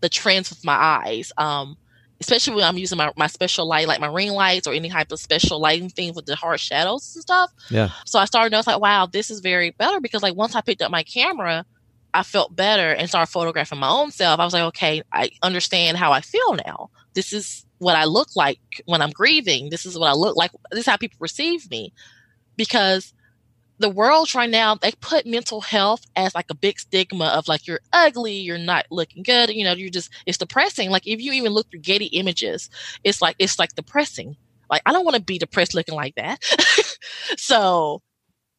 the 0.00 0.08
trends 0.08 0.50
with 0.50 0.64
my 0.64 0.74
eyes. 0.74 1.32
Um, 1.36 1.76
especially 2.20 2.54
when 2.54 2.64
I'm 2.64 2.76
using 2.76 2.98
my, 2.98 3.10
my 3.16 3.26
special 3.26 3.66
light, 3.66 3.88
like 3.88 4.00
my 4.00 4.06
ring 4.06 4.30
lights 4.30 4.66
or 4.66 4.74
any 4.74 4.90
type 4.90 5.10
of 5.10 5.18
special 5.18 5.58
lighting 5.58 5.88
thing 5.88 6.14
with 6.14 6.26
the 6.26 6.36
hard 6.36 6.60
shadows 6.60 7.14
and 7.16 7.22
stuff. 7.22 7.50
Yeah. 7.70 7.88
So 8.04 8.18
I 8.18 8.26
started 8.26 8.52
noticing 8.52 8.74
like, 8.74 8.82
wow, 8.82 9.06
this 9.06 9.30
is 9.30 9.40
very 9.40 9.70
better 9.70 10.00
because 10.00 10.22
like 10.22 10.36
once 10.36 10.54
I 10.54 10.60
picked 10.60 10.82
up 10.82 10.90
my 10.90 11.02
camera, 11.02 11.64
I 12.12 12.22
felt 12.22 12.54
better 12.54 12.92
and 12.92 13.08
started 13.08 13.30
photographing 13.30 13.78
my 13.78 13.88
own 13.88 14.10
self, 14.10 14.38
I 14.38 14.44
was 14.44 14.52
like, 14.52 14.64
okay, 14.64 15.02
I 15.12 15.30
understand 15.42 15.96
how 15.96 16.12
I 16.12 16.20
feel 16.20 16.56
now. 16.66 16.90
This 17.14 17.32
is 17.32 17.64
what 17.78 17.96
I 17.96 18.04
look 18.04 18.36
like 18.36 18.60
when 18.84 19.00
I'm 19.00 19.10
grieving. 19.10 19.70
This 19.70 19.86
is 19.86 19.98
what 19.98 20.08
I 20.08 20.12
look 20.12 20.36
like. 20.36 20.50
This 20.70 20.80
is 20.80 20.86
how 20.86 20.96
people 20.96 21.18
perceive 21.18 21.70
me. 21.70 21.92
Because 22.56 23.14
the 23.80 23.88
world 23.88 24.34
right 24.34 24.48
now, 24.48 24.74
they 24.74 24.92
put 25.00 25.26
mental 25.26 25.62
health 25.62 26.02
as 26.14 26.34
like 26.34 26.50
a 26.50 26.54
big 26.54 26.78
stigma 26.78 27.26
of 27.26 27.48
like, 27.48 27.66
you're 27.66 27.80
ugly, 27.92 28.34
you're 28.34 28.58
not 28.58 28.84
looking 28.90 29.22
good, 29.22 29.50
you 29.50 29.64
know, 29.64 29.72
you're 29.72 29.90
just, 29.90 30.10
it's 30.26 30.38
depressing. 30.38 30.90
Like, 30.90 31.06
if 31.06 31.20
you 31.20 31.32
even 31.32 31.52
look 31.52 31.70
through 31.70 31.80
Getty 31.80 32.06
images, 32.06 32.68
it's 33.02 33.22
like, 33.22 33.36
it's 33.38 33.58
like 33.58 33.74
depressing. 33.74 34.36
Like, 34.70 34.82
I 34.84 34.92
don't 34.92 35.04
want 35.04 35.16
to 35.16 35.22
be 35.22 35.38
depressed 35.38 35.74
looking 35.74 35.94
like 35.94 36.14
that. 36.16 36.44
so, 37.36 38.02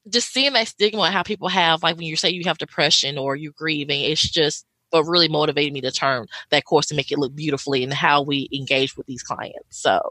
just 0.09 0.33
seeing 0.33 0.53
that 0.53 0.67
stigma 0.67 1.11
how 1.11 1.21
people 1.21 1.47
have 1.47 1.83
like 1.83 1.95
when 1.95 2.07
you 2.07 2.15
say 2.15 2.29
you 2.29 2.41
have 2.45 2.57
depression 2.57 3.19
or 3.19 3.35
you're 3.35 3.51
grieving 3.51 4.01
it's 4.01 4.27
just 4.27 4.65
what 4.89 5.03
really 5.03 5.27
motivated 5.27 5.71
me 5.71 5.79
to 5.79 5.91
turn 5.91 6.25
that 6.49 6.65
course 6.65 6.87
to 6.87 6.95
make 6.95 7.11
it 7.11 7.19
look 7.19 7.35
beautifully 7.35 7.83
and 7.83 7.93
how 7.93 8.23
we 8.23 8.49
engage 8.51 8.97
with 8.97 9.05
these 9.05 9.21
clients 9.21 9.61
so 9.69 10.01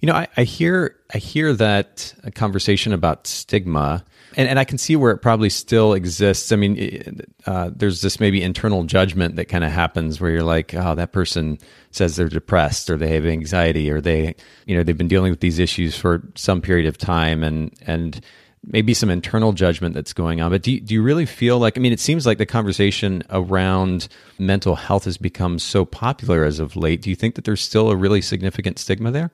you 0.00 0.06
know 0.06 0.14
I, 0.14 0.26
I 0.38 0.44
hear 0.44 0.96
i 1.12 1.18
hear 1.18 1.52
that 1.52 2.14
conversation 2.34 2.94
about 2.94 3.26
stigma 3.26 4.06
and, 4.36 4.48
and 4.48 4.58
i 4.58 4.64
can 4.64 4.78
see 4.78 4.96
where 4.96 5.10
it 5.10 5.18
probably 5.18 5.50
still 5.50 5.92
exists. 5.92 6.52
I 6.52 6.56
mean 6.56 7.20
uh, 7.46 7.70
there's 7.74 8.02
this 8.02 8.20
maybe 8.20 8.42
internal 8.42 8.84
judgment 8.84 9.36
that 9.36 9.46
kind 9.46 9.64
of 9.64 9.72
happens 9.72 10.20
where 10.20 10.30
you're 10.30 10.42
like 10.42 10.74
oh 10.74 10.94
that 10.94 11.12
person 11.12 11.58
says 11.90 12.16
they're 12.16 12.28
depressed 12.28 12.90
or 12.90 12.96
they 12.96 13.14
have 13.14 13.26
anxiety 13.26 13.90
or 13.90 14.00
they 14.00 14.34
you 14.66 14.76
know 14.76 14.82
they've 14.82 14.98
been 14.98 15.08
dealing 15.08 15.30
with 15.30 15.40
these 15.40 15.58
issues 15.58 15.96
for 15.96 16.22
some 16.34 16.60
period 16.60 16.86
of 16.86 16.98
time 16.98 17.42
and 17.42 17.72
and 17.86 18.20
maybe 18.62 18.92
some 18.92 19.08
internal 19.08 19.52
judgment 19.52 19.94
that's 19.94 20.12
going 20.12 20.40
on. 20.40 20.50
But 20.50 20.62
do 20.62 20.72
you, 20.72 20.80
do 20.80 20.92
you 20.92 21.02
really 21.02 21.24
feel 21.24 21.58
like, 21.58 21.78
I 21.78 21.80
mean, 21.80 21.92
it 21.92 22.00
seems 22.00 22.26
like 22.26 22.36
the 22.38 22.46
conversation 22.46 23.22
around 23.30 24.08
mental 24.38 24.74
health 24.74 25.04
has 25.04 25.16
become 25.16 25.58
so 25.58 25.84
popular 25.84 26.44
as 26.44 26.58
of 26.60 26.76
late. 26.76 27.00
Do 27.00 27.08
you 27.08 27.16
think 27.16 27.36
that 27.36 27.44
there's 27.44 27.62
still 27.62 27.90
a 27.90 27.96
really 27.96 28.20
significant 28.20 28.78
stigma 28.78 29.10
there? 29.10 29.30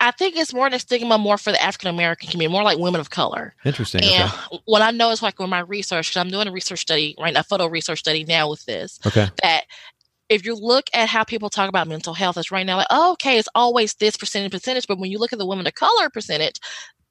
I 0.00 0.10
think 0.10 0.36
it's 0.36 0.52
more 0.52 0.68
the 0.68 0.78
stigma 0.78 1.16
more 1.16 1.38
for 1.38 1.50
the 1.50 1.62
African 1.62 1.88
American 1.88 2.28
community, 2.28 2.52
more 2.52 2.62
like 2.62 2.78
women 2.78 3.00
of 3.00 3.08
color. 3.08 3.54
Interesting. 3.64 4.04
And 4.04 4.30
okay. 4.30 4.58
what 4.66 4.82
I 4.82 4.90
know 4.90 5.10
is 5.10 5.22
like 5.22 5.38
with 5.38 5.48
my 5.48 5.60
research, 5.60 6.10
because 6.10 6.20
I'm 6.20 6.30
doing 6.30 6.46
a 6.46 6.52
research 6.52 6.80
study 6.80 7.14
right 7.18 7.32
now, 7.32 7.40
a 7.40 7.44
photo 7.44 7.66
research 7.68 8.00
study 8.00 8.24
now 8.24 8.50
with 8.50 8.64
this, 8.66 9.00
Okay. 9.06 9.28
that 9.42 9.64
if 10.28 10.44
you 10.44 10.54
look 10.54 10.84
at 10.92 11.08
how 11.08 11.24
people 11.24 11.48
talk 11.48 11.70
about 11.70 11.88
mental 11.88 12.12
health, 12.12 12.36
it's 12.36 12.50
right 12.50 12.66
now 12.66 12.76
like, 12.76 12.86
oh, 12.90 13.12
okay, 13.12 13.38
it's 13.38 13.48
always 13.54 13.94
this 13.94 14.16
percentage 14.18 14.52
percentage. 14.52 14.86
But 14.86 14.98
when 14.98 15.10
you 15.10 15.18
look 15.18 15.32
at 15.32 15.38
the 15.38 15.46
women 15.46 15.66
of 15.66 15.74
color 15.74 16.10
percentage, 16.10 16.56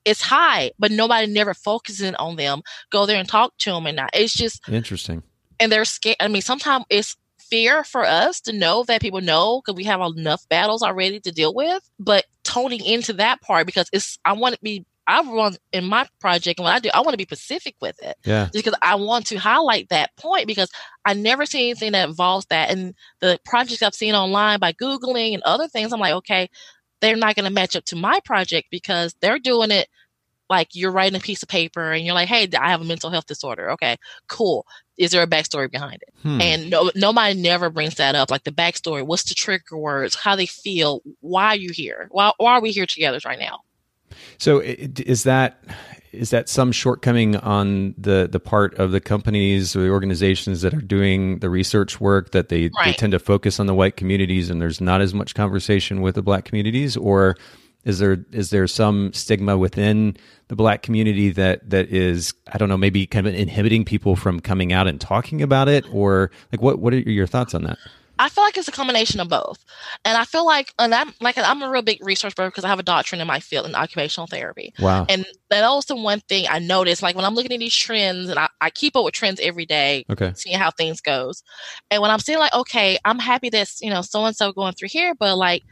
it's 0.08 0.22
high, 0.22 0.72
but 0.80 0.92
nobody 0.92 1.28
never 1.28 1.54
focuses 1.54 2.14
on 2.18 2.36
them. 2.38 2.62
Go 2.92 3.06
there 3.06 3.20
and 3.20 3.28
talk 3.30 3.56
to 3.60 3.72
them, 3.72 3.86
and 3.86 3.98
not. 3.98 4.10
It's 4.14 4.34
just 4.34 4.68
Interesting. 4.70 5.24
and 5.60 5.72
they're 5.72 5.86
scared. 5.86 6.18
I 6.20 6.28
mean, 6.28 6.42
sometimes 6.42 6.86
it's 6.90 7.16
fear 7.40 7.84
for 7.84 8.04
us 8.06 8.42
to 8.42 8.52
know 8.54 8.84
that 8.84 9.00
people 9.02 9.22
know 9.22 9.62
because 9.62 9.78
we 9.78 9.86
have 9.86 10.02
enough 10.02 10.48
battles 10.50 10.84
already 10.84 11.20
to 11.22 11.32
deal 11.32 11.54
with. 11.54 11.82
But 12.00 12.26
toning 12.44 12.84
into 12.84 13.14
that 13.14 13.42
part 13.42 13.66
because 13.66 13.90
it's 13.94 14.18
I 14.26 14.34
want 14.34 14.56
to 14.56 14.62
be. 14.62 14.86
I 15.10 15.22
run 15.22 15.56
in 15.72 15.86
my 15.86 16.06
project, 16.20 16.60
and 16.60 16.66
what 16.66 16.74
I 16.76 16.80
do, 16.80 16.90
I 16.94 17.00
want 17.00 17.12
to 17.12 17.18
be 17.18 17.24
specific 17.24 17.76
with 17.80 17.98
it 18.04 18.18
Yeah. 18.26 18.50
because 18.52 18.74
I 18.82 18.96
want 18.96 19.28
to 19.28 19.38
highlight 19.38 19.88
that 19.88 20.14
point 20.18 20.48
because 20.48 20.70
I 21.06 21.14
never 21.14 21.46
see 21.46 21.70
anything 21.70 21.94
that 21.94 22.10
involves 22.10 22.46
that. 22.48 22.70
And 22.72 22.94
the 23.22 23.40
projects 23.46 23.82
I've 23.82 23.96
seen 23.96 24.16
online 24.16 24.60
by 24.60 24.74
Googling 24.74 25.34
and 25.34 25.42
other 25.44 25.70
things, 25.70 25.94
I'm 25.94 26.02
like, 26.02 26.12
okay, 26.16 26.50
they're 27.02 27.16
not 27.16 27.36
going 27.36 27.46
to 27.46 27.54
match 27.54 27.76
up 27.76 27.86
to 27.86 27.96
my 27.96 28.20
project 28.26 28.68
because 28.72 29.16
they're 29.22 29.40
doing 29.40 29.72
it 29.72 29.88
like 30.50 30.70
you're 30.74 30.92
writing 30.92 31.18
a 31.18 31.22
piece 31.22 31.44
of 31.44 31.50
paper 31.50 31.92
and 31.92 32.06
you're 32.06 32.14
like, 32.16 32.30
hey, 32.30 32.48
I 32.58 32.70
have 32.70 32.82
a 32.82 32.86
mental 32.86 33.10
health 33.10 33.26
disorder. 33.26 33.72
Okay, 33.72 33.98
cool. 34.28 34.66
Is 34.98 35.12
there 35.12 35.22
a 35.22 35.28
backstory 35.28 35.70
behind 35.70 36.02
it? 36.02 36.14
Hmm. 36.24 36.42
And 36.42 36.70
no, 36.70 36.90
nobody 36.96 37.40
never 37.40 37.70
brings 37.70 37.96
that 37.96 38.16
up, 38.16 38.32
like 38.32 38.44
the 38.44 38.52
backstory. 38.52 39.06
What's 39.06 39.24
the 39.24 39.36
trigger 39.36 39.78
words? 39.78 40.16
How 40.16 40.36
they 40.36 40.46
feel? 40.46 41.02
Why 41.20 41.48
are 41.48 41.56
you 41.56 41.72
here? 41.72 42.08
Why, 42.12 42.32
why 42.38 42.54
are 42.54 42.62
we 42.62 42.72
here 42.72 42.86
together 42.86 43.20
right 43.26 43.40
now? 43.40 43.60
So 44.38 44.60
is 44.60 45.24
that 45.24 45.62
is 46.18 46.32
that 46.32 46.50
some 46.50 46.72
shortcoming 46.72 47.36
on 47.38 47.94
the 47.98 48.28
the 48.32 48.40
part 48.40 48.74
of 48.76 48.92
the 48.92 49.00
companies 49.00 49.76
or 49.76 49.82
the 49.82 49.90
organizations 49.90 50.62
that 50.62 50.74
are 50.74 50.82
doing 50.82 51.40
the 51.40 51.50
research 51.50 52.02
work 52.02 52.32
that 52.32 52.50
they, 52.50 52.70
they 52.84 52.94
tend 52.94 53.12
to 53.12 53.20
focus 53.20 53.60
on 53.60 53.68
the 53.68 53.74
white 53.74 53.98
communities 53.98 54.50
and 54.50 54.62
there's 54.62 54.82
not 54.82 55.02
as 55.02 55.14
much 55.14 55.36
conversation 55.36 56.02
with 56.02 56.16
the 56.16 56.22
black 56.22 56.46
communities? 56.46 56.98
Or 56.98 57.36
is 57.84 58.00
there 58.00 58.26
is 58.32 58.50
there 58.50 58.68
some 58.68 59.14
stigma 59.14 59.58
within 59.58 60.18
the 60.50 60.56
black 60.56 60.82
community 60.82 61.30
that 61.32 61.70
that 61.70 61.88
is 61.90 62.34
I 62.52 62.58
don't 62.58 62.70
know 62.70 62.78
maybe 62.78 63.06
kind 63.08 63.28
of 63.28 63.34
inhibiting 63.34 63.86
people 63.86 64.16
from 64.16 64.40
coming 64.40 64.74
out 64.74 64.88
and 64.88 65.00
talking 65.00 65.42
about 65.42 65.70
it? 65.70 65.86
Or 65.94 66.32
like 66.52 66.62
what 66.62 66.80
what 66.80 66.94
are 66.94 67.00
your 67.00 67.28
thoughts 67.28 67.56
on 67.56 67.64
that? 67.64 67.78
I 68.20 68.30
feel 68.30 68.44
like 68.44 68.58
it's 68.58 68.68
a 68.68 68.72
combination 68.72 69.20
of 69.20 69.30
both. 69.30 69.64
And 70.06 70.18
I 70.18 70.26
feel 70.26 70.46
like, 70.46 70.74
and 70.80 70.94
I'm 70.94 71.14
like, 71.22 71.38
I'm 71.38 71.62
a 71.62 71.70
real 71.70 71.82
big 71.82 72.06
research 72.06 72.36
bird 72.36 72.48
because 72.48 72.64
I 72.64 72.70
have 72.70 72.80
a 72.80 72.84
doctorate 72.84 73.22
in 73.22 73.28
my 73.28 73.40
field 73.40 73.66
in 73.66 73.76
occupational 73.76 74.28
therapy. 74.28 74.74
Wow. 74.80 75.06
And 75.10 75.26
that 75.50 75.64
also 75.64 75.96
one 75.96 76.22
thing 76.22 76.46
I 76.50 76.60
noticed, 76.60 77.02
like 77.02 77.16
when 77.16 77.26
I'm 77.26 77.36
looking 77.36 77.54
at 77.54 77.60
these 77.60 77.76
trends 77.76 78.30
and 78.30 78.40
I, 78.40 78.50
I 78.62 78.70
keep 78.70 78.96
up 78.96 79.06
with 79.06 79.14
trends 79.14 79.40
every 79.42 79.66
day, 79.66 80.06
Okay. 80.10 80.34
seeing 80.36 80.58
how 80.58 80.72
things 80.72 81.02
goes. 81.02 81.44
And 81.92 82.02
when 82.02 82.12
I'm 82.12 82.20
seeing 82.20 82.40
like, 82.40 82.54
okay, 82.54 82.98
I'm 83.06 83.20
happy 83.20 83.50
that's, 83.50 83.82
you 83.82 83.90
know, 83.90 84.02
so-and-so 84.02 84.54
going 84.54 84.74
through 84.74 84.90
here, 84.90 85.14
but 85.16 85.38
like, 85.38 85.64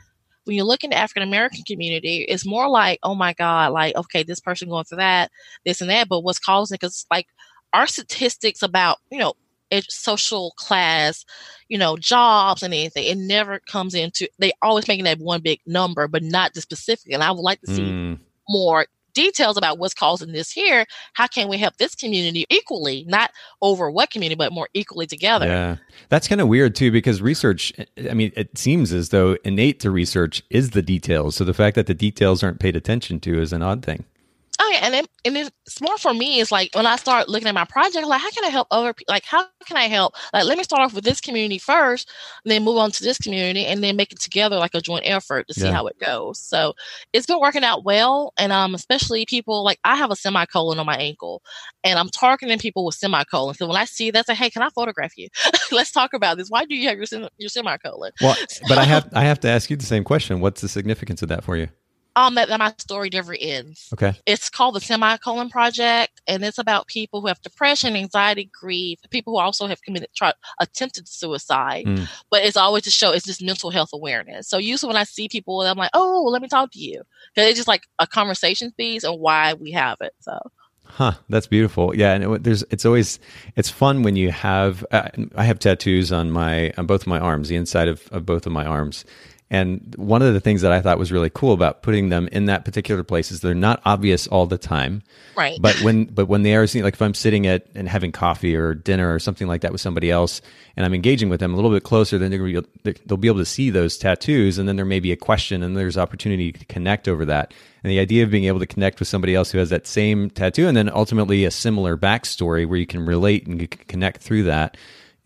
when 0.45 0.55
you 0.55 0.63
look 0.63 0.83
in 0.83 0.91
the 0.91 0.95
African 0.95 1.23
American 1.23 1.63
community, 1.63 2.19
it's 2.29 2.45
more 2.45 2.69
like, 2.69 2.99
oh 3.01 3.15
my 3.15 3.33
God, 3.33 3.71
like, 3.73 3.95
okay, 3.95 4.21
this 4.21 4.39
person 4.39 4.69
going 4.69 4.85
through 4.85 4.97
that, 4.99 5.31
this 5.65 5.81
and 5.81 5.89
that. 5.89 6.07
But 6.07 6.21
what's 6.21 6.37
causing 6.37 6.75
it? 6.75 6.81
Because 6.81 7.05
like 7.09 7.25
our 7.73 7.87
statistics 7.87 8.61
about, 8.61 8.99
you 9.11 9.17
know, 9.17 9.33
ed- 9.71 9.89
social 9.89 10.51
class, 10.57 11.25
you 11.69 11.77
know, 11.77 11.97
jobs 11.97 12.63
and 12.63 12.73
anything, 12.73 13.05
it 13.05 13.17
never 13.17 13.59
comes 13.59 13.93
into, 13.93 14.27
they 14.39 14.51
always 14.61 14.87
making 14.87 15.05
that 15.05 15.19
one 15.19 15.41
big 15.41 15.59
number, 15.65 16.07
but 16.07 16.23
not 16.23 16.53
the 16.53 16.61
specific. 16.61 17.11
And 17.11 17.23
I 17.23 17.31
would 17.31 17.41
like 17.41 17.61
to 17.61 17.67
see 17.67 17.81
Mm, 17.81 18.19
more 18.47 18.85
details 19.13 19.57
about 19.57 19.79
what's 19.79 19.93
causing 19.93 20.33
this 20.33 20.51
here. 20.51 20.85
How 21.13 21.25
can 21.25 21.47
we 21.47 21.57
help 21.57 21.77
this 21.77 21.95
community 21.95 22.45
equally, 22.49 23.05
not 23.07 23.31
over 23.61 23.89
what 23.89 24.11
community, 24.11 24.35
but 24.35 24.51
more 24.51 24.67
equally 24.73 25.07
together? 25.07 25.45
Yeah. 25.47 25.77
That's 26.09 26.27
kind 26.27 26.41
of 26.41 26.47
weird 26.49 26.75
too, 26.75 26.91
because 26.91 27.21
research, 27.21 27.71
I 28.09 28.13
mean, 28.13 28.33
it 28.35 28.57
seems 28.57 28.91
as 28.91 29.09
though 29.09 29.37
innate 29.45 29.79
to 29.79 29.89
research 29.89 30.43
is 30.49 30.71
the 30.71 30.81
details. 30.81 31.37
So 31.37 31.45
the 31.45 31.53
fact 31.53 31.75
that 31.75 31.87
the 31.87 31.93
details 31.93 32.43
aren't 32.43 32.59
paid 32.59 32.75
attention 32.75 33.19
to 33.21 33.41
is 33.41 33.53
an 33.53 33.61
odd 33.61 33.83
thing. 33.83 34.03
Oh 34.61 34.69
yeah, 34.73 34.79
and 34.83 34.93
then 34.93 35.05
and 35.25 35.35
it's 35.37 35.81
more 35.81 35.97
for 35.97 36.13
me. 36.13 36.39
It's 36.39 36.51
like 36.51 36.69
when 36.75 36.85
I 36.85 36.95
start 36.95 37.27
looking 37.27 37.47
at 37.47 37.53
my 37.53 37.65
project, 37.65 38.07
like 38.07 38.21
how 38.21 38.31
can 38.31 38.45
I 38.45 38.49
help 38.49 38.67
other 38.71 38.93
people? 38.93 39.13
Like 39.13 39.25
how 39.25 39.45
can 39.65 39.75
I 39.75 39.87
help? 39.87 40.13
Like 40.33 40.45
let 40.45 40.57
me 40.57 40.63
start 40.63 40.81
off 40.81 40.93
with 40.93 41.03
this 41.03 41.19
community 41.19 41.57
first, 41.57 42.09
then 42.45 42.63
move 42.63 42.77
on 42.77 42.91
to 42.91 43.03
this 43.03 43.17
community, 43.17 43.65
and 43.65 43.83
then 43.83 43.97
make 43.97 44.13
it 44.13 44.19
together 44.19 44.55
like 44.57 44.73
a 44.73 44.79
joint 44.81 45.03
effort 45.05 45.47
to 45.49 45.53
see 45.53 45.65
Yeah. 45.65 45.73
how 45.73 45.87
it 45.87 45.99
goes. 45.99 46.39
So 46.39 46.73
it's 47.11 47.25
been 47.25 47.39
working 47.41 47.65
out 47.65 47.83
well, 47.83 48.33
and 48.37 48.53
um, 48.53 48.75
especially 48.75 49.25
people 49.25 49.63
like 49.63 49.79
I 49.83 49.97
have 49.97 50.09
a 50.11 50.15
semicolon 50.15 50.79
on 50.79 50.85
my 50.85 50.95
ankle, 50.97 51.41
and 51.83 51.99
I'm 51.99 52.09
targeting 52.09 52.57
people 52.59 52.85
with 52.85 52.95
semicolon. 52.95 53.55
So 53.55 53.67
when 53.67 53.77
I 53.77 53.85
see 53.85 54.09
that, 54.11 54.25
say, 54.25 54.35
hey, 54.35 54.49
can 54.49 54.61
I 54.63 54.69
photograph 54.69 55.17
you? 55.17 55.27
Let's 55.71 55.91
talk 55.91 56.13
about 56.13 56.37
this. 56.37 56.47
Why 56.49 56.63
do 56.63 56.75
you 56.75 56.87
have 56.87 56.97
your 56.97 57.07
sem- 57.07 57.27
your 57.37 57.49
semicolon? 57.49 58.11
Well, 58.21 58.37
but 58.69 58.77
I 58.77 58.85
have 58.85 59.09
I 59.13 59.23
have 59.25 59.41
to 59.41 59.49
ask 59.49 59.69
you 59.69 59.75
the 59.75 59.85
same 59.85 60.05
question. 60.05 60.39
What's 60.39 60.61
the 60.61 60.69
significance 60.69 61.21
of 61.21 61.27
that 61.27 61.43
for 61.43 61.57
you? 61.57 61.67
Um, 62.17 62.35
that, 62.35 62.47
that 62.47 62.59
my 62.59 62.73
story 62.77 63.09
never 63.11 63.35
ends. 63.37 63.89
Okay. 63.93 64.13
It's 64.25 64.49
called 64.49 64.75
the 64.75 64.79
Semicolon 64.79 65.49
Project, 65.49 66.21
and 66.27 66.45
it's 66.45 66.57
about 66.57 66.87
people 66.87 67.19
who 67.19 67.27
have 67.27 67.41
depression, 67.41 67.95
anxiety, 67.95 68.49
grief, 68.57 68.99
people 69.09 69.33
who 69.33 69.39
also 69.39 69.67
have 69.67 69.81
committed, 69.81 70.09
tried, 70.15 70.33
attempted 70.59 71.09
suicide. 71.09 71.85
Mm. 71.85 72.07
But 72.31 72.45
it's 72.45 72.55
always 72.55 72.83
to 72.83 72.89
show 72.89 73.11
it's 73.11 73.25
just 73.25 73.43
mental 73.43 73.69
health 73.69 73.89
awareness. 73.93 74.47
So 74.47 74.57
usually 74.57 74.87
when 74.87 74.97
I 74.97 75.03
see 75.03 75.27
people, 75.27 75.61
I'm 75.61 75.77
like, 75.77 75.91
oh, 75.93 76.23
let 76.31 76.41
me 76.41 76.47
talk 76.47 76.71
to 76.71 76.79
you, 76.79 77.01
because 77.33 77.49
it's 77.49 77.59
just 77.59 77.67
like 77.67 77.83
a 77.99 78.07
conversation 78.07 78.71
piece 78.77 79.03
and 79.03 79.19
why 79.19 79.53
we 79.53 79.71
have 79.71 79.97
it. 79.99 80.13
So 80.21 80.39
Huh, 80.87 81.13
that's 81.29 81.47
beautiful. 81.47 81.95
Yeah, 81.95 82.13
and 82.13 82.23
it, 82.23 82.43
there's 82.43 82.63
it's 82.69 82.85
always 82.85 83.19
it's 83.55 83.69
fun 83.69 84.03
when 84.03 84.15
you 84.15 84.31
have 84.31 84.85
uh, 84.91 85.09
I 85.35 85.43
have 85.43 85.59
tattoos 85.59 86.11
on 86.11 86.31
my 86.31 86.71
on 86.77 86.85
both 86.85 87.01
of 87.01 87.07
my 87.07 87.19
arms, 87.19 87.49
the 87.49 87.55
inside 87.55 87.87
of, 87.87 88.07
of 88.11 88.25
both 88.25 88.45
of 88.45 88.53
my 88.53 88.65
arms. 88.65 89.03
And 89.51 89.93
one 89.95 90.23
of 90.23 90.33
the 90.33 90.39
things 90.39 90.63
that 90.63 90.71
I 90.71 90.81
thought 90.81 90.97
was 90.97 91.11
really 91.11 91.29
cool 91.29 91.53
about 91.53 91.83
putting 91.83 92.09
them 92.09 92.27
in 92.31 92.45
that 92.45 92.65
particular 92.65 93.03
place 93.03 93.29
is 93.29 93.41
they're 93.41 93.53
not 93.53 93.79
obvious 93.85 94.25
all 94.25 94.47
the 94.47 94.57
time. 94.57 95.03
right, 95.37 95.59
But 95.61 95.79
when 95.81 96.05
but 96.05 96.25
when 96.25 96.41
they 96.41 96.55
are 96.55 96.65
seen, 96.65 96.83
like 96.83 96.95
if 96.95 97.01
I'm 97.01 97.13
sitting 97.13 97.45
at 97.45 97.67
and 97.75 97.87
having 97.87 98.11
coffee 98.11 98.55
or 98.55 98.73
dinner 98.73 99.13
or 99.13 99.19
something 99.19 99.47
like 99.47 99.61
that 99.61 99.71
with 99.71 99.81
somebody 99.81 100.09
else, 100.09 100.41
and 100.75 100.83
I'm 100.83 100.95
engaging 100.95 101.29
with 101.29 101.41
them 101.41 101.53
a 101.53 101.55
little 101.55 101.69
bit 101.69 101.83
closer, 101.83 102.17
then 102.17 102.31
they're 102.31 102.39
gonna 102.39 102.63
be, 102.83 102.93
they'll 103.05 103.17
be 103.17 103.27
able 103.27 103.39
to 103.39 103.45
see 103.45 103.69
those 103.69 103.97
tattoos, 103.97 104.57
and 104.57 104.67
then 104.67 104.77
there 104.77 104.85
may 104.85 104.99
be 104.99 105.11
a 105.11 105.17
question, 105.17 105.61
and 105.61 105.77
there's 105.77 105.97
opportunity 105.97 106.51
to 106.51 106.65
connect 106.65 107.07
over 107.07 107.23
that. 107.25 107.53
And 107.83 107.91
the 107.91 107.99
idea 107.99 108.23
of 108.23 108.31
being 108.31 108.45
able 108.45 108.59
to 108.59 108.65
connect 108.65 108.97
with 108.97 109.07
somebody 109.07 109.35
else 109.35 109.51
who 109.51 109.59
has 109.59 109.69
that 109.69 109.85
same 109.85 110.31
tattoo, 110.31 110.67
and 110.67 110.75
then 110.75 110.89
ultimately 110.89 111.45
a 111.45 111.51
similar 111.51 111.95
backstory 111.95 112.67
where 112.67 112.79
you 112.79 112.87
can 112.87 113.05
relate 113.05 113.45
and 113.45 113.61
you 113.61 113.67
can 113.67 113.85
connect 113.85 114.23
through 114.23 114.43
that, 114.45 114.75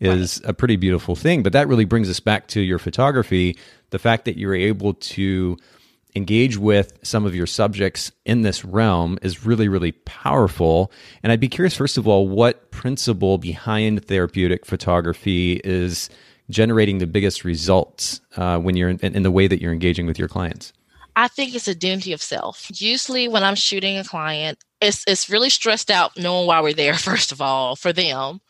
is 0.00 0.40
a 0.44 0.54
pretty 0.54 0.76
beautiful 0.76 1.14
thing. 1.14 1.42
But 1.42 1.52
that 1.52 1.68
really 1.68 1.84
brings 1.84 2.08
us 2.08 2.20
back 2.20 2.46
to 2.48 2.60
your 2.60 2.78
photography, 2.78 3.56
the 3.90 3.98
fact 3.98 4.24
that 4.24 4.38
you're 4.38 4.54
able 4.54 4.94
to 4.94 5.56
engage 6.16 6.56
with 6.56 6.98
some 7.02 7.24
of 7.24 7.34
your 7.34 7.46
subjects 7.46 8.12
in 8.24 8.42
this 8.42 8.64
realm 8.64 9.18
is 9.22 9.44
really, 9.46 9.68
really 9.68 9.92
powerful. 9.92 10.90
And 11.22 11.30
I'd 11.30 11.40
be 11.40 11.48
curious, 11.48 11.76
first 11.76 11.98
of 11.98 12.08
all, 12.08 12.28
what 12.28 12.70
principle 12.70 13.38
behind 13.38 14.04
therapeutic 14.04 14.66
photography 14.66 15.60
is 15.62 16.10
generating 16.48 16.98
the 16.98 17.06
biggest 17.06 17.44
results 17.44 18.20
uh, 18.36 18.58
when 18.58 18.76
you're 18.76 18.88
in, 18.88 18.98
in 18.98 19.22
the 19.22 19.30
way 19.30 19.46
that 19.46 19.60
you're 19.60 19.72
engaging 19.72 20.06
with 20.06 20.18
your 20.18 20.28
clients? 20.28 20.72
I 21.16 21.28
think 21.28 21.54
it's 21.54 21.68
a 21.68 21.72
identity 21.72 22.12
of 22.12 22.22
self. 22.22 22.70
Usually 22.80 23.28
when 23.28 23.44
I'm 23.44 23.54
shooting 23.54 23.98
a 23.98 24.04
client, 24.04 24.58
it's 24.80 25.04
it's 25.06 25.28
really 25.28 25.50
stressed 25.50 25.90
out 25.90 26.16
knowing 26.16 26.46
why 26.46 26.60
we're 26.60 26.72
there, 26.72 26.94
first 26.98 27.32
of 27.32 27.40
all, 27.40 27.76
for 27.76 27.92
them. 27.92 28.40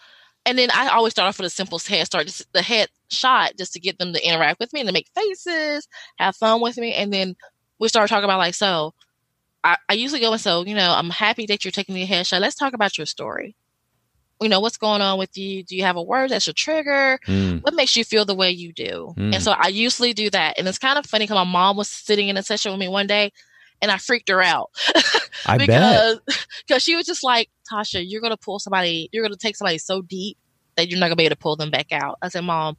And 0.47 0.59
then 0.59 0.71
I 0.73 0.89
always 0.89 1.13
start 1.13 1.29
off 1.29 1.39
with 1.39 1.47
a 1.47 1.51
simple 1.51 1.79
head 1.79 2.07
start, 2.07 2.27
just 2.27 2.51
the 2.53 2.63
head 2.63 2.89
shot, 3.09 3.53
just 3.59 3.73
to 3.75 3.81
get 3.81 3.99
them 3.99 4.13
to 4.13 4.27
interact 4.27 4.59
with 4.59 4.73
me 4.73 4.81
and 4.81 4.89
to 4.89 4.93
make 4.93 5.09
faces, 5.15 5.87
have 6.19 6.37
fun 6.37 6.61
with 6.61 6.79
me. 6.79 6.95
And 6.95 7.13
then 7.13 7.37
we 7.79 7.89
start 7.89 8.09
talking 8.09 8.25
about 8.25 8.39
like, 8.39 8.55
so 8.55 8.95
I, 9.63 9.77
I 9.89 9.95
usually 9.95 10.21
go 10.21 10.33
and 10.33 10.41
so, 10.41 10.65
you 10.65 10.75
know, 10.75 10.95
I'm 10.97 11.11
happy 11.11 11.47
that 11.47 11.65
you're 11.65 11.73
taking 11.73 11.95
the 11.95 12.07
headshot. 12.07 12.41
Let's 12.41 12.55
talk 12.55 12.73
about 12.73 12.97
your 12.97 13.07
story. 13.07 13.55
You 14.41 14.49
know, 14.49 14.61
what's 14.61 14.79
going 14.79 15.03
on 15.03 15.19
with 15.19 15.37
you? 15.37 15.63
Do 15.63 15.77
you 15.77 15.83
have 15.83 15.97
a 15.97 16.03
word 16.03 16.31
that's 16.31 16.49
a 16.49 16.55
trigger? 16.55 17.19
Mm, 17.27 17.63
what 17.63 17.75
makes 17.75 17.95
you 17.95 18.05
feel 18.05 18.25
the 18.25 18.35
way 18.35 18.51
you 18.51 18.73
do? 18.73 19.13
Mm. 19.19 19.35
And 19.35 19.43
so 19.43 19.53
I 19.53 19.69
usually 19.69 20.15
do 20.15 20.31
that. 20.31 20.59
And 20.59 20.67
it's 20.67 20.79
kind 20.79 20.99
of 20.99 21.05
funny 21.05 21.25
because 21.25 21.35
my 21.35 21.45
mom 21.45 21.77
was 21.77 21.89
sitting 21.89 22.29
in 22.29 22.39
a 22.39 22.43
session 22.43 22.73
with 22.73 22.81
me 22.81 22.89
one 22.89 23.07
day 23.07 23.33
and 23.83 23.91
I 23.91 23.99
freaked 23.99 24.29
her 24.29 24.43
out 24.43 24.71
I 25.47 25.59
bet. 25.59 25.67
because 25.67 26.21
because 26.67 26.83
she 26.83 26.97
was 26.97 27.07
just 27.07 27.25
like, 27.25 27.49
Tosha, 27.71 28.03
you're 28.07 28.21
going 28.21 28.33
to 28.33 28.37
pull 28.37 28.59
somebody, 28.59 29.09
you're 29.13 29.23
going 29.23 29.33
to 29.33 29.39
take 29.39 29.57
somebody 29.57 29.79
so 29.79 30.03
deep 30.03 30.37
that 30.77 30.89
you're 30.89 30.99
not 30.99 31.07
going 31.07 31.13
to 31.13 31.17
be 31.17 31.25
able 31.25 31.37
to 31.37 31.41
pull 31.41 31.57
them 31.57 31.71
back 31.71 31.93
out. 31.93 32.19
I 32.23 32.29
said, 32.29 32.43
Mom, 32.43 32.77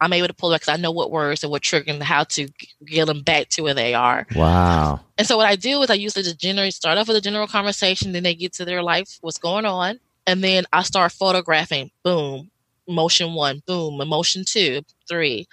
I'm 0.00 0.12
able 0.12 0.28
to 0.28 0.34
pull 0.34 0.52
it 0.52 0.56
because 0.56 0.68
I 0.68 0.80
know 0.80 0.90
what 0.90 1.10
words 1.10 1.42
and 1.42 1.50
what 1.50 1.62
trigger 1.62 1.92
and 1.92 2.02
how 2.02 2.24
to 2.24 2.48
get 2.86 3.06
them 3.06 3.22
back 3.22 3.48
to 3.50 3.62
where 3.62 3.74
they 3.74 3.94
are. 3.94 4.26
Wow. 4.34 5.00
And 5.18 5.26
so 5.26 5.36
what 5.36 5.46
I 5.46 5.56
do 5.56 5.80
is 5.82 5.90
I 5.90 5.94
usually 5.94 6.24
just 6.24 6.38
generally 6.38 6.70
start 6.70 6.98
off 6.98 7.08
with 7.08 7.16
a 7.16 7.20
general 7.20 7.46
conversation, 7.46 8.12
then 8.12 8.22
they 8.22 8.34
get 8.34 8.52
to 8.54 8.64
their 8.64 8.82
life, 8.82 9.18
what's 9.20 9.38
going 9.38 9.64
on, 9.64 10.00
and 10.26 10.42
then 10.42 10.64
I 10.72 10.82
start 10.82 11.12
photographing. 11.12 11.90
Boom, 12.02 12.50
Motion 12.88 13.34
one. 13.34 13.62
Boom, 13.66 14.00
emotion 14.00 14.44
two, 14.46 14.82
three. 15.08 15.46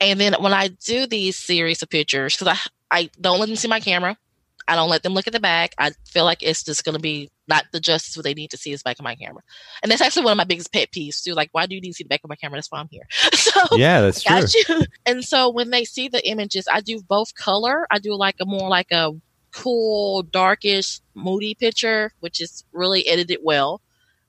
And 0.00 0.20
then 0.20 0.34
when 0.40 0.52
I 0.52 0.68
do 0.68 1.06
these 1.06 1.38
series 1.38 1.82
of 1.82 1.88
pictures, 1.88 2.36
because 2.36 2.70
I 2.90 3.10
don't 3.20 3.40
let 3.40 3.46
them 3.46 3.56
see 3.56 3.68
my 3.68 3.80
camera, 3.80 4.16
I 4.66 4.76
don't 4.76 4.88
let 4.88 5.02
them 5.02 5.12
look 5.12 5.26
at 5.26 5.32
the 5.32 5.40
back. 5.40 5.74
I 5.78 5.92
feel 6.06 6.24
like 6.24 6.42
it's 6.42 6.62
just 6.62 6.84
going 6.84 6.94
to 6.94 7.00
be 7.00 7.30
not 7.46 7.64
the 7.72 7.80
justice 7.80 8.16
what 8.16 8.24
they 8.24 8.34
need 8.34 8.50
to 8.50 8.56
see 8.56 8.72
is 8.72 8.82
back 8.82 8.98
of 8.98 9.04
my 9.04 9.14
camera. 9.14 9.42
And 9.82 9.92
that's 9.92 10.00
actually 10.00 10.24
one 10.24 10.32
of 10.32 10.38
my 10.38 10.44
biggest 10.44 10.72
pet 10.72 10.90
peeves 10.90 11.22
too. 11.22 11.34
Like, 11.34 11.50
why 11.52 11.66
do 11.66 11.74
you 11.74 11.80
need 11.80 11.90
to 11.90 11.94
see 11.94 12.04
the 12.04 12.08
back 12.08 12.22
of 12.24 12.30
my 12.30 12.36
camera? 12.36 12.56
That's 12.56 12.70
why 12.70 12.78
I'm 12.78 12.88
here. 12.90 13.06
so 13.32 13.76
yeah, 13.76 14.00
that's 14.00 14.22
true. 14.22 14.40
You. 14.68 14.82
And 15.04 15.24
so 15.24 15.50
when 15.50 15.70
they 15.70 15.84
see 15.84 16.08
the 16.08 16.26
images, 16.26 16.66
I 16.70 16.80
do 16.80 17.02
both 17.02 17.34
color. 17.34 17.86
I 17.90 17.98
do 17.98 18.14
like 18.14 18.36
a 18.40 18.46
more 18.46 18.68
like 18.68 18.90
a 18.90 19.12
cool, 19.52 20.22
darkish, 20.22 21.00
moody 21.14 21.54
picture, 21.54 22.12
which 22.20 22.40
is 22.40 22.64
really 22.72 23.06
edited 23.06 23.40
well. 23.42 23.82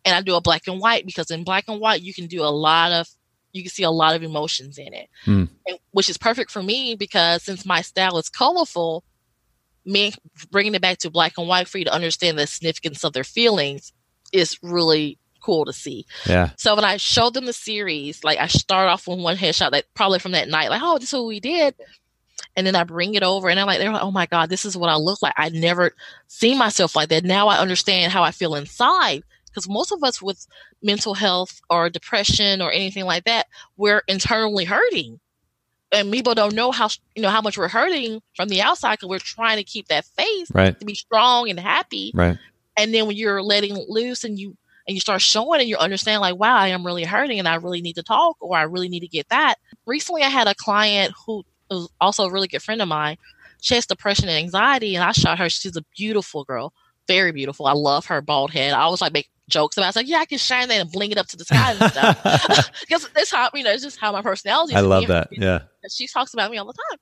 And 0.03 0.15
I 0.15 0.21
do 0.21 0.35
a 0.35 0.41
black 0.41 0.67
and 0.67 0.79
white 0.79 1.05
because 1.05 1.31
in 1.31 1.43
black 1.43 1.65
and 1.67 1.79
white 1.79 2.01
you 2.01 2.13
can 2.13 2.27
do 2.27 2.43
a 2.43 2.51
lot 2.51 2.91
of 2.91 3.07
you 3.55 3.63
can 3.63 3.71
see 3.71 3.83
a 3.83 3.89
lot 3.91 4.15
of 4.15 4.23
emotions 4.23 4.77
in 4.77 4.93
it, 4.93 5.09
Hmm. 5.23 5.45
and, 5.67 5.79
which 5.91 6.09
is 6.09 6.17
perfect 6.17 6.51
for 6.51 6.61
me 6.61 6.95
because 6.95 7.43
since 7.43 7.65
my 7.65 7.81
style 7.81 8.17
is 8.17 8.29
colorful, 8.29 9.03
me 9.85 10.13
bringing 10.51 10.75
it 10.75 10.81
back 10.81 10.97
to 10.99 11.09
black 11.09 11.33
and 11.37 11.47
white 11.47 11.67
for 11.67 11.77
you 11.77 11.85
to 11.85 11.93
understand 11.93 12.37
the 12.37 12.47
significance 12.47 13.03
of 13.03 13.13
their 13.13 13.23
feelings 13.23 13.93
is 14.33 14.57
really 14.61 15.17
cool 15.41 15.63
to 15.65 15.73
see. 15.73 16.05
Yeah. 16.25 16.49
So 16.57 16.75
when 16.75 16.83
I 16.83 16.97
showed 16.97 17.33
them 17.35 17.45
the 17.45 17.53
series, 17.53 18.23
like 18.23 18.39
I 18.39 18.47
start 18.47 18.89
off 18.89 19.07
with 19.07 19.19
one 19.19 19.37
headshot, 19.37 19.71
like 19.71 19.85
probably 19.93 20.19
from 20.19 20.31
that 20.31 20.49
night, 20.49 20.69
like, 20.69 20.81
oh, 20.83 20.97
this 20.97 21.09
is 21.09 21.13
what 21.13 21.27
we 21.27 21.39
did. 21.39 21.75
And 22.57 22.65
then 22.65 22.75
I 22.75 22.83
bring 22.83 23.13
it 23.15 23.23
over 23.23 23.47
and 23.47 23.59
I'm 23.59 23.67
like, 23.67 23.79
they're 23.79 23.91
like, 23.91 24.01
oh 24.01 24.11
my 24.11 24.25
God, 24.25 24.49
this 24.49 24.65
is 24.65 24.75
what 24.75 24.89
I 24.89 24.95
look 24.95 25.21
like. 25.21 25.33
I 25.37 25.49
never 25.49 25.91
seen 26.27 26.57
myself 26.57 26.95
like 26.95 27.09
that. 27.09 27.23
Now 27.23 27.47
I 27.47 27.59
understand 27.59 28.11
how 28.11 28.23
I 28.23 28.31
feel 28.31 28.55
inside. 28.55 29.23
Because 29.55 29.69
most 29.69 29.93
of 29.93 30.03
us 30.03 30.21
with 30.21 30.45
mental 30.83 31.13
health 31.13 31.61
or 31.69 31.89
depression 31.89 32.61
or 32.61 32.71
anything 32.71 33.05
like 33.05 33.23
that, 33.23 33.47
we're 33.77 34.03
internally 34.09 34.65
hurting. 34.65 35.21
And 35.93 36.11
people 36.11 36.35
don't 36.35 36.53
know 36.53 36.71
how 36.71 36.89
you 37.15 37.21
know 37.21 37.29
how 37.29 37.41
much 37.41 37.57
we're 37.57 37.69
hurting 37.69 38.21
from 38.35 38.49
the 38.49 38.61
outside 38.61 38.95
because 38.95 39.07
we're 39.07 39.19
trying 39.19 39.57
to 39.57 39.63
keep 39.63 39.87
that 39.87 40.03
faith 40.03 40.51
Right. 40.53 40.77
to 40.77 40.85
be 40.85 40.93
strong 40.95 41.49
and 41.49 41.57
happy 41.59 42.11
Right. 42.13 42.37
and 42.75 42.93
then 42.93 43.07
when 43.07 43.15
you're 43.15 43.41
letting 43.41 43.77
loose 43.87 44.25
and 44.25 44.37
you 44.37 44.57
and 44.87 44.95
you 44.95 44.99
start 44.99 45.21
showing 45.21 45.61
and 45.61 45.69
you 45.69 45.77
understand 45.77 46.21
like 46.21 46.35
wow 46.37 46.57
i 46.57 46.69
am 46.69 46.85
really 46.85 47.03
hurting 47.05 47.39
and 47.39 47.47
i 47.47 47.55
really 47.55 47.81
need 47.81 47.95
to 47.95 48.03
talk 48.03 48.35
or 48.41 48.57
i 48.57 48.63
really 48.63 48.89
need 48.89 49.01
to 49.01 49.07
get 49.07 49.29
that 49.29 49.55
recently 49.85 50.23
i 50.23 50.27
had 50.27 50.47
a 50.47 50.55
client 50.55 51.13
who 51.25 51.43
was 51.69 51.87
also 52.01 52.25
a 52.25 52.31
really 52.31 52.47
good 52.47 52.63
friend 52.63 52.81
of 52.81 52.87
mine 52.87 53.15
she 53.61 53.75
has 53.75 53.85
depression 53.85 54.27
and 54.27 54.37
anxiety 54.37 54.95
and 54.95 55.03
i 55.03 55.11
shot 55.11 55.37
her 55.39 55.49
she's 55.49 55.77
a 55.77 55.85
beautiful 55.95 56.43
girl 56.43 56.73
very 57.07 57.31
beautiful 57.31 57.67
i 57.67 57.73
love 57.73 58.05
her 58.05 58.21
bald 58.21 58.51
head 58.51 58.73
i 58.73 58.81
always 58.81 59.01
like 59.01 59.13
make 59.13 59.29
jokes 59.47 59.77
about 59.77 59.83
it. 59.83 59.85
I 59.85 59.89
was 59.89 59.95
like 59.97 60.07
yeah 60.07 60.17
i 60.17 60.25
can 60.25 60.37
shine 60.39 60.67
that 60.69 60.81
and 60.81 60.91
bling 60.91 61.11
it 61.11 61.17
up 61.19 61.27
to 61.27 61.37
the 61.37 61.45
sky 61.45 61.71
and 61.73 61.91
stuff 61.91 62.71
because 62.81 63.07
that's 63.13 63.31
how 63.31 63.49
you 63.53 63.63
know 63.63 63.71
it's 63.71 63.83
just 63.83 63.99
how 63.99 64.11
my 64.11 64.21
personality 64.23 64.73
is 64.73 64.77
I 64.77 64.81
love 64.81 65.07
that. 65.07 65.27
Yeah. 65.31 65.59
she 65.89 66.07
talks 66.07 66.33
about 66.33 66.49
me 66.49 66.57
all 66.57 66.65
the 66.65 66.73
time. 66.73 66.99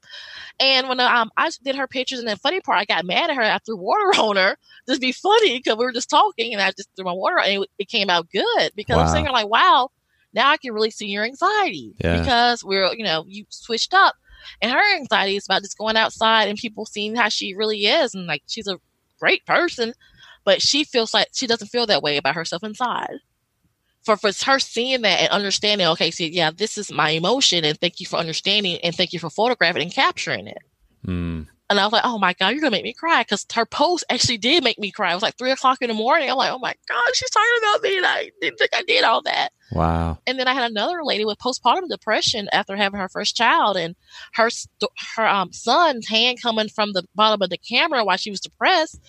And 0.59 0.89
when 0.89 0.99
um, 0.99 1.31
I 1.37 1.49
did 1.63 1.75
her 1.75 1.87
pictures, 1.87 2.19
and 2.19 2.27
the 2.27 2.35
funny 2.37 2.59
part, 2.61 2.79
I 2.79 2.85
got 2.85 3.05
mad 3.05 3.29
at 3.29 3.35
her. 3.35 3.41
I 3.41 3.57
threw 3.65 3.77
water 3.77 4.03
on 4.19 4.35
her. 4.35 4.55
Just 4.87 4.99
be 5.01 5.11
funny 5.11 5.57
because 5.59 5.77
we 5.77 5.85
were 5.85 5.91
just 5.93 6.09
talking, 6.09 6.53
and 6.53 6.61
I 6.61 6.71
just 6.71 6.89
threw 6.95 7.05
my 7.05 7.13
water, 7.13 7.39
and 7.39 7.63
it, 7.63 7.69
it 7.79 7.87
came 7.89 8.09
out 8.09 8.27
good 8.29 8.71
because 8.75 8.97
I'm 8.97 9.05
Wow. 9.05 9.13
saying 9.13 9.25
like, 9.27 9.47
wow, 9.47 9.89
now 10.33 10.49
I 10.49 10.57
can 10.57 10.73
really 10.73 10.91
see 10.91 11.07
your 11.07 11.23
anxiety 11.23 11.93
Yeah. 12.03 12.19
because 12.19 12.63
we're 12.63 12.93
you 12.93 13.03
know 13.05 13.23
you 13.27 13.45
switched 13.49 13.93
up, 13.93 14.15
and 14.61 14.71
her 14.71 14.95
anxiety 14.95 15.37
is 15.37 15.45
about 15.45 15.61
just 15.61 15.77
going 15.77 15.95
outside 15.97 16.49
and 16.49 16.57
people 16.57 16.85
seeing 16.85 17.15
how 17.15 17.29
she 17.29 17.55
really 17.55 17.85
is, 17.85 18.13
and 18.13 18.27
like 18.27 18.43
she's 18.47 18.67
a 18.67 18.77
great 19.23 19.45
person, 19.45 19.93
but 20.43 20.61
she 20.61 20.83
feels 20.83 21.13
like 21.13 21.27
she 21.33 21.47
doesn't 21.47 21.69
feel 21.69 21.85
that 21.87 22.03
way 22.03 22.17
about 22.17 22.35
herself 22.35 22.63
inside 22.63 23.19
for 24.03 24.17
for 24.17 24.31
her 24.45 24.59
seeing 24.59 25.01
that 25.01 25.21
and 25.21 25.29
understanding, 25.29 25.87
okay, 25.87 26.11
see, 26.11 26.29
yeah, 26.29 26.51
this 26.51 26.77
is 26.77 26.91
my 26.91 27.11
emotion, 27.11 27.63
and 27.63 27.79
thank 27.79 27.99
you 27.99 28.05
for 28.05 28.17
understanding, 28.17 28.79
and 28.83 28.93
thank 28.95 29.13
you 29.13 29.19
for 29.19 29.29
photographing 29.29 29.83
and 29.83 29.93
capturing 29.93 30.47
it. 30.47 30.57
Hmm. 31.05 31.43
And 31.69 31.79
I 31.79 31.85
was 31.85 31.93
like, 31.93 32.03
oh 32.05 32.19
my 32.19 32.33
god, 32.33 32.49
you're 32.49 32.61
gonna 32.61 32.71
make 32.71 32.83
me 32.83 32.93
cry 32.93 33.21
because 33.21 33.45
her 33.53 33.65
post 33.65 34.03
actually 34.09 34.37
did 34.37 34.63
make 34.63 34.77
me 34.77 34.91
cry. 34.91 35.11
It 35.11 35.15
was 35.15 35.23
like 35.23 35.37
three 35.37 35.51
o'clock 35.51 35.81
in 35.81 35.87
the 35.87 35.93
morning. 35.93 36.29
I'm 36.29 36.37
like, 36.37 36.51
oh 36.51 36.59
my 36.59 36.73
god, 36.89 37.15
she's 37.15 37.29
talking 37.29 37.51
about 37.59 37.81
me, 37.81 37.97
and 37.97 38.05
I 38.05 38.31
didn't 38.41 38.57
think 38.57 38.71
I 38.73 38.83
did 38.83 39.03
all 39.03 39.21
that. 39.23 39.49
Wow. 39.71 40.19
And 40.27 40.37
then 40.37 40.47
I 40.47 40.53
had 40.53 40.69
another 40.69 41.03
lady 41.03 41.25
with 41.25 41.39
postpartum 41.39 41.87
depression 41.89 42.47
after 42.51 42.75
having 42.75 42.99
her 42.99 43.09
first 43.09 43.35
child, 43.35 43.77
and 43.77 43.95
her 44.33 44.49
her 45.15 45.27
um, 45.27 45.53
son's 45.53 46.07
hand 46.07 46.41
coming 46.41 46.67
from 46.67 46.93
the 46.93 47.03
bottom 47.15 47.41
of 47.41 47.49
the 47.49 47.57
camera 47.57 48.03
while 48.03 48.17
she 48.17 48.29
was 48.29 48.41
depressed. 48.41 48.99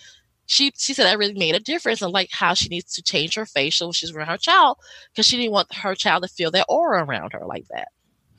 She 0.47 0.71
she 0.77 0.93
said 0.93 1.05
that 1.05 1.17
really 1.17 1.33
made 1.33 1.55
a 1.55 1.59
difference, 1.59 2.01
and 2.01 2.13
like 2.13 2.29
how 2.31 2.53
she 2.53 2.69
needs 2.69 2.93
to 2.95 3.03
change 3.03 3.35
her 3.35 3.45
facial 3.45 3.87
when 3.87 3.93
she's 3.93 4.11
around 4.11 4.27
her 4.27 4.37
child 4.37 4.77
because 5.11 5.27
she 5.27 5.37
didn't 5.37 5.51
want 5.51 5.73
her 5.73 5.93
child 5.93 6.23
to 6.23 6.29
feel 6.29 6.51
that 6.51 6.67
aura 6.69 7.03
around 7.03 7.33
her 7.33 7.45
like 7.45 7.65
that. 7.69 7.89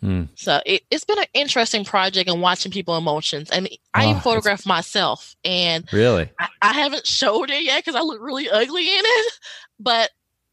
Hmm. 0.00 0.24
So 0.34 0.60
it, 0.66 0.82
it's 0.90 1.04
been 1.04 1.18
an 1.18 1.24
interesting 1.34 1.84
project 1.84 2.28
and 2.28 2.40
watching 2.42 2.70
people 2.72 2.96
emotions, 2.96 3.50
and 3.50 3.68
I 3.94 4.12
Oh, 4.14 4.20
photographed 4.20 4.66
myself, 4.66 5.34
and 5.44 5.88
Really? 5.92 6.30
I, 6.38 6.48
I 6.60 6.72
haven't 6.74 7.06
showed 7.06 7.50
it 7.50 7.62
yet 7.64 7.78
because 7.84 7.94
I 7.94 8.02
look 8.02 8.20
really 8.20 8.50
ugly 8.50 8.82
in 8.86 9.02
it. 9.04 9.32
But 9.80 10.10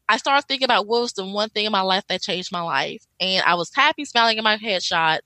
I 0.08 0.18
started 0.18 0.46
thinking 0.46 0.66
about 0.66 0.86
what 0.86 1.00
was 1.00 1.12
the 1.14 1.24
one 1.26 1.48
thing 1.48 1.64
in 1.64 1.72
my 1.72 1.80
life 1.80 2.04
that 2.08 2.20
changed 2.20 2.52
my 2.52 2.60
life. 2.60 3.02
And 3.20 3.42
I 3.46 3.54
was 3.54 3.70
happy 3.74 4.04
smiling 4.04 4.36
in 4.36 4.44
my 4.44 4.58
headshots. 4.58 5.20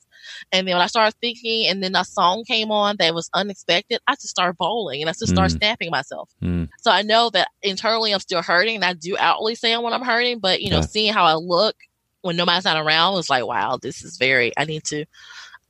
And 0.52 0.66
then 0.68 0.76
when 0.76 0.82
I 0.82 0.86
started 0.86 1.16
thinking, 1.20 1.66
and 1.66 1.82
then 1.82 1.96
a 1.96 2.04
song 2.04 2.44
came 2.46 2.70
on 2.70 2.94
that 2.98 3.12
was 3.14 3.28
unexpected, 3.34 3.98
I 4.06 4.14
just 4.14 4.28
started 4.28 4.56
bowling 4.56 5.00
and 5.00 5.08
I 5.10 5.14
just 5.14 5.28
started 5.32 5.52
Mm. 5.56 5.58
snapping 5.58 5.90
myself. 5.90 6.30
Hmm. 6.40 6.64
So 6.80 6.92
I 6.92 7.02
know 7.02 7.28
that 7.30 7.48
internally 7.62 8.12
I'm 8.12 8.20
still 8.20 8.40
hurting 8.42 8.76
and 8.76 8.84
I 8.84 8.92
do 8.92 9.16
outwardly 9.18 9.56
say 9.56 9.76
when 9.76 9.92
I'm 9.92 10.02
hurting, 10.04 10.38
but 10.38 10.62
you 10.62 10.70
know, 10.70 10.76
Yeah. 10.78 10.82
seeing 10.82 11.12
how 11.12 11.24
I 11.24 11.34
look 11.34 11.74
when 12.22 12.36
nobody's 12.36 12.64
not 12.64 12.76
around 12.76 13.18
it's 13.18 13.30
like, 13.30 13.46
wow, 13.46 13.78
this 13.80 14.02
is 14.02 14.16
very, 14.18 14.52
I 14.56 14.64
need 14.64 14.84
to, 14.84 15.04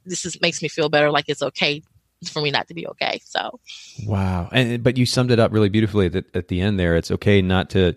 this 0.05 0.25
is 0.25 0.41
makes 0.41 0.63
me 0.63 0.69
feel 0.69 0.89
better. 0.89 1.11
Like 1.11 1.29
it's 1.29 1.43
okay 1.43 1.83
for 2.27 2.43
me 2.43 2.51
not 2.51 2.69
to 2.69 2.75
be 2.75 2.87
okay. 2.89 3.21
So 3.25 3.61
Wow. 4.07 4.49
And 4.53 4.83
but 4.83 4.97
you 4.97 5.07
summed 5.07 5.31
it 5.31 5.39
up 5.39 5.53
really 5.53 5.69
beautifully 5.69 6.07
at 6.07 6.13
the, 6.13 6.25
at 6.35 6.49
the 6.49 6.61
end 6.61 6.79
there. 6.79 6.97
It's 6.97 7.11
okay 7.11 7.43
not 7.43 7.71
to 7.71 7.95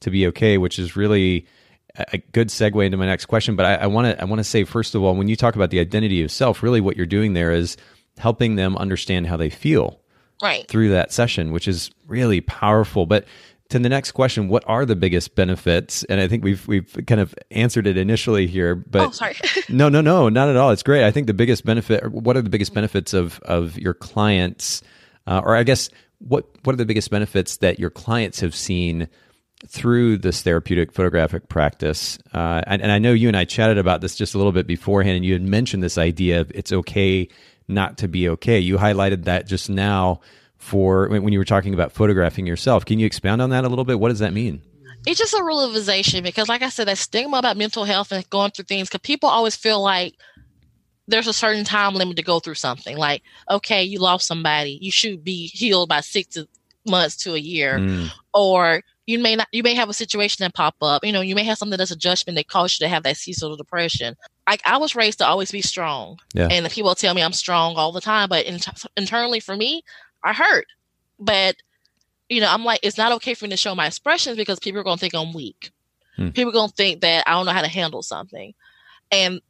to 0.00 0.10
be 0.10 0.26
okay, 0.28 0.58
which 0.58 0.78
is 0.78 0.96
really 0.96 1.46
a 1.96 2.04
a 2.14 2.18
good 2.18 2.48
segue 2.48 2.84
into 2.84 2.96
my 2.96 3.06
next 3.06 3.26
question. 3.26 3.56
But 3.56 3.66
I 3.66 3.86
want 3.86 4.06
to 4.06 4.20
I 4.20 4.24
want 4.24 4.40
to 4.40 4.44
say 4.44 4.64
first 4.64 4.94
of 4.94 5.02
all, 5.02 5.14
when 5.14 5.28
you 5.28 5.36
talk 5.36 5.56
about 5.56 5.70
the 5.70 5.80
identity 5.80 6.22
of 6.22 6.30
self, 6.30 6.62
really 6.62 6.80
what 6.80 6.96
you're 6.96 7.06
doing 7.06 7.32
there 7.34 7.52
is 7.52 7.76
helping 8.18 8.56
them 8.56 8.76
understand 8.76 9.26
how 9.26 9.36
they 9.36 9.50
feel 9.50 10.00
right. 10.42 10.66
through 10.68 10.90
that 10.90 11.12
session, 11.12 11.52
which 11.52 11.68
is 11.68 11.90
really 12.06 12.40
powerful. 12.40 13.06
But 13.06 13.24
to 13.72 13.78
the 13.78 13.88
next 13.88 14.12
question, 14.12 14.48
what 14.48 14.64
are 14.66 14.84
the 14.84 14.96
biggest 14.96 15.34
benefits? 15.34 16.04
And 16.04 16.20
I 16.20 16.28
think 16.28 16.44
we've 16.44 16.66
we've 16.68 16.96
kind 17.06 17.20
of 17.20 17.34
answered 17.50 17.86
it 17.86 17.96
initially 17.96 18.46
here, 18.46 18.74
but 18.74 19.08
oh, 19.08 19.10
sorry. 19.10 19.34
no, 19.68 19.88
no, 19.88 20.00
no, 20.00 20.28
not 20.28 20.48
at 20.48 20.56
all. 20.56 20.70
It's 20.70 20.82
great. 20.82 21.04
I 21.04 21.10
think 21.10 21.26
the 21.26 21.34
biggest 21.34 21.64
benefit. 21.64 22.10
What 22.10 22.36
are 22.36 22.42
the 22.42 22.50
biggest 22.50 22.74
benefits 22.74 23.12
of 23.14 23.40
of 23.40 23.78
your 23.78 23.94
clients, 23.94 24.82
uh, 25.26 25.40
or 25.44 25.56
I 25.56 25.62
guess 25.62 25.90
what 26.18 26.46
what 26.64 26.74
are 26.74 26.76
the 26.76 26.86
biggest 26.86 27.10
benefits 27.10 27.58
that 27.58 27.78
your 27.78 27.90
clients 27.90 28.40
have 28.40 28.54
seen 28.54 29.08
through 29.66 30.18
this 30.18 30.42
therapeutic 30.42 30.92
photographic 30.92 31.48
practice? 31.48 32.18
Uh, 32.34 32.62
and, 32.66 32.82
and 32.82 32.92
I 32.92 32.98
know 32.98 33.12
you 33.12 33.28
and 33.28 33.36
I 33.36 33.44
chatted 33.44 33.78
about 33.78 34.00
this 34.00 34.16
just 34.16 34.34
a 34.34 34.38
little 34.38 34.52
bit 34.52 34.66
beforehand, 34.66 35.16
and 35.16 35.24
you 35.24 35.32
had 35.32 35.42
mentioned 35.42 35.82
this 35.82 35.98
idea 35.98 36.40
of 36.40 36.50
it's 36.54 36.72
okay 36.72 37.28
not 37.68 37.98
to 37.98 38.08
be 38.08 38.28
okay. 38.28 38.58
You 38.58 38.76
highlighted 38.76 39.24
that 39.24 39.46
just 39.46 39.70
now 39.70 40.20
for 40.62 41.08
when 41.08 41.32
you 41.32 41.38
were 41.40 41.44
talking 41.44 41.74
about 41.74 41.90
photographing 41.92 42.46
yourself. 42.46 42.84
Can 42.84 42.98
you 43.00 43.04
expound 43.06 43.42
on 43.42 43.50
that 43.50 43.64
a 43.64 43.68
little 43.68 43.84
bit? 43.84 43.98
What 43.98 44.08
does 44.10 44.20
that 44.20 44.32
mean? 44.32 44.62
it's 45.04 45.18
just 45.18 45.34
a 45.34 45.42
realization 45.42 46.22
because 46.22 46.48
like 46.48 46.62
i 46.62 46.68
said 46.68 46.86
that 46.86 46.96
stigma 46.96 47.36
about 47.36 47.56
mental 47.56 47.82
health 47.82 48.12
and 48.12 48.28
going 48.30 48.52
through 48.52 48.64
things 48.66 48.86
because 48.88 49.00
people 49.00 49.28
always 49.28 49.56
feel 49.56 49.82
like 49.82 50.14
there's 51.08 51.26
a 51.26 51.32
certain 51.32 51.64
time 51.64 51.94
limit 51.94 52.16
to 52.16 52.22
go 52.22 52.38
through 52.38 52.54
something 52.54 52.96
like 52.96 53.20
okay 53.50 53.82
you 53.82 53.98
lost 53.98 54.28
somebody 54.28 54.78
you 54.80 54.92
should 54.92 55.24
be 55.24 55.48
healed 55.48 55.88
by 55.88 55.98
six 56.00 56.34
to- 56.34 56.46
months 56.86 57.16
to 57.16 57.34
a 57.34 57.38
year 57.38 57.78
Mm, 57.80 58.10
or 58.32 58.82
you 59.06 59.18
may 59.18 59.34
not 59.34 59.48
you 59.50 59.64
may 59.64 59.74
have 59.74 59.88
a 59.88 59.92
situation 59.94 60.44
that 60.44 60.54
pop 60.54 60.76
up 60.82 61.04
you 61.04 61.10
know 61.10 61.20
you 61.20 61.34
may 61.34 61.42
have 61.44 61.58
something 61.58 61.76
that's 61.76 61.90
a 61.90 61.96
judgment 61.96 62.36
that 62.36 62.46
caused 62.46 62.80
you 62.80 62.84
to 62.86 62.88
have 62.88 63.02
that 63.02 63.16
seasonal 63.16 63.56
depression 63.56 64.14
like 64.48 64.60
i 64.64 64.76
was 64.76 64.94
raised 64.94 65.18
to 65.18 65.26
always 65.26 65.50
be 65.50 65.62
strong 65.62 66.16
Yeah. 66.32 66.46
and 66.48 66.70
people 66.70 66.94
tell 66.94 67.12
me 67.14 67.22
i'm 67.24 67.32
strong 67.32 67.74
all 67.74 67.90
the 67.90 68.00
time 68.00 68.28
but 68.28 68.46
in, 68.46 68.60
internally 68.96 69.40
for 69.40 69.56
me 69.56 69.82
i 70.24 70.32
hurt 70.32 70.66
but 71.18 71.56
you 72.28 72.40
know 72.40 72.48
i'm 72.50 72.64
like 72.64 72.80
it's 72.82 72.98
not 72.98 73.12
okay 73.12 73.34
for 73.34 73.44
me 73.44 73.50
to 73.50 73.56
show 73.56 73.74
my 73.74 73.86
expressions 73.86 74.36
because 74.36 74.58
people 74.58 74.80
are 74.80 74.84
going 74.84 74.96
to 74.96 75.00
think 75.00 75.14
i'm 75.14 75.32
weak 75.32 75.70
Hmm. 76.16 76.28
people 76.28 76.50
are 76.50 76.52
going 76.52 76.68
to 76.68 76.74
think 76.74 77.00
that 77.00 77.24
i 77.26 77.32
don't 77.32 77.46
know 77.46 77.52
how 77.52 77.62
to 77.62 77.68
handle 77.68 78.02
something 78.02 78.52
and 79.10 79.40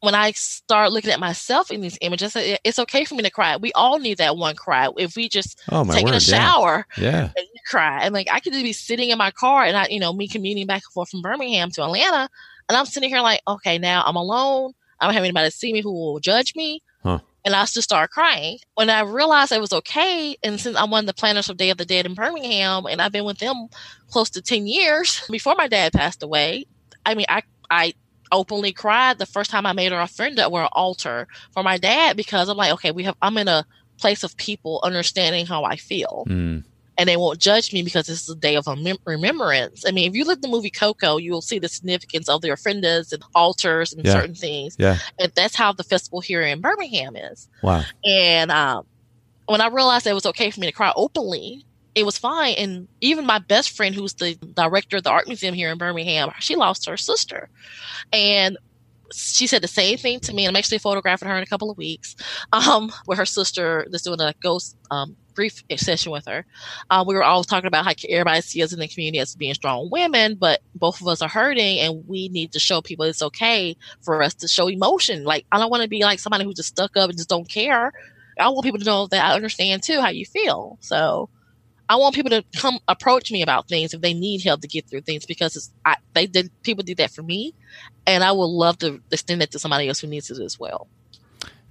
when 0.00 0.14
I 0.14 0.32
start 0.32 0.92
looking 0.92 1.10
at 1.10 1.18
myself 1.18 1.70
in 1.70 1.80
these 1.80 1.96
images, 2.02 2.36
it's 2.36 2.78
okay 2.78 3.06
for 3.06 3.14
me 3.14 3.22
to 3.22 3.30
cry. 3.30 3.56
We 3.56 3.72
all 3.72 3.98
need 3.98 4.18
that 4.18 4.36
one 4.36 4.54
cry. 4.54 4.88
If 4.98 5.16
we 5.16 5.26
just 5.28 5.60
oh 5.72 5.84
taking 5.86 6.08
word! 6.08 6.16
a 6.16 6.20
shower, 6.20 6.86
Yeah. 6.98 7.02
yeah. 7.10 7.22
and 7.24 7.46
you 7.54 7.60
cry. 7.66 8.02
And 8.02 8.12
like 8.12 8.28
I 8.30 8.38
could 8.40 8.52
just 8.52 8.62
be 8.64 8.74
sitting 8.74 9.08
in 9.08 9.16
my 9.16 9.30
car 9.30 9.64
and 9.64 9.74
I, 9.76 9.86
you 9.88 9.98
know, 9.98 10.12
me 10.12 10.28
commuting 10.28 10.66
back 10.66 10.82
and 10.86 10.92
forth 10.92 11.08
from 11.08 11.22
Birmingham 11.22 11.70
to 11.72 11.82
Atlanta. 11.82 12.28
And 12.68 12.76
I'm 12.76 12.84
sitting 12.84 13.08
here 13.08 13.22
like, 13.22 13.40
okay, 13.48 13.78
now 13.78 14.04
I'm 14.06 14.16
alone. 14.16 14.72
I 15.00 15.06
don't 15.06 15.14
have 15.14 15.24
anybody 15.24 15.48
to 15.50 15.56
see 15.56 15.72
me 15.72 15.80
who 15.80 15.92
will 15.92 16.20
judge 16.20 16.54
me. 16.54 16.82
And 17.46 17.54
I 17.54 17.64
just 17.64 17.82
started 17.82 18.10
crying. 18.10 18.58
When 18.74 18.90
I 18.90 19.02
realized 19.02 19.52
it 19.52 19.60
was 19.60 19.72
okay, 19.72 20.36
and 20.42 20.60
since 20.60 20.76
I'm 20.76 20.90
one 20.90 21.04
of 21.04 21.06
the 21.06 21.14
planners 21.14 21.48
of 21.48 21.56
Day 21.56 21.70
of 21.70 21.78
the 21.78 21.84
Dead 21.84 22.04
in 22.04 22.14
Birmingham, 22.14 22.86
and 22.86 23.00
I've 23.00 23.12
been 23.12 23.24
with 23.24 23.38
them 23.38 23.68
close 24.10 24.28
to 24.30 24.42
10 24.42 24.66
years 24.66 25.22
before 25.30 25.54
my 25.54 25.68
dad 25.68 25.92
passed 25.92 26.24
away, 26.24 26.66
I 27.06 27.14
mean, 27.14 27.26
I, 27.28 27.42
I 27.70 27.94
openly 28.32 28.72
cried 28.72 29.18
the 29.18 29.26
first 29.26 29.50
time 29.50 29.64
I 29.64 29.72
made 29.72 29.92
her 29.92 29.98
ofrenda 29.98 30.50
or 30.50 30.62
an 30.62 30.68
altar 30.72 31.28
for 31.52 31.62
my 31.62 31.78
dad 31.78 32.16
because 32.16 32.48
I'm 32.48 32.56
like, 32.56 32.72
okay, 32.72 32.90
we 32.90 33.04
have, 33.04 33.16
I'm 33.22 33.38
in 33.38 33.46
a 33.46 33.64
place 33.96 34.24
of 34.24 34.36
people 34.36 34.80
understanding 34.82 35.46
how 35.46 35.62
I 35.62 35.76
feel. 35.76 36.24
Mm. 36.28 36.64
And 36.98 37.08
they 37.08 37.16
won't 37.16 37.38
judge 37.38 37.72
me 37.72 37.82
because 37.82 38.08
it's 38.08 38.28
a 38.28 38.34
day 38.34 38.56
of 38.56 38.66
remembrance. 39.04 39.84
I 39.86 39.90
mean, 39.90 40.08
if 40.08 40.16
you 40.16 40.24
look 40.24 40.38
at 40.38 40.42
the 40.42 40.48
movie 40.48 40.70
Coco, 40.70 41.18
you 41.18 41.30
will 41.32 41.42
see 41.42 41.58
the 41.58 41.68
significance 41.68 42.28
of 42.28 42.40
the 42.40 42.48
ofrendas 42.48 43.12
and 43.12 43.22
altars 43.34 43.92
and 43.92 44.04
Yeah. 44.04 44.12
certain 44.12 44.34
things. 44.34 44.76
Yeah. 44.78 44.98
And 45.18 45.30
that's 45.34 45.54
how 45.56 45.72
the 45.72 45.84
festival 45.84 46.20
here 46.20 46.42
in 46.42 46.60
Birmingham 46.60 47.14
is. 47.16 47.48
Wow. 47.62 47.84
And 48.04 48.50
um, 48.50 48.86
when 49.46 49.60
I 49.60 49.68
realized 49.68 50.06
it 50.06 50.14
was 50.14 50.26
okay 50.26 50.50
for 50.50 50.60
me 50.60 50.66
to 50.66 50.72
cry 50.72 50.92
openly, 50.96 51.66
it 51.94 52.04
was 52.04 52.18
fine. 52.18 52.54
And 52.54 52.88
even 53.00 53.26
my 53.26 53.38
best 53.38 53.70
friend, 53.70 53.94
who's 53.94 54.14
the 54.14 54.34
director 54.54 54.98
of 54.98 55.02
the 55.02 55.10
art 55.10 55.26
museum 55.26 55.54
here 55.54 55.70
in 55.70 55.78
Birmingham, 55.78 56.30
she 56.40 56.56
lost 56.56 56.86
her 56.88 56.96
sister. 56.96 57.48
And 58.12 58.58
she 59.12 59.46
said 59.46 59.62
the 59.62 59.68
same 59.68 59.98
thing 59.98 60.20
to 60.20 60.34
me. 60.34 60.44
And 60.44 60.54
I'm 60.54 60.58
actually 60.58 60.78
photographing 60.78 61.28
her 61.28 61.36
in 61.36 61.42
a 61.42 61.46
couple 61.46 61.70
of 61.70 61.78
weeks 61.78 62.16
um, 62.52 62.92
with 63.06 63.18
her 63.18 63.24
sister 63.24 63.86
that's 63.90 64.04
doing 64.04 64.20
a 64.20 64.34
ghost 64.42 64.76
um, 64.90 65.16
grief 65.36 65.62
session 65.76 66.10
with 66.10 66.26
her. 66.26 66.44
Uh, 66.90 67.04
we 67.06 67.14
were 67.14 67.22
all 67.22 67.44
talking 67.44 67.68
about 67.68 67.84
how 67.84 67.92
everybody 68.08 68.40
sees 68.40 68.64
us 68.64 68.72
in 68.72 68.80
the 68.80 68.88
community 68.88 69.20
as 69.20 69.36
being 69.36 69.54
strong 69.54 69.88
women, 69.90 70.34
but 70.34 70.60
both 70.74 71.00
of 71.00 71.06
us 71.06 71.22
are 71.22 71.28
hurting 71.28 71.78
and 71.78 72.04
we 72.08 72.28
need 72.30 72.52
to 72.52 72.58
show 72.58 72.80
people 72.80 73.04
it's 73.04 73.22
okay 73.22 73.76
for 74.00 74.22
us 74.22 74.34
to 74.34 74.48
show 74.48 74.68
emotion. 74.68 75.24
Like, 75.24 75.46
I 75.52 75.58
don't 75.58 75.70
want 75.70 75.84
to 75.84 75.88
be 75.88 76.02
like 76.02 76.18
somebody 76.18 76.44
who's 76.44 76.56
just 76.56 76.70
stuck 76.70 76.96
up 76.96 77.10
and 77.10 77.18
just 77.18 77.28
don't 77.28 77.48
care. 77.48 77.92
I 78.38 78.48
want 78.48 78.64
people 78.64 78.80
to 78.80 78.84
know 78.84 79.06
that 79.06 79.24
I 79.24 79.34
understand 79.34 79.82
too 79.82 80.00
how 80.00 80.08
you 80.08 80.24
feel. 80.24 80.78
So 80.80 81.30
I 81.88 81.96
want 81.96 82.14
people 82.14 82.30
to 82.30 82.44
come 82.56 82.78
approach 82.88 83.30
me 83.30 83.42
about 83.42 83.68
things 83.68 83.94
if 83.94 84.00
they 84.00 84.12
need 84.12 84.42
help 84.42 84.60
to 84.62 84.68
get 84.68 84.88
through 84.88 85.02
things 85.02 85.24
because 85.24 85.70
I, 85.84 85.96
they 86.14 86.26
did 86.26 86.50
people 86.62 86.82
did 86.82 86.96
that 86.96 87.12
for 87.12 87.22
me, 87.22 87.54
and 88.06 88.24
I 88.24 88.32
would 88.32 88.44
love 88.44 88.78
to 88.78 89.00
extend 89.12 89.40
that 89.40 89.52
to 89.52 89.58
somebody 89.58 89.86
else 89.88 90.00
who 90.00 90.08
needs 90.08 90.30
it 90.30 90.42
as 90.42 90.58
well. 90.58 90.88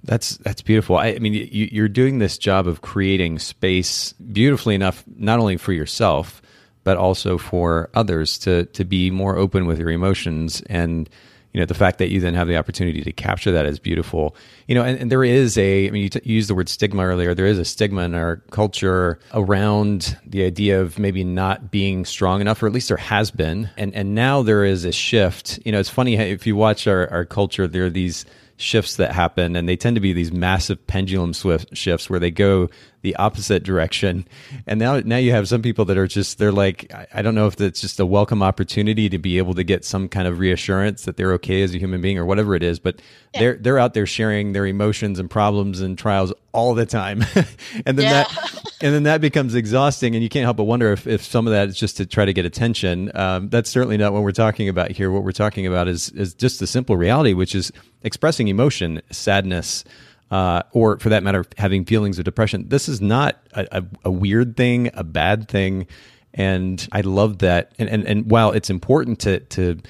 That's 0.06 0.36
that's 0.38 0.62
beautiful. 0.62 0.96
I, 0.96 1.08
I 1.08 1.18
mean, 1.18 1.34
you, 1.34 1.68
you're 1.70 1.88
doing 1.88 2.18
this 2.18 2.38
job 2.38 2.66
of 2.66 2.80
creating 2.80 3.38
space 3.38 4.12
beautifully 4.14 4.74
enough, 4.74 5.04
not 5.16 5.40
only 5.40 5.56
for 5.56 5.72
yourself, 5.72 6.40
but 6.84 6.96
also 6.96 7.36
for 7.36 7.90
others 7.94 8.38
to 8.38 8.66
to 8.66 8.84
be 8.84 9.10
more 9.10 9.36
open 9.36 9.66
with 9.66 9.78
your 9.78 9.90
emotions. 9.90 10.62
And 10.70 11.10
you 11.52 11.60
know 11.60 11.66
the 11.66 11.74
fact 11.74 11.98
that 11.98 12.10
you 12.10 12.20
then 12.20 12.34
have 12.34 12.48
the 12.48 12.56
opportunity 12.58 13.02
to 13.02 13.12
capture 13.12 13.50
that 13.50 13.64
is 13.64 13.78
beautiful. 13.78 14.36
You 14.68 14.74
know 14.74 14.82
and, 14.82 14.98
and 14.98 15.10
there 15.10 15.24
is 15.24 15.56
a 15.56 15.88
i 15.88 15.90
mean 15.90 16.02
you, 16.02 16.08
t- 16.10 16.20
you 16.22 16.34
used 16.34 16.50
the 16.50 16.54
word 16.54 16.68
stigma 16.68 17.02
earlier. 17.02 17.34
There 17.34 17.46
is 17.46 17.58
a 17.58 17.64
stigma 17.64 18.02
in 18.02 18.14
our 18.14 18.36
culture 18.50 19.18
around 19.32 20.18
the 20.26 20.44
idea 20.44 20.80
of 20.80 20.98
maybe 20.98 21.24
not 21.24 21.70
being 21.70 22.04
strong 22.04 22.40
enough 22.40 22.62
or 22.62 22.66
at 22.66 22.72
least 22.74 22.88
there 22.88 22.98
has 22.98 23.30
been. 23.30 23.70
And 23.78 23.94
and 23.94 24.14
now 24.14 24.42
there 24.42 24.64
is 24.66 24.84
a 24.84 24.92
shift. 24.92 25.58
You 25.64 25.72
know 25.72 25.80
it's 25.80 25.88
funny 25.88 26.16
if 26.16 26.46
you 26.46 26.56
watch 26.56 26.86
our, 26.86 27.10
our 27.10 27.24
culture 27.24 27.66
there 27.66 27.86
are 27.86 27.90
these 27.90 28.26
shifts 28.56 28.96
that 28.96 29.12
happen 29.12 29.56
and 29.56 29.68
they 29.68 29.76
tend 29.76 29.96
to 29.96 30.00
be 30.00 30.12
these 30.12 30.32
massive 30.32 30.86
pendulum 30.86 31.34
swift 31.34 31.76
shifts 31.76 32.08
where 32.08 32.20
they 32.20 32.30
go 32.30 32.68
the 33.06 33.14
opposite 33.16 33.62
direction 33.62 34.26
and 34.66 34.80
now 34.80 34.98
now 34.98 35.16
you 35.16 35.30
have 35.30 35.46
some 35.46 35.62
people 35.62 35.84
that 35.84 35.96
are 35.96 36.08
just 36.08 36.38
they're 36.38 36.50
like 36.50 36.92
I, 37.14 37.22
don't 37.22 37.36
know 37.36 37.46
if 37.46 37.54
that's 37.54 37.80
just 37.80 38.00
a 38.00 38.04
welcome 38.04 38.42
opportunity 38.42 39.08
to 39.08 39.16
be 39.18 39.38
able 39.38 39.54
to 39.54 39.62
get 39.62 39.84
some 39.84 40.08
kind 40.08 40.26
of 40.26 40.40
reassurance 40.40 41.04
that 41.04 41.16
they're 41.16 41.32
okay 41.34 41.62
as 41.62 41.72
a 41.72 41.78
human 41.78 42.00
being 42.00 42.18
or 42.18 42.24
whatever 42.24 42.56
it 42.56 42.64
is 42.64 42.80
but 42.80 42.96
Yeah. 43.32 43.40
they're 43.40 43.54
they're 43.54 43.78
out 43.78 43.94
there 43.94 44.06
sharing 44.06 44.54
their 44.54 44.66
emotions 44.66 45.20
and 45.20 45.30
problems 45.30 45.80
and 45.80 45.96
trials 45.96 46.32
all 46.50 46.74
the 46.74 46.84
time 46.84 47.24
and 47.86 47.96
then 47.96 48.06
Yeah. 48.06 48.24
that 48.24 48.62
and 48.80 48.92
then 48.92 49.04
that 49.04 49.20
becomes 49.20 49.54
exhausting 49.54 50.14
and 50.16 50.22
you 50.24 50.28
can't 50.28 50.42
help 50.44 50.56
but 50.56 50.64
wonder 50.64 50.90
if, 50.90 51.06
if 51.06 51.22
some 51.22 51.46
of 51.46 51.52
that 51.52 51.68
is 51.68 51.78
just 51.78 51.96
to 51.98 52.06
try 52.06 52.24
to 52.24 52.32
get 52.32 52.44
attention 52.44 53.12
um, 53.14 53.48
that's 53.50 53.70
certainly 53.70 53.96
not 53.96 54.12
what 54.12 54.22
we're 54.24 54.32
talking 54.32 54.68
about 54.68 54.90
here 54.90 55.12
what 55.12 55.22
we're 55.22 55.30
talking 55.30 55.64
about 55.64 55.86
is 55.86 56.08
is 56.10 56.34
just 56.34 56.58
the 56.58 56.66
simple 56.66 56.96
reality 56.96 57.34
which 57.34 57.54
is 57.54 57.70
expressing 58.02 58.48
emotion 58.48 59.00
sadness 59.12 59.84
uh, 60.30 60.62
or 60.72 60.98
for 60.98 61.08
that 61.08 61.22
matter 61.22 61.44
having 61.56 61.84
feelings 61.84 62.18
of 62.18 62.24
depression. 62.24 62.68
This 62.68 62.88
is 62.88 63.00
not 63.00 63.40
a, 63.52 63.66
a, 63.72 63.84
a 64.06 64.10
weird 64.10 64.56
thing 64.56 64.90
a 64.94 65.04
bad 65.04 65.48
thing. 65.48 65.86
And 66.34 66.86
i 66.92 67.00
love 67.00 67.38
that. 67.38 67.72
And, 67.78 67.88
and 67.88 68.04
and 68.04 68.30
while 68.30 68.52
it's 68.52 68.70
important 68.70 69.20
to 69.20 69.40
to 69.40 69.80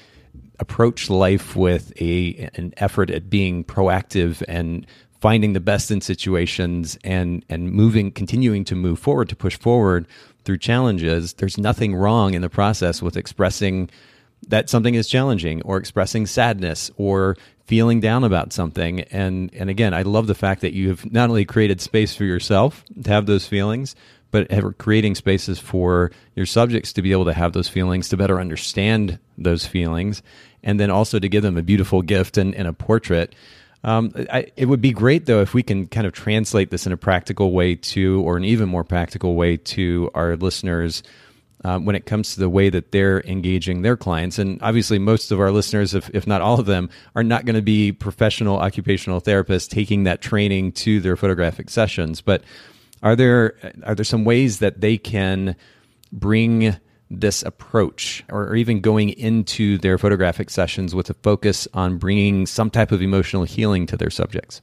approach 0.59 1.09
life 1.09 1.55
with 1.55 1.93
a 2.01 2.49
an 2.55 2.73
effort 2.77 3.09
at 3.09 3.29
being 3.29 3.63
proactive 3.63 4.43
and 4.47 4.85
finding 5.19 5.53
the 5.53 5.59
best 5.59 5.91
in 5.91 6.01
situations 6.01 6.97
and 7.03 7.43
and 7.49 7.71
moving 7.71 8.11
continuing 8.11 8.63
to 8.65 8.75
move 8.75 8.99
forward 8.99 9.29
to 9.29 9.35
push 9.35 9.57
forward 9.57 10.07
through 10.45 10.57
challenges 10.57 11.33
there's 11.33 11.57
nothing 11.57 11.95
wrong 11.95 12.33
in 12.33 12.41
the 12.41 12.49
process 12.49 13.01
with 13.01 13.17
expressing 13.17 13.89
that 14.47 14.69
something 14.69 14.95
is 14.95 15.07
challenging 15.07 15.61
or 15.63 15.77
expressing 15.77 16.25
sadness 16.25 16.91
or 16.97 17.35
feeling 17.67 17.99
down 17.99 18.23
about 18.23 18.53
something. 18.53 19.01
And 19.01 19.53
and 19.53 19.69
again 19.69 19.93
I 19.93 20.01
love 20.01 20.25
the 20.25 20.35
fact 20.35 20.61
that 20.61 20.73
you 20.73 20.89
have 20.89 21.11
not 21.11 21.29
only 21.29 21.45
created 21.45 21.81
space 21.81 22.15
for 22.15 22.23
yourself 22.23 22.83
to 23.03 23.09
have 23.11 23.25
those 23.25 23.45
feelings 23.45 23.95
but 24.31 24.49
creating 24.77 25.15
spaces 25.15 25.57
for 25.57 26.11
your 26.35 26.45
subjects 26.45 26.93
to 26.93 27.01
be 27.01 27.11
able 27.11 27.25
to 27.25 27.33
have 27.33 27.53
those 27.53 27.69
feelings 27.69 28.09
to 28.09 28.17
better 28.17 28.39
understand 28.39 29.19
those 29.37 29.65
feelings 29.65 30.21
and 30.63 30.79
then 30.79 30.89
also 30.89 31.17
to 31.17 31.29
give 31.29 31.43
them 31.43 31.57
a 31.57 31.61
beautiful 31.61 32.01
gift 32.01 32.37
and, 32.37 32.53
and 32.55 32.67
a 32.67 32.73
portrait. 32.73 33.33
Um, 33.83 34.11
I, 34.31 34.47
it 34.57 34.65
would 34.65 34.81
be 34.81 34.91
great 34.91 35.25
though 35.27 35.41
if 35.41 35.53
we 35.53 35.63
can 35.63 35.87
kind 35.87 36.05
of 36.05 36.13
translate 36.13 36.71
this 36.71 36.85
in 36.85 36.91
a 36.91 36.97
practical 36.97 37.51
way 37.51 37.75
to 37.75 38.21
or 38.23 38.35
an 38.37 38.43
even 38.43 38.67
more 38.67 38.83
practical 38.83 39.35
way 39.35 39.57
to 39.57 40.11
our 40.13 40.35
listeners 40.35 41.03
um, 41.63 41.85
when 41.85 41.95
it 41.95 42.05
comes 42.05 42.33
to 42.33 42.39
the 42.39 42.49
way 42.49 42.69
that 42.69 42.91
they're 42.91 43.21
engaging 43.21 43.81
their 43.81 43.97
clients. 43.97 44.37
And 44.37 44.61
obviously, 44.61 44.99
most 44.99 45.31
of 45.31 45.39
our 45.39 45.51
listeners, 45.51 45.93
if, 45.93 46.09
if 46.13 46.27
not 46.27 46.41
all 46.41 46.59
of 46.59 46.65
them, 46.65 46.89
are 47.15 47.23
not 47.23 47.45
going 47.45 47.55
to 47.55 47.61
be 47.61 47.91
professional 47.91 48.57
occupational 48.57 49.21
therapists 49.21 49.69
taking 49.69 50.03
that 50.03 50.21
training 50.21 50.73
to 50.73 50.99
their 50.99 51.15
photographic 51.15 51.69
sessions. 51.69 52.21
But 52.21 52.43
are 53.03 53.15
there 53.15 53.55
are 53.83 53.95
there 53.95 54.05
some 54.05 54.25
ways 54.25 54.59
that 54.59 54.81
they 54.81 54.97
can 54.97 55.55
bring 56.11 56.75
this 57.09 57.41
approach, 57.43 58.23
or, 58.29 58.47
or 58.47 58.55
even 58.55 58.81
going 58.81 59.09
into 59.09 59.77
their 59.77 59.97
photographic 59.97 60.49
sessions 60.49 60.93
with 60.93 61.09
a 61.09 61.13
focus 61.15 61.67
on 61.73 61.97
bringing 61.97 62.45
some 62.45 62.69
type 62.69 62.91
of 62.91 63.01
emotional 63.01 63.43
healing 63.45 63.85
to 63.87 63.97
their 63.97 64.09
subjects? 64.09 64.61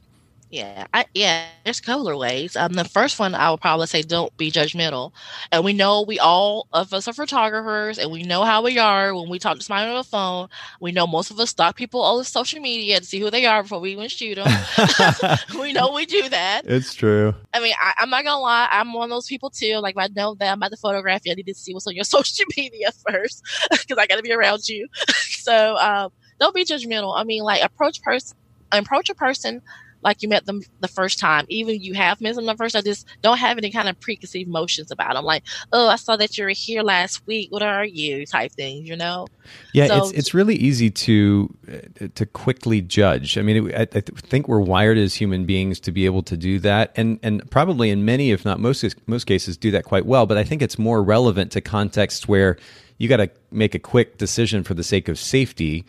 Yeah, 0.54 0.86
I, 0.94 1.06
yeah. 1.14 1.46
There's 1.64 1.80
a 1.80 1.82
couple 1.82 2.08
of 2.08 2.16
ways. 2.16 2.54
Um, 2.54 2.74
the 2.74 2.84
first 2.84 3.18
one 3.18 3.34
I 3.34 3.50
would 3.50 3.60
probably 3.60 3.88
say, 3.88 4.02
don't 4.02 4.34
be 4.36 4.52
judgmental. 4.52 5.10
And 5.50 5.64
we 5.64 5.72
know 5.72 6.02
we 6.02 6.20
all 6.20 6.68
of 6.72 6.94
us 6.94 7.08
are 7.08 7.12
photographers, 7.12 7.98
and 7.98 8.12
we 8.12 8.22
know 8.22 8.44
how 8.44 8.62
we 8.62 8.78
are 8.78 9.12
when 9.16 9.28
we 9.28 9.40
talk 9.40 9.58
to 9.58 9.64
somebody 9.64 9.90
on 9.90 9.96
the 9.96 10.04
phone. 10.04 10.48
We 10.80 10.92
know 10.92 11.08
most 11.08 11.32
of 11.32 11.40
us 11.40 11.50
stalk 11.50 11.74
people 11.74 12.02
on 12.02 12.22
social 12.22 12.60
media 12.60 13.00
to 13.00 13.04
see 13.04 13.18
who 13.18 13.32
they 13.32 13.46
are 13.46 13.64
before 13.64 13.80
we 13.80 13.90
even 13.90 14.08
shoot 14.08 14.36
them. 14.36 14.46
we 15.58 15.72
know 15.72 15.92
we 15.92 16.06
do 16.06 16.28
that. 16.28 16.62
It's 16.66 16.94
true. 16.94 17.34
I 17.52 17.58
mean, 17.58 17.74
I, 17.80 17.94
I'm 17.98 18.10
not 18.10 18.22
gonna 18.22 18.40
lie. 18.40 18.68
I'm 18.70 18.92
one 18.92 19.10
of 19.10 19.10
those 19.10 19.26
people 19.26 19.50
too. 19.50 19.78
Like, 19.78 19.96
I 19.98 20.08
know 20.14 20.36
that 20.36 20.52
I'm 20.52 20.58
about 20.58 20.70
to 20.70 20.76
photograph 20.76 21.22
you, 21.24 21.32
I 21.32 21.34
need 21.34 21.48
to 21.48 21.54
see 21.54 21.74
what's 21.74 21.88
on 21.88 21.96
your 21.96 22.04
social 22.04 22.46
media 22.56 22.92
first 23.08 23.42
because 23.72 23.98
I 23.98 24.06
got 24.06 24.18
to 24.18 24.22
be 24.22 24.32
around 24.32 24.68
you. 24.68 24.86
so 25.08 25.76
um, 25.78 26.12
don't 26.38 26.54
be 26.54 26.64
judgmental. 26.64 27.18
I 27.18 27.24
mean, 27.24 27.42
like 27.42 27.64
approach 27.64 28.00
person, 28.02 28.36
approach 28.70 29.10
a 29.10 29.16
person 29.16 29.60
like 30.04 30.22
you 30.22 30.28
met 30.28 30.46
them 30.46 30.62
the 30.80 30.88
first 30.88 31.18
time. 31.18 31.46
Even 31.48 31.80
you 31.80 31.94
have 31.94 32.20
met 32.20 32.34
them 32.34 32.46
the 32.46 32.54
first 32.54 32.74
time, 32.74 32.84
just 32.84 33.06
don't 33.22 33.38
have 33.38 33.58
any 33.58 33.70
kind 33.70 33.88
of 33.88 33.98
preconceived 33.98 34.50
notions 34.50 34.90
about 34.90 35.14
them. 35.14 35.24
Like, 35.24 35.44
oh, 35.72 35.88
I 35.88 35.96
saw 35.96 36.16
that 36.16 36.36
you 36.36 36.44
were 36.44 36.50
here 36.50 36.82
last 36.82 37.26
week. 37.26 37.50
What 37.50 37.62
are 37.62 37.84
you? 37.84 38.26
Type 38.26 38.52
thing, 38.52 38.86
you 38.86 38.96
know. 38.96 39.26
Yeah, 39.72 39.86
So- 39.86 39.96
it's 40.04 40.10
it's 40.12 40.34
really 40.34 40.56
easy 40.56 40.90
to 40.90 41.54
uh, 41.70 42.06
to 42.14 42.26
quickly 42.26 42.80
judge. 42.80 43.36
I 43.38 43.42
mean, 43.42 43.68
it, 43.70 43.74
I, 43.94 43.98
I 43.98 44.00
think 44.00 44.46
we're 44.48 44.60
wired 44.60 44.98
as 44.98 45.14
human 45.14 45.44
beings 45.46 45.80
to 45.80 45.92
be 45.92 46.04
able 46.06 46.22
to 46.24 46.36
do 46.36 46.58
that, 46.60 46.92
and 46.96 47.18
and 47.22 47.50
probably 47.50 47.90
in 47.90 48.04
many, 48.04 48.30
if 48.30 48.44
not 48.44 48.60
most 48.60 48.84
most 49.06 49.24
cases, 49.24 49.56
do 49.56 49.70
that 49.72 49.84
quite 49.84 50.06
well. 50.06 50.26
But 50.26 50.36
I 50.38 50.44
think 50.44 50.62
it's 50.62 50.78
more 50.78 51.02
relevant 51.02 51.52
to 51.52 51.60
contexts 51.60 52.28
where 52.28 52.56
you 52.98 53.08
got 53.08 53.16
to 53.16 53.30
make 53.50 53.74
a 53.74 53.78
quick 53.78 54.18
decision 54.18 54.62
for 54.62 54.74
the 54.74 54.84
sake 54.84 55.08
of 55.08 55.18
safety 55.18 55.84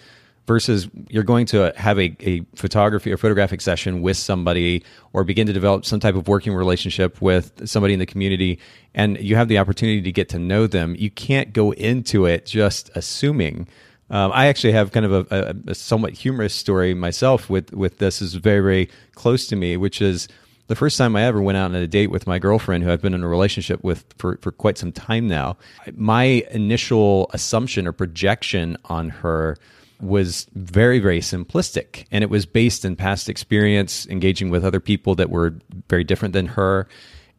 versus 0.48 0.88
you're 1.10 1.24
going 1.24 1.46
to 1.48 1.74
have 1.76 2.00
a, 2.00 2.16
a 2.20 2.42
photography 2.56 3.12
or 3.12 3.18
photographic 3.18 3.62
session 3.62 4.02
with 4.02 4.18
somebody 4.18 4.84
or 5.14 5.24
begin 5.24 5.48
to 5.48 5.54
develop 5.54 5.86
some 5.86 6.00
type 6.00 6.16
of 6.16 6.28
working 6.28 6.54
relationship 6.54 7.22
with 7.22 7.68
somebody 7.68 7.94
in 7.94 8.00
the 8.00 8.06
community 8.06 8.60
and 8.94 9.20
you 9.20 9.36
have 9.36 9.48
the 9.48 9.58
opportunity 9.58 10.02
to 10.02 10.12
get 10.12 10.30
to 10.30 10.40
know 10.40 10.68
them 10.68 10.96
you 10.98 11.10
can't 11.10 11.54
go 11.54 11.72
into 11.72 12.26
it 12.26 12.46
just 12.46 12.90
assuming 12.96 13.68
um, 14.10 14.32
I 14.34 14.48
actually 14.48 14.74
have 14.74 14.92
kind 14.92 15.06
of 15.06 15.32
a, 15.32 15.56
a, 15.68 15.72
a 15.72 15.76
somewhat 15.76 16.14
humorous 16.14 16.54
story 16.54 16.94
myself 16.94 17.50
with 17.50 17.74
with 17.74 17.98
this 17.98 18.22
is 18.22 18.36
very 18.36 18.62
very 18.62 18.90
close 19.16 19.48
to 19.48 19.56
me, 19.56 19.78
which 19.78 20.02
is 20.02 20.28
the 20.68 20.76
first 20.76 20.98
time 20.98 21.16
I 21.16 21.24
ever 21.24 21.42
went 21.42 21.58
out 21.58 21.66
on 21.66 21.76
a 21.76 21.88
date 21.88 22.12
with 22.12 22.28
my 22.28 22.40
girlfriend, 22.40 22.84
who 22.84 22.92
I've 22.92 23.02
been 23.02 23.14
in 23.14 23.24
a 23.24 23.28
relationship 23.28 23.84
with 23.84 24.06
for 24.18 24.38
for 24.42 24.52
quite 24.52 24.78
some 24.78 24.92
time 24.92 25.28
now. 25.28 25.58
My 25.96 26.46
initial 26.52 27.30
assumption 27.34 27.88
or 27.88 27.92
projection 27.94 28.78
on 28.86 29.10
her 29.10 29.58
was 30.00 30.48
very, 30.54 31.00
very 31.00 31.20
simplistic. 31.20 32.06
And 32.12 32.24
it 32.24 32.30
was 32.30 32.46
based 32.46 32.86
in 32.86 32.96
past 32.96 33.30
experience, 33.30 34.06
engaging 34.08 34.50
with 34.50 34.66
other 34.66 34.80
people 34.80 35.16
that 35.16 35.30
were 35.30 35.56
very 35.90 36.04
different 36.04 36.34
than 36.34 36.48
her. 36.48 36.88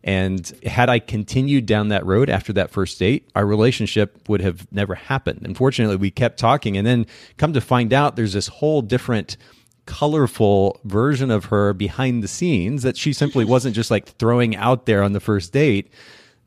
And 0.05 0.53
had 0.65 0.89
I 0.89 1.01
continued 1.01 1.67
down 1.67 1.89
that 1.89 2.07
road 2.07 2.31
after 2.31 2.53
that 2.53 2.71
first 2.71 2.99
date, 2.99 3.29
our 3.35 3.45
relationship 3.45 4.29
would 4.29 4.41
have 4.41 4.71
never 4.73 4.95
happened. 4.95 5.43
Unfortunately, 5.45 5.97
we 5.97 6.11
kept 6.11 6.39
talking. 6.39 6.77
And 6.77 6.87
then 6.87 7.07
come 7.37 7.53
to 7.53 7.61
find 7.61 7.93
out, 7.93 8.15
there's 8.15 8.33
this 8.35 8.47
whole 8.47 8.83
different 8.83 9.37
colorful 9.87 10.81
version 10.85 11.31
of 11.31 11.47
her 11.47 11.73
behind 11.73 12.23
the 12.23 12.29
scenes 12.29 12.83
that 12.83 12.97
she 12.97 13.13
simply 13.13 13.45
wasn't 13.45 13.75
just 13.75 13.91
like 13.91 14.07
throwing 14.19 14.57
out 14.57 14.87
there 14.87 15.03
on 15.03 15.13
the 15.13 15.21
first 15.21 15.53
date 15.53 15.93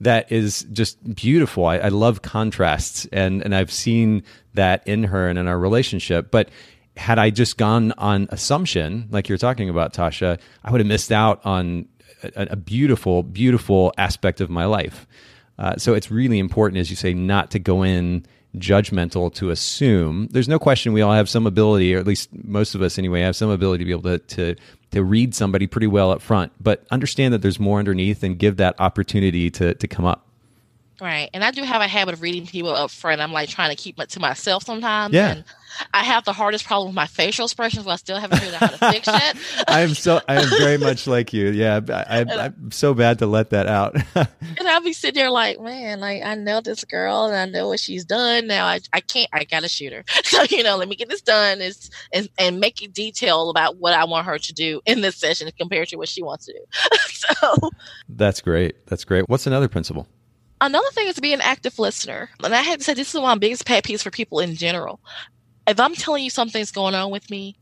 that 0.02 0.32
is 0.32 0.66
just 0.72 1.16
beautiful. 1.16 1.66
I, 1.66 1.78
I, 1.78 1.90
love 1.90 2.22
contrasts, 2.22 3.06
and 3.12 3.42
and 3.42 3.54
I've 3.54 3.72
seen 3.72 4.24
that 4.54 4.88
in 4.88 5.04
her 5.04 5.28
and 5.28 5.38
in 5.38 5.48
our 5.48 5.60
relationship. 5.60 6.32
But 6.32 6.50
had 6.98 7.20
I 7.20 7.30
just 7.30 7.58
gone 7.58 7.94
on 7.98 8.28
assumption, 8.32 9.08
like 9.12 9.30
you're 9.30 9.38
talking 9.38 9.70
about, 9.70 9.94
Tosha, 9.94 10.40
I 10.64 10.72
would 10.72 10.82
have 10.82 10.88
missed 10.88 11.12
out 11.12 11.46
on 11.46 11.88
a, 12.24 12.48
a 12.52 12.56
beautiful, 12.56 13.24
beautiful 13.24 13.94
aspect 13.98 14.42
of 14.42 14.50
my 14.50 14.66
life. 14.66 15.08
Uh, 15.58 15.76
so 15.78 15.94
it's 15.94 16.10
really 16.10 16.40
important, 16.40 16.80
as 16.80 16.90
you 16.90 16.96
say, 16.96 17.14
not 17.14 17.52
to 17.52 17.60
go 17.60 17.84
in 17.84 18.26
judgmental 18.58 19.34
to 19.36 19.50
assume. 19.52 20.28
There's 20.32 20.48
no 20.48 20.60
question 20.60 20.94
we 20.94 21.02
all 21.02 21.14
have 21.14 21.30
some 21.30 21.46
ability, 21.46 21.94
or 21.94 22.00
at 22.00 22.08
least 22.08 22.30
most 22.44 22.76
of 22.76 22.82
us 22.82 22.98
anyway, 22.98 23.22
have 23.22 23.36
some 23.36 23.50
ability 23.50 23.84
to 23.84 23.86
be 23.86 23.92
able 23.92 24.04
to 24.04 24.20
to 24.20 24.56
to 24.92 25.04
read 25.04 25.36
somebody 25.36 25.68
pretty 25.68 25.88
well 25.88 26.12
up 26.12 26.22
front, 26.22 26.52
but 26.60 26.84
understand 26.90 27.34
that 27.34 27.44
there's 27.44 27.60
more 27.60 27.78
underneath 27.78 28.24
and 28.24 28.40
give 28.40 28.58
that 28.58 28.76
opportunity 28.80 29.50
to 29.52 29.74
to 29.76 29.88
come 29.88 30.06
up. 30.06 30.29
Right. 31.02 31.30
And 31.34 31.44
I 31.44 31.52
do 31.52 31.64
have 31.64 31.82
a 31.82 31.88
habit 31.88 32.14
of 32.14 32.22
reading 32.22 32.46
people 32.46 32.72
up 32.72 32.92
front. 32.92 33.22
I'm 33.22 33.32
like 33.32 33.50
trying 33.50 33.70
to 33.70 33.76
keep 33.76 34.00
it 34.00 34.10
to 34.10 34.20
myself 34.20 34.64
sometimes. 34.64 35.14
Yeah. 35.14 35.32
And 35.32 35.44
I 35.94 36.04
have 36.04 36.26
the 36.26 36.34
hardest 36.34 36.66
problem 36.66 36.90
with 36.90 36.96
my 36.96 37.08
facial 37.08 37.46
expressions, 37.46 37.86
but 37.86 37.92
I 37.92 37.96
still 37.96 38.18
haven't 38.18 38.40
figured 38.40 38.56
out 38.56 38.72
how 38.72 38.90
to 38.90 38.92
fix 38.92 39.08
it. 39.12 39.66
I 39.68 39.82
am 39.82 39.94
so 39.94 40.20
I 40.28 40.42
am 40.42 40.50
very 40.50 40.78
much 40.78 41.08
like 41.08 41.32
you. 41.32 41.50
Yeah, 41.50 41.80
I, 41.90 42.20
am 42.20 42.72
so 42.72 42.94
bad 42.94 43.20
to 43.20 43.28
let 43.28 43.52
that 43.52 43.68
out. 43.68 43.96
and 44.16 44.68
I'll 44.68 44.82
be 44.82 44.94
sitting 44.94 45.20
there 45.20 45.32
like, 45.32 45.60
man, 45.60 46.00
like 46.00 46.24
I 46.24 46.36
know 46.36 46.62
this 46.62 46.84
girl 46.84 47.26
and 47.26 47.36
I 47.36 47.46
know 47.46 47.70
what 47.70 47.80
she's 47.80 48.06
done. 48.06 48.48
Now 48.48 48.66
I, 48.66 48.80
I 48.94 49.00
can't. 49.00 49.30
I 49.32 49.44
gotta 49.44 49.70
shoot 49.70 49.94
her. 49.94 50.04
So 50.24 50.44
you 50.50 50.64
know, 50.64 50.78
let 50.78 50.90
me 50.90 50.96
get 50.96 51.10
this 51.10 51.22
done. 51.22 51.62
Is 51.62 51.90
and 52.12 52.30
and 52.38 52.60
make 52.60 52.82
it 52.82 52.94
detail 52.94 53.50
about 53.50 53.78
what 53.78 53.94
I 53.94 54.06
want 54.06 54.26
her 54.26 54.38
to 54.38 54.54
do 54.54 54.82
in 54.86 55.02
this 55.02 55.16
session 55.16 55.50
compared 55.58 55.88
to 55.90 55.96
what 55.96 56.10
she 56.10 56.24
wants 56.24 56.46
to 56.46 56.54
do. 56.54 56.98
so 57.10 57.70
that's 58.10 58.42
great. 58.42 58.86
That's 58.88 59.06
great. 59.06 59.30
What's 59.30 59.48
another 59.48 59.68
principle? 59.68 60.08
Another 60.62 60.90
thing 60.92 61.08
is 61.08 61.16
to 61.16 61.22
be 61.22 61.34
an 61.34 61.42
active 61.42 61.80
listener. 61.80 62.30
And 62.44 62.54
I 62.54 62.62
had 62.62 62.80
to 62.80 62.86
say, 62.86 62.94
this 62.94 63.10
is 63.10 63.22
one 63.22 63.32
of 63.32 63.36
my 63.38 63.40
biggest 63.40 63.66
pet 63.66 63.84
peeves 63.84 64.04
for 64.04 64.12
people 64.12 64.40
in 64.40 64.56
general 64.56 65.00
if 65.70 65.80
I'm 65.80 65.94
telling 65.94 66.24
you 66.24 66.30
something's 66.30 66.72
going 66.72 66.96
on 66.96 67.12
with 67.12 67.30
me, 67.30 67.56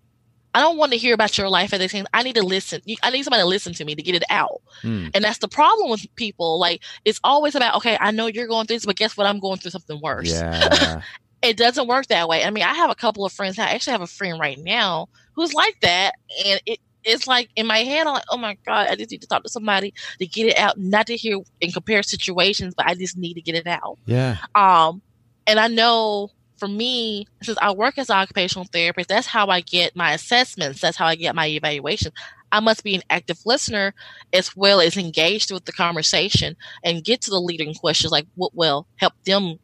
I 0.53 0.61
don't 0.61 0.77
want 0.77 0.91
to 0.93 0.97
hear 0.97 1.13
about 1.13 1.37
your 1.37 1.49
life 1.49 1.73
at 1.73 1.79
the 1.79 1.89
same. 1.89 2.07
I 2.13 2.23
need 2.23 2.35
to 2.35 2.43
listen. 2.43 2.81
I 3.03 3.11
need 3.11 3.23
somebody 3.23 3.43
to 3.43 3.47
listen 3.47 3.73
to 3.73 3.85
me 3.85 3.95
to 3.95 4.01
get 4.01 4.15
it 4.15 4.23
out. 4.29 4.61
Mm. 4.81 5.11
And 5.13 5.23
that's 5.23 5.37
the 5.39 5.47
problem 5.47 5.91
with 5.91 6.07
people. 6.15 6.57
Like 6.57 6.81
it's 7.05 7.19
always 7.23 7.53
about, 7.53 7.75
okay, 7.75 7.97
I 7.99 8.11
know 8.11 8.27
you're 8.27 8.47
going 8.47 8.65
through 8.65 8.77
this, 8.77 8.85
but 8.85 8.95
guess 8.95 9.15
what? 9.17 9.27
I'm 9.27 9.39
going 9.39 9.57
through 9.57 9.71
something 9.71 9.99
worse. 10.01 10.31
Yeah. 10.31 11.01
it 11.43 11.57
doesn't 11.57 11.87
work 11.87 12.07
that 12.07 12.27
way. 12.27 12.43
I 12.43 12.49
mean, 12.49 12.63
I 12.63 12.73
have 12.73 12.89
a 12.89 12.95
couple 12.95 13.25
of 13.25 13.33
friends. 13.33 13.59
I 13.59 13.69
actually 13.69 13.91
have 13.91 14.01
a 14.01 14.07
friend 14.07 14.39
right 14.39 14.57
now 14.57 15.09
who's 15.33 15.53
like 15.53 15.79
that, 15.81 16.13
and 16.45 16.61
it 16.65 16.79
it's 17.07 17.25
like 17.25 17.49
in 17.55 17.65
my 17.65 17.79
head, 17.79 18.05
I'm 18.05 18.13
like, 18.13 18.25
oh 18.29 18.37
my 18.37 18.57
god, 18.65 18.87
I 18.89 18.95
just 18.95 19.11
need 19.11 19.21
to 19.21 19.27
talk 19.27 19.43
to 19.43 19.49
somebody 19.49 19.93
to 20.19 20.25
get 20.27 20.47
it 20.47 20.57
out, 20.57 20.77
not 20.77 21.07
to 21.07 21.15
hear 21.15 21.39
and 21.61 21.73
compare 21.73 22.03
situations, 22.03 22.73
but 22.75 22.85
I 22.85 22.95
just 22.95 23.17
need 23.17 23.35
to 23.35 23.41
get 23.41 23.55
it 23.55 23.65
out. 23.65 23.97
Yeah. 24.05 24.37
Um, 24.53 25.01
and 25.47 25.59
I 25.59 25.67
know 25.67 26.29
for 26.57 26.67
me, 26.67 27.27
since 27.41 27.57
I 27.61 27.71
work 27.71 27.97
as 27.97 28.09
an 28.09 28.17
occupational 28.17 28.65
therapist, 28.65 29.09
that's 29.09 29.27
how 29.27 29.47
I 29.47 29.61
get 29.61 29.95
my 29.95 30.13
assessments. 30.13 30.81
That's 30.81 30.97
how 30.97 31.05
I 31.05 31.15
get 31.15 31.35
my 31.35 31.47
evaluation. 31.47 32.11
I 32.51 32.59
must 32.59 32.83
be 32.83 32.95
an 32.95 33.03
active 33.09 33.39
listener 33.45 33.93
as 34.33 34.55
well 34.55 34.81
as 34.81 34.97
engaged 34.97 35.51
with 35.51 35.65
the 35.65 35.71
conversation 35.71 36.55
and 36.83 37.03
get 37.03 37.21
to 37.21 37.29
the 37.29 37.39
leading 37.39 37.73
questions 37.73 38.11
like 38.11 38.27
what 38.35 38.55
will 38.55 38.87
help 38.97 39.13
them 39.25 39.59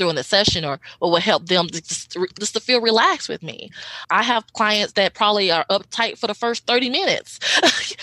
during 0.00 0.16
the 0.16 0.24
session 0.24 0.64
or 0.64 0.80
what 0.98 1.10
will 1.10 1.20
help 1.20 1.46
them 1.46 1.68
just, 1.70 2.16
just 2.38 2.54
to 2.54 2.60
feel 2.60 2.80
relaxed 2.80 3.28
with 3.28 3.42
me. 3.42 3.70
I 4.10 4.22
have 4.22 4.52
clients 4.54 4.94
that 4.94 5.14
probably 5.14 5.52
are 5.52 5.66
uptight 5.70 6.18
for 6.18 6.26
the 6.26 6.34
first 6.34 6.66
30 6.66 6.88
minutes. 6.90 7.38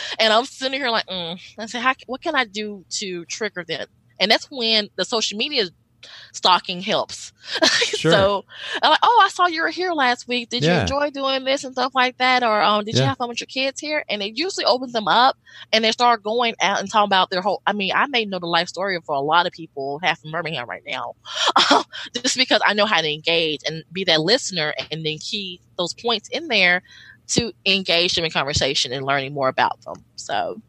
and 0.20 0.32
I'm 0.32 0.46
sitting 0.46 0.80
here 0.80 0.90
like, 0.90 1.08
mm. 1.08 1.42
I 1.58 1.66
say, 1.66 1.84
what 2.06 2.22
can 2.22 2.36
I 2.36 2.46
do 2.46 2.86
to 2.92 3.26
trigger 3.26 3.66
them? 3.68 3.88
And 4.20 4.32
that's 4.32 4.48
when 4.50 4.90
the 4.96 5.06
social 5.06 5.38
media 5.38 5.66
stalking 6.32 6.82
helps. 6.82 7.34
Sure. 7.98 8.12
so 8.12 8.46
I'm 8.84 8.92
like, 8.92 9.00
oh, 9.02 9.22
I 9.26 9.30
saw 9.30 9.48
you 9.48 9.64
were 9.64 9.70
here 9.70 9.92
last 9.92 10.28
week. 10.28 10.50
Did 10.50 10.64
yeah. 10.64 10.76
you 10.76 10.82
enjoy 10.82 11.10
doing 11.10 11.46
this 11.46 11.64
and 11.64 11.74
stuff 11.74 11.96
like 11.96 12.18
that? 12.18 12.44
Or 12.44 12.62
um, 12.62 12.86
did 12.86 12.94
yeah. 12.94 13.02
you 13.02 13.08
have 13.08 13.18
fun 13.18 13.30
with 13.30 13.40
your 13.40 13.48
kids 13.48 13.80
here? 13.80 14.04
And 14.08 14.22
it 14.22 14.38
usually 14.38 14.66
opens 14.66 14.94
them 14.94 15.08
up 15.08 15.36
and 15.74 15.84
they 15.84 15.92
start 15.92 16.22
going 16.22 16.54
out 16.62 16.80
and 16.80 16.92
talking 16.92 17.08
about 17.08 17.32
their 17.32 17.42
whole. 17.42 17.64
I 17.66 17.74
mean, 17.74 17.92
I 17.96 18.06
may 18.06 18.26
know 18.26 18.38
the 18.38 18.46
life 18.46 18.68
story 18.68 19.00
for 19.04 19.16
a 19.16 19.20
lot 19.20 19.48
of 19.48 19.52
people 19.52 20.00
half 20.04 20.24
in 20.24 20.32
Birmingham 20.32 20.70
right 20.70 20.84
now, 20.86 21.16
just 22.14 22.38
because 22.38 22.62
I 22.68 22.74
know 22.74 22.86
how 22.86 23.02
to 23.02 23.12
engage 23.12 23.62
and 23.66 23.84
be 23.92 24.04
that 24.04 24.22
listener 24.22 24.76
and 24.92 25.04
then 25.04 25.18
key 25.18 25.60
those 25.78 25.96
points 25.96 26.30
in 26.30 26.50
there 26.50 26.84
to 27.30 27.52
engage 27.66 28.16
them 28.16 28.26
in 28.26 28.32
conversation 28.32 28.92
and 28.94 29.06
learning 29.06 29.34
more 29.34 29.50
about 29.50 29.82
them. 29.82 30.04
So 30.16 30.62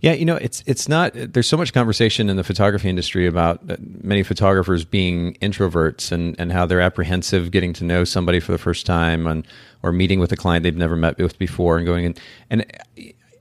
yeah, 0.00 0.12
you 0.12 0.24
know, 0.24 0.36
it's 0.36 0.62
it's 0.66 0.88
not. 0.88 1.12
There's 1.14 1.48
so 1.48 1.56
much 1.56 1.72
conversation 1.72 2.28
in 2.28 2.36
the 2.36 2.44
photography 2.44 2.88
industry 2.88 3.26
about 3.26 3.70
uh, 3.70 3.76
many 3.80 4.22
photographers 4.22 4.84
being 4.84 5.34
introverts 5.34 6.12
and 6.12 6.34
and 6.38 6.52
how 6.52 6.66
they're 6.66 6.80
apprehensive 6.80 7.50
getting 7.50 7.72
to 7.74 7.84
know 7.84 8.04
somebody 8.04 8.40
for 8.40 8.52
the 8.52 8.58
first 8.58 8.86
time 8.86 9.26
and 9.26 9.46
or 9.82 9.92
meeting 9.92 10.20
with 10.20 10.32
a 10.32 10.36
client 10.36 10.62
they've 10.62 10.76
never 10.76 10.96
met 10.96 11.18
with 11.18 11.38
before 11.38 11.76
and 11.76 11.86
going 11.86 12.04
in 12.04 12.14
and 12.50 12.66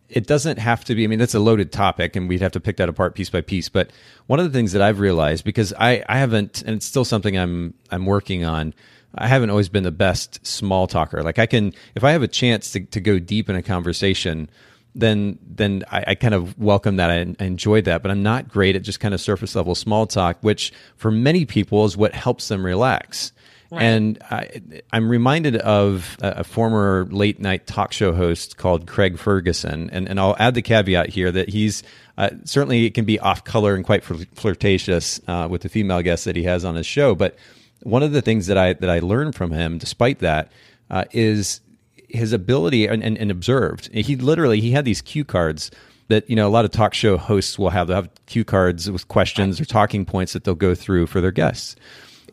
it 0.10 0.26
doesn't 0.26 0.58
have 0.58 0.86
to 0.86 0.96
be. 0.96 1.04
I 1.04 1.08
mean, 1.08 1.20
that's 1.20 1.36
a 1.36 1.40
loaded 1.40 1.72
topic, 1.72 2.16
and 2.16 2.30
we'd 2.30 2.42
have 2.42 2.54
to 2.54 2.60
pick 2.60 2.78
that 2.78 2.90
apart 2.90 3.16
piece 3.16 3.30
by 3.30 3.42
piece. 3.42 3.70
But 3.70 3.92
one 4.28 4.40
of 4.40 4.46
the 4.46 4.58
things 4.58 4.72
that 4.72 4.82
I've 4.82 5.00
realized 5.00 5.44
because 5.44 5.74
I 5.78 6.04
I 6.08 6.18
haven't, 6.18 6.62
and 6.62 6.76
it's 6.76 6.86
still 6.86 7.06
something 7.06 7.38
I'm 7.38 7.74
I'm 7.92 8.06
working 8.06 8.46
on. 8.46 8.74
I 9.16 9.28
haven't 9.28 9.50
always 9.50 9.70
been 9.70 9.84
the 9.84 9.92
best 9.92 10.46
small 10.46 10.86
talker. 10.86 11.24
Like 11.24 11.40
I 11.40 11.46
can, 11.46 11.74
if 11.96 12.04
I 12.04 12.12
have 12.12 12.22
a 12.22 12.28
chance 12.28 12.72
to, 12.72 12.82
to 12.82 13.00
go 13.00 13.20
deep 13.20 13.50
in 13.50 13.56
a 13.56 13.64
conversation, 13.64 14.50
then 14.96 15.38
then 15.48 15.84
I, 15.92 16.04
I, 16.08 16.16
kind 16.16 16.34
of 16.34 16.58
welcome 16.58 16.98
that. 16.98 17.10
I, 17.10 17.36
I 17.40 17.46
enjoyed 17.46 17.86
that, 17.86 18.02
but 18.02 18.12
I'm 18.12 18.24
not 18.24 18.48
great 18.48 18.76
at 18.76 18.82
just 18.82 19.00
kind 19.00 19.14
of 19.14 19.22
surface 19.22 19.56
level 19.56 19.76
small 19.76 20.08
talk, 20.08 20.38
which 20.42 20.74
for 20.96 21.12
many 21.12 21.46
people 21.46 21.86
is 21.86 21.96
what 21.96 22.14
helps 22.14 22.48
them 22.48 22.66
relax. 22.66 23.32
Right. 23.70 23.84
And 23.84 24.18
I, 24.32 24.62
am 24.94 25.10
reminded 25.10 25.58
of 25.58 26.18
a, 26.22 26.38
a, 26.38 26.44
former 26.46 27.06
late 27.12 27.42
night 27.42 27.68
talk 27.68 27.92
show 27.92 28.14
host 28.14 28.56
called 28.56 28.88
Craig 28.88 29.18
Ferguson, 29.18 29.90
and 29.92 30.08
and 30.08 30.20
I'll 30.20 30.38
add 30.40 30.54
the 30.54 30.62
caveat 30.62 31.10
here 31.10 31.32
that 31.32 31.50
he's 31.50 31.84
uh, 32.18 32.30
certainly 32.46 32.86
it 32.86 32.94
can 32.94 33.04
be 33.04 33.20
off 33.20 33.44
color 33.44 33.76
and 33.76 33.84
quite 33.84 34.04
flirtatious 34.04 35.20
uh, 35.28 35.48
with 35.50 35.64
the 35.64 35.70
female 35.70 36.02
guests 36.02 36.24
that 36.26 36.38
he 36.38 36.44
has 36.44 36.64
on 36.64 36.76
his 36.76 36.86
show. 36.86 37.14
But 37.14 37.36
one 37.84 38.04
of 38.04 38.14
the 38.14 38.22
things 38.22 38.48
that 38.48 38.58
I 38.58 38.74
that 38.74 38.90
I 38.90 39.00
learned 39.00 39.36
from 39.36 39.52
him, 39.52 39.78
despite 39.78 40.20
that, 40.20 40.52
uh, 40.90 41.04
is 41.12 41.60
his 42.08 42.34
ability 42.34 42.88
and, 42.88 43.04
and, 43.04 43.18
and 43.18 43.32
observed. 43.32 43.94
He 43.94 44.16
literally 44.16 44.62
he 44.62 44.72
had 44.72 44.86
these 44.86 45.02
cue 45.02 45.26
cards 45.26 45.72
that 46.08 46.30
you 46.30 46.36
know 46.36 46.48
a 46.48 46.50
lot 46.50 46.66
of 46.66 46.72
talk 46.72 46.94
show 46.94 47.18
hosts 47.18 47.60
will 47.60 47.70
have. 47.70 47.88
They'll 47.88 47.98
have 47.98 48.10
cue 48.26 48.46
cards 48.46 48.90
with 48.90 49.08
questions 49.08 49.60
or 49.60 49.66
talking 49.66 50.06
points 50.06 50.34
that 50.34 50.44
they'll 50.44 50.56
go 50.56 50.76
through 50.76 51.08
for 51.08 51.22
their 51.22 51.32
guests. 51.32 51.76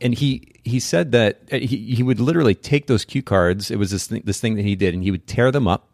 And 0.01 0.14
he 0.14 0.53
he 0.64 0.81
said 0.81 1.12
that 1.12 1.41
uh, 1.53 1.59
he, 1.59 1.95
he 1.95 2.03
would 2.03 2.20
literally 2.20 2.55
take 2.55 2.87
those 2.87 3.05
cue 3.05 3.22
cards. 3.22 3.70
It 3.70 3.79
was 3.79 3.91
this 3.91 4.07
thing, 4.07 4.22
this 4.25 4.41
thing 4.41 4.55
that 4.57 4.64
he 4.64 4.77
did, 4.77 4.95
and 4.95 5.03
he 5.03 5.11
would 5.11 5.27
tear 5.27 5.51
them 5.51 5.68
up, 5.68 5.89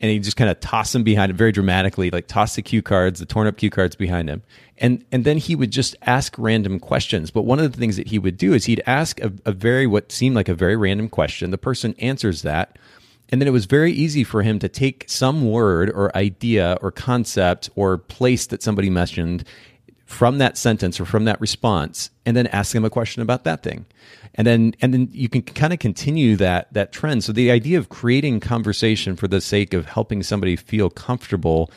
and 0.00 0.10
he 0.10 0.18
just 0.18 0.36
kind 0.36 0.50
of 0.50 0.60
toss 0.60 0.92
them 0.92 1.04
behind 1.04 1.30
him 1.30 1.36
very 1.36 1.52
dramatically, 1.52 2.10
like 2.10 2.26
toss 2.26 2.54
the 2.56 2.62
cue 2.62 2.82
cards, 2.82 3.20
the 3.20 3.26
torn 3.26 3.46
up 3.46 3.56
cue 3.56 3.70
cards 3.70 3.96
behind 3.96 4.28
him, 4.28 4.42
and 4.78 5.04
and 5.12 5.24
then 5.24 5.38
he 5.38 5.54
would 5.54 5.70
just 5.70 5.96
ask 6.02 6.34
random 6.38 6.80
questions. 6.80 7.30
But 7.30 7.42
one 7.42 7.58
of 7.58 7.72
the 7.72 7.78
things 7.78 7.96
that 7.96 8.08
he 8.08 8.18
would 8.18 8.36
do 8.36 8.54
is 8.54 8.64
he'd 8.66 8.82
ask 8.86 9.20
a, 9.20 9.32
a 9.44 9.52
very 9.52 9.86
what 9.86 10.12
seemed 10.12 10.36
like 10.36 10.48
a 10.48 10.54
very 10.54 10.76
random 10.76 11.08
question. 11.08 11.50
The 11.50 11.58
person 11.58 11.94
answers 11.98 12.42
that 12.42 12.78
and 13.30 13.40
then 13.40 13.48
it 13.48 13.52
was 13.52 13.64
very 13.64 13.92
easy 13.92 14.24
for 14.24 14.42
him 14.42 14.58
to 14.58 14.68
take 14.68 15.04
some 15.08 15.50
word 15.50 15.90
or 15.90 16.14
idea 16.16 16.78
or 16.80 16.90
concept 16.90 17.70
or 17.74 17.98
place 17.98 18.46
that 18.46 18.62
somebody 18.62 18.90
mentioned 18.90 19.44
from 20.04 20.38
that 20.38 20.58
sentence 20.58 21.00
or 21.00 21.04
from 21.04 21.24
that 21.24 21.40
response 21.40 22.10
and 22.26 22.36
then 22.36 22.46
ask 22.48 22.72
them 22.72 22.84
a 22.84 22.90
question 22.90 23.22
about 23.22 23.44
that 23.44 23.62
thing. 23.62 23.86
And 24.34 24.46
then 24.46 24.74
and 24.80 24.92
then 24.92 25.08
you 25.12 25.28
can 25.28 25.42
kind 25.42 25.72
of 25.72 25.78
continue 25.78 26.36
that 26.36 26.72
that 26.72 26.92
trend. 26.92 27.24
So 27.24 27.32
the 27.32 27.50
idea 27.50 27.78
of 27.78 27.88
creating 27.88 28.40
conversation 28.40 29.16
for 29.16 29.28
the 29.28 29.40
sake 29.40 29.72
of 29.72 29.86
helping 29.86 30.22
somebody 30.22 30.56
feel 30.56 30.90
comfortable 30.90 31.70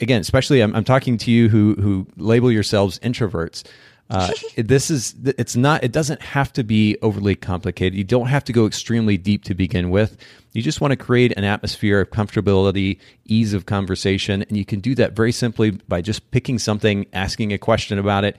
again 0.00 0.20
especially 0.20 0.62
i'm, 0.62 0.74
I'm 0.74 0.82
talking 0.82 1.16
to 1.18 1.30
you 1.30 1.48
who 1.48 1.74
who 1.74 2.06
label 2.16 2.50
yourselves 2.50 2.98
introverts 3.00 3.62
uh, 4.10 4.32
this 4.56 4.90
is 4.90 5.14
it's 5.24 5.56
not 5.56 5.82
it 5.84 5.92
doesn't 5.92 6.20
have 6.20 6.52
to 6.52 6.64
be 6.64 6.96
overly 7.00 7.34
complicated 7.34 7.96
you 7.96 8.04
don't 8.04 8.26
have 8.26 8.44
to 8.44 8.52
go 8.52 8.66
extremely 8.66 9.16
deep 9.16 9.44
to 9.44 9.54
begin 9.54 9.90
with 9.90 10.16
you 10.52 10.62
just 10.62 10.80
want 10.80 10.90
to 10.90 10.96
create 10.96 11.32
an 11.36 11.44
atmosphere 11.44 12.00
of 12.00 12.10
comfortability, 12.10 12.98
ease 13.24 13.54
of 13.54 13.66
conversation, 13.66 14.42
and 14.42 14.56
you 14.56 14.64
can 14.64 14.80
do 14.80 14.94
that 14.96 15.12
very 15.12 15.32
simply 15.32 15.70
by 15.70 16.00
just 16.02 16.30
picking 16.32 16.58
something, 16.58 17.06
asking 17.12 17.52
a 17.52 17.58
question 17.58 17.98
about 17.98 18.24
it, 18.24 18.36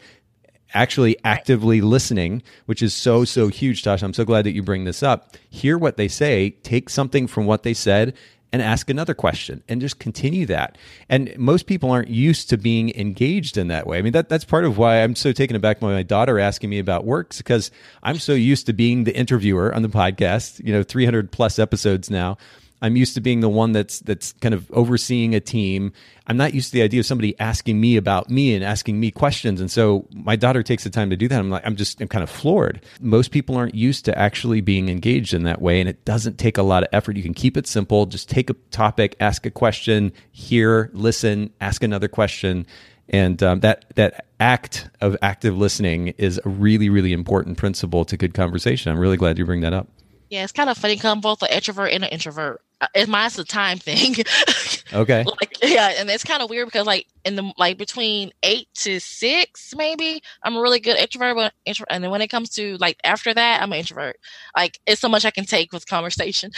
actually 0.74 1.18
actively 1.24 1.80
listening, 1.80 2.44
which 2.66 2.82
is 2.82 2.94
so, 2.94 3.24
so 3.24 3.48
huge, 3.48 3.84
Tosha. 3.84 4.04
I'm 4.04 4.14
so 4.14 4.26
glad 4.26 4.46
that 4.46 4.52
you 4.52 4.62
bring 4.62 4.84
this 4.84 5.04
up. 5.04 5.38
Hear 5.50 5.78
what 5.78 5.98
they 5.98 6.08
say, 6.08 6.52
take 6.64 6.90
something 6.90 7.28
from 7.28 7.46
what 7.46 7.64
they 7.64 7.74
said, 7.74 8.14
and 8.54 8.62
ask 8.62 8.90
another 8.90 9.14
question 9.14 9.64
and 9.70 9.80
just 9.80 10.00
continue 10.00 10.46
that. 10.48 10.78
And 11.10 11.34
most 11.38 11.68
people 11.68 11.92
aren't 11.92 12.10
used 12.10 12.50
to 12.50 12.58
being 12.58 12.94
engaged 12.96 13.58
in 13.58 13.68
that 13.70 13.88
way. 13.88 13.98
I 13.98 14.02
mean, 14.02 14.14
that, 14.14 14.30
that's 14.30 14.44
part 14.44 14.66
of 14.66 14.78
why 14.78 15.02
I'm 15.02 15.16
so 15.16 15.32
taken 15.32 15.56
aback 15.56 15.80
by 15.80 15.94
my 15.94 16.04
daughter 16.04 16.40
asking 16.40 16.70
me 16.70 16.80
about 16.80 17.06
works 17.06 17.38
because 17.38 17.72
I'm 18.04 18.18
so 18.18 18.34
used 18.34 18.66
to 18.66 18.74
being 18.74 19.06
the 19.06 19.16
interviewer 19.16 19.74
on 19.74 19.82
the 19.82 19.90
podcast, 19.90 20.64
you 20.66 20.74
know, 20.74 20.84
300 20.84 21.32
plus 21.32 21.60
episodes 21.60 22.10
now. 22.10 22.38
I'm 22.82 22.96
used 22.96 23.14
to 23.14 23.22
being 23.22 23.42
the 23.42 23.50
one 23.50 23.74
that's 23.74 24.00
that's 24.00 24.34
kind 24.34 24.56
of 24.56 24.70
overseeing 24.72 25.36
a 25.36 25.40
team. 25.40 25.94
I'm 26.26 26.38
not 26.38 26.54
used 26.54 26.70
to 26.70 26.74
the 26.74 26.82
idea 26.82 27.00
of 27.02 27.06
somebody 27.06 27.40
asking 27.40 27.80
me 27.80 27.96
about 27.96 28.30
me 28.30 28.56
and 28.56 28.64
asking 28.64 29.00
me 29.00 29.12
questions. 29.12 29.62
And 29.62 29.70
so 29.70 30.08
my 30.14 30.36
daughter 30.36 30.64
takes 30.64 30.84
the 30.84 30.90
time 30.90 31.10
to 31.12 31.18
do 31.18 31.28
that. 31.28 31.40
I'm 31.40 31.50
like, 31.50 31.66
I'm 31.66 31.76
just 31.76 32.02
I'm 32.02 32.08
kind 32.08 32.24
of 32.24 32.30
floored. 32.30 32.84
Most 33.00 33.32
people 33.32 33.56
aren't 33.56 33.76
used 33.76 34.06
to 34.06 34.18
actually 34.18 34.62
being 34.62 34.90
engaged 34.90 35.34
in 35.34 35.44
that 35.44 35.62
way, 35.62 35.80
and 35.80 35.88
it 35.88 36.04
doesn't 36.06 36.38
take 36.38 36.58
a 36.58 36.64
lot 36.64 36.84
of 36.84 36.90
effort. 36.92 37.18
You 37.18 37.24
can 37.24 37.36
keep 37.36 37.56
it 37.56 37.68
simple. 37.68 38.08
Just 38.08 38.30
take 38.30 38.50
a 38.50 38.54
topic, 38.72 39.16
ask 39.20 39.46
a 39.46 39.52
question, 39.52 40.12
hear, 40.32 40.90
listen, 40.94 41.54
ask 41.62 41.84
another 41.84 42.08
question, 42.08 42.66
and 43.10 43.44
um, 43.44 43.60
that 43.60 43.86
that 43.96 44.26
act 44.40 44.90
of 45.02 45.16
active 45.22 45.56
listening 45.56 46.10
is 46.18 46.42
a 46.44 46.50
really 46.50 46.90
really 46.90 47.14
important 47.14 47.58
principle 47.58 48.06
to 48.06 48.18
good 48.18 48.34
conversation. 48.34 48.92
I'm 48.92 49.00
really 49.00 49.18
glad 49.18 49.38
you 49.38 49.46
bring 49.46 49.62
that 49.62 49.74
up. 49.74 49.88
Yeah, 50.32 50.44
it's 50.44 50.54
kind 50.54 50.70
of 50.70 50.78
funny. 50.78 50.96
Come 50.96 51.20
both 51.20 51.44
an 51.44 51.50
extrovert 51.50 51.94
and 51.94 52.06
an 52.06 52.10
introvert. 52.10 52.62
Uh, 52.82 52.88
it's 52.96 53.08
mine's 53.08 53.38
a 53.38 53.44
time 53.44 53.78
thing. 53.78 54.16
okay. 54.94 55.24
Like 55.24 55.56
yeah, 55.62 55.94
and 55.98 56.10
it's 56.10 56.24
kind 56.24 56.42
of 56.42 56.50
weird 56.50 56.68
because 56.68 56.88
like 56.88 57.06
in 57.24 57.36
the 57.36 57.54
like 57.58 57.78
between 57.78 58.32
eight 58.42 58.68
to 58.76 59.00
six, 59.00 59.74
maybe 59.78 60.22
I'm 60.42 60.56
a 60.56 60.62
really 60.62 60.80
good 60.80 60.98
extrovert, 60.98 61.36
but 61.36 61.54
intro- 61.64 61.86
and 61.92 62.04
then 62.04 62.10
when 62.10 62.22
it 62.22 62.30
comes 62.30 62.50
to 62.52 62.78
like 62.78 62.98
after 63.04 63.34
that, 63.34 63.62
I'm 63.62 63.72
an 63.72 63.80
introvert. 63.80 64.18
Like 64.58 64.80
it's 64.88 65.00
so 65.00 65.10
much 65.10 65.26
I 65.26 65.32
can 65.32 65.46
take 65.46 65.72
with 65.72 65.88
conversation, 65.88 66.52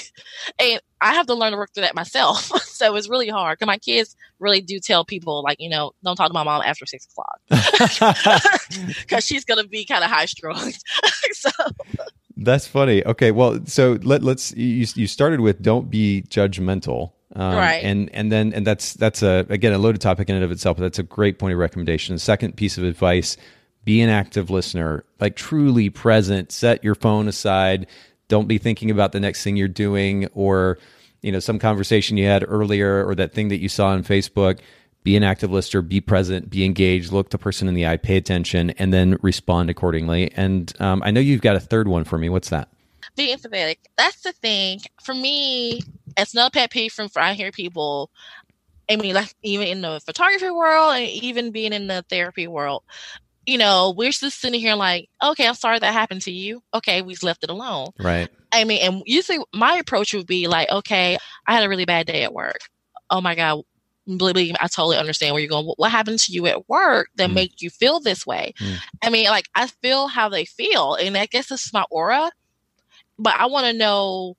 and 0.58 0.80
I 1.00 1.14
have 1.14 1.26
to 1.26 1.34
learn 1.34 1.52
to 1.52 1.58
work 1.58 1.72
through 1.72 1.82
that 1.82 1.94
myself. 1.94 2.44
so 2.64 2.96
it's 2.96 3.08
really 3.08 3.28
hard 3.28 3.56
because 3.56 3.68
my 3.68 3.78
kids 3.78 4.16
really 4.40 4.60
do 4.60 4.80
tell 4.80 5.04
people 5.04 5.42
like 5.44 5.60
you 5.60 5.70
know 5.70 5.92
don't 6.02 6.16
talk 6.16 6.28
to 6.28 6.34
my 6.34 6.42
mom 6.42 6.62
after 6.64 6.84
six 6.84 7.06
o'clock 7.06 7.40
because 8.98 9.24
she's 9.24 9.44
gonna 9.44 9.68
be 9.68 9.84
kind 9.84 10.02
of 10.02 10.10
high 10.10 10.26
strung. 10.26 10.72
so 11.32 11.50
that's 12.40 12.66
funny. 12.66 13.04
Okay, 13.04 13.30
well, 13.30 13.60
so 13.66 13.98
let, 14.02 14.22
let's 14.22 14.52
you, 14.56 14.86
you 14.94 15.06
started 15.06 15.40
with 15.40 15.62
don't 15.62 15.90
be 15.90 16.24
judgmental. 16.28 17.12
Um, 17.36 17.54
right. 17.54 17.84
And 17.84 18.10
and 18.12 18.32
then 18.32 18.52
and 18.52 18.66
that's 18.66 18.94
that's 18.94 19.22
a 19.22 19.46
again 19.50 19.72
a 19.72 19.78
loaded 19.78 20.00
topic 20.00 20.28
in 20.28 20.34
and 20.34 20.44
of 20.44 20.50
itself, 20.50 20.78
but 20.78 20.82
that's 20.82 20.98
a 20.98 21.04
great 21.04 21.38
point 21.38 21.52
of 21.52 21.58
recommendation. 21.58 22.14
The 22.14 22.20
second 22.20 22.56
piece 22.56 22.76
of 22.76 22.84
advice, 22.84 23.36
be 23.84 24.00
an 24.00 24.08
active 24.08 24.50
listener, 24.50 25.04
like 25.20 25.36
truly 25.36 25.90
present. 25.90 26.50
Set 26.50 26.82
your 26.82 26.94
phone 26.94 27.28
aside. 27.28 27.86
Don't 28.28 28.48
be 28.48 28.58
thinking 28.58 28.90
about 28.90 29.12
the 29.12 29.20
next 29.20 29.44
thing 29.44 29.56
you're 29.56 29.68
doing 29.68 30.26
or 30.34 30.78
you 31.22 31.30
know 31.30 31.40
some 31.40 31.58
conversation 31.58 32.16
you 32.16 32.26
had 32.26 32.44
earlier 32.48 33.06
or 33.06 33.14
that 33.14 33.32
thing 33.32 33.48
that 33.48 33.60
you 33.60 33.68
saw 33.68 33.88
on 33.88 34.02
Facebook 34.02 34.58
be 35.02 35.16
an 35.16 35.22
active 35.22 35.50
listener, 35.50 35.82
be 35.82 36.00
present, 36.00 36.50
be 36.50 36.64
engaged, 36.64 37.12
look 37.12 37.30
the 37.30 37.38
person 37.38 37.68
in 37.68 37.74
the 37.74 37.86
eye, 37.86 37.96
pay 37.96 38.16
attention, 38.16 38.70
and 38.70 38.92
then 38.92 39.18
respond 39.22 39.70
accordingly. 39.70 40.30
And 40.36 40.72
um, 40.80 41.02
I 41.04 41.10
know 41.10 41.20
you've 41.20 41.40
got 41.40 41.56
a 41.56 41.60
third 41.60 41.88
one 41.88 42.04
for 42.04 42.18
me. 42.18 42.28
What's 42.28 42.50
that? 42.50 42.68
Be 43.16 43.34
empathetic. 43.34 43.78
That's 43.96 44.20
the 44.22 44.32
thing. 44.32 44.80
For 45.02 45.14
me, 45.14 45.80
it's 46.16 46.34
not 46.34 46.48
a 46.48 46.50
pet 46.50 46.70
peeve 46.70 46.92
from 46.92 47.08
I 47.16 47.34
hear 47.34 47.50
people. 47.50 48.10
I 48.90 48.96
mean, 48.96 49.14
like 49.14 49.34
even 49.42 49.68
in 49.68 49.80
the 49.80 50.00
photography 50.04 50.50
world 50.50 50.94
and 50.94 51.06
even 51.06 51.50
being 51.50 51.72
in 51.72 51.86
the 51.86 52.04
therapy 52.08 52.46
world, 52.46 52.82
you 53.46 53.56
know, 53.56 53.94
we're 53.96 54.10
just 54.10 54.40
sitting 54.40 54.60
here 54.60 54.74
like, 54.74 55.08
okay, 55.22 55.46
I'm 55.46 55.54
sorry 55.54 55.78
that 55.78 55.92
happened 55.92 56.22
to 56.22 56.32
you. 56.32 56.62
Okay, 56.74 57.02
we've 57.02 57.22
left 57.22 57.42
it 57.42 57.50
alone. 57.50 57.88
Right. 57.98 58.28
I 58.52 58.64
mean, 58.64 58.80
and 58.82 59.02
usually 59.06 59.38
my 59.54 59.76
approach 59.76 60.12
would 60.12 60.26
be 60.26 60.46
like, 60.48 60.70
okay, 60.70 61.18
I 61.46 61.54
had 61.54 61.64
a 61.64 61.68
really 61.68 61.84
bad 61.84 62.06
day 62.06 62.24
at 62.24 62.34
work. 62.34 62.58
Oh 63.08 63.20
my 63.20 63.34
God, 63.34 63.62
believe 64.18 64.54
I 64.60 64.68
totally 64.68 64.96
understand 64.96 65.34
where 65.34 65.42
you're 65.42 65.48
going. 65.48 65.66
What 65.76 65.90
happened 65.90 66.18
to 66.20 66.32
you 66.32 66.46
at 66.46 66.68
work 66.68 67.08
that 67.16 67.30
mm. 67.30 67.34
made 67.34 67.60
you 67.60 67.70
feel 67.70 68.00
this 68.00 68.26
way? 68.26 68.54
Mm. 68.60 68.76
I 69.02 69.10
mean, 69.10 69.26
like 69.26 69.48
I 69.54 69.66
feel 69.66 70.08
how 70.08 70.28
they 70.28 70.44
feel, 70.44 70.94
and 70.94 71.16
I 71.16 71.26
guess 71.26 71.50
it's 71.50 71.72
my 71.72 71.84
aura. 71.90 72.30
But 73.18 73.34
I 73.38 73.46
want 73.46 73.66
to 73.66 73.72
know 73.72 74.36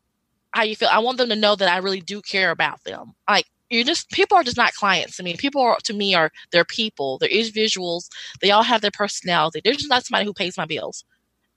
how 0.51 0.63
you 0.63 0.76
feel. 0.76 0.89
I 0.91 0.99
want 0.99 1.17
them 1.17 1.30
to 1.30 1.36
know 1.36 1.55
that 1.55 1.72
I 1.72 1.78
really 1.78 2.01
do 2.01 2.22
care 2.22 2.51
about 2.51 2.84
them. 2.84 3.13
Like 3.30 3.45
you're 3.69 3.84
just 3.84 4.09
people 4.09 4.38
are 4.38 4.43
just 4.43 4.57
not 4.57 4.74
clients 4.74 5.17
to 5.17 5.24
me. 5.24 5.36
People 5.38 5.61
are, 5.61 5.78
to 5.84 5.93
me 5.93 6.13
are 6.13 6.32
they're 6.51 6.65
people. 6.65 7.17
They're 7.17 7.30
individuals. 7.30 8.09
They 8.41 8.51
all 8.51 8.63
have 8.63 8.82
their 8.82 8.91
personality. 8.91 9.61
They're 9.63 9.74
just 9.74 9.89
not 9.89 10.05
somebody 10.05 10.26
who 10.26 10.34
pays 10.34 10.57
my 10.57 10.65
bills 10.65 11.05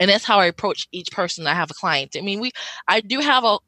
and 0.00 0.10
that's 0.10 0.24
how 0.24 0.38
I 0.38 0.46
approach 0.46 0.88
each 0.92 1.10
person 1.12 1.46
I 1.46 1.54
have 1.54 1.70
a 1.70 1.74
client. 1.74 2.16
I 2.16 2.20
mean, 2.20 2.40
we, 2.40 2.50
I 2.88 3.00
do 3.00 3.20
have 3.20 3.44
a 3.44 3.58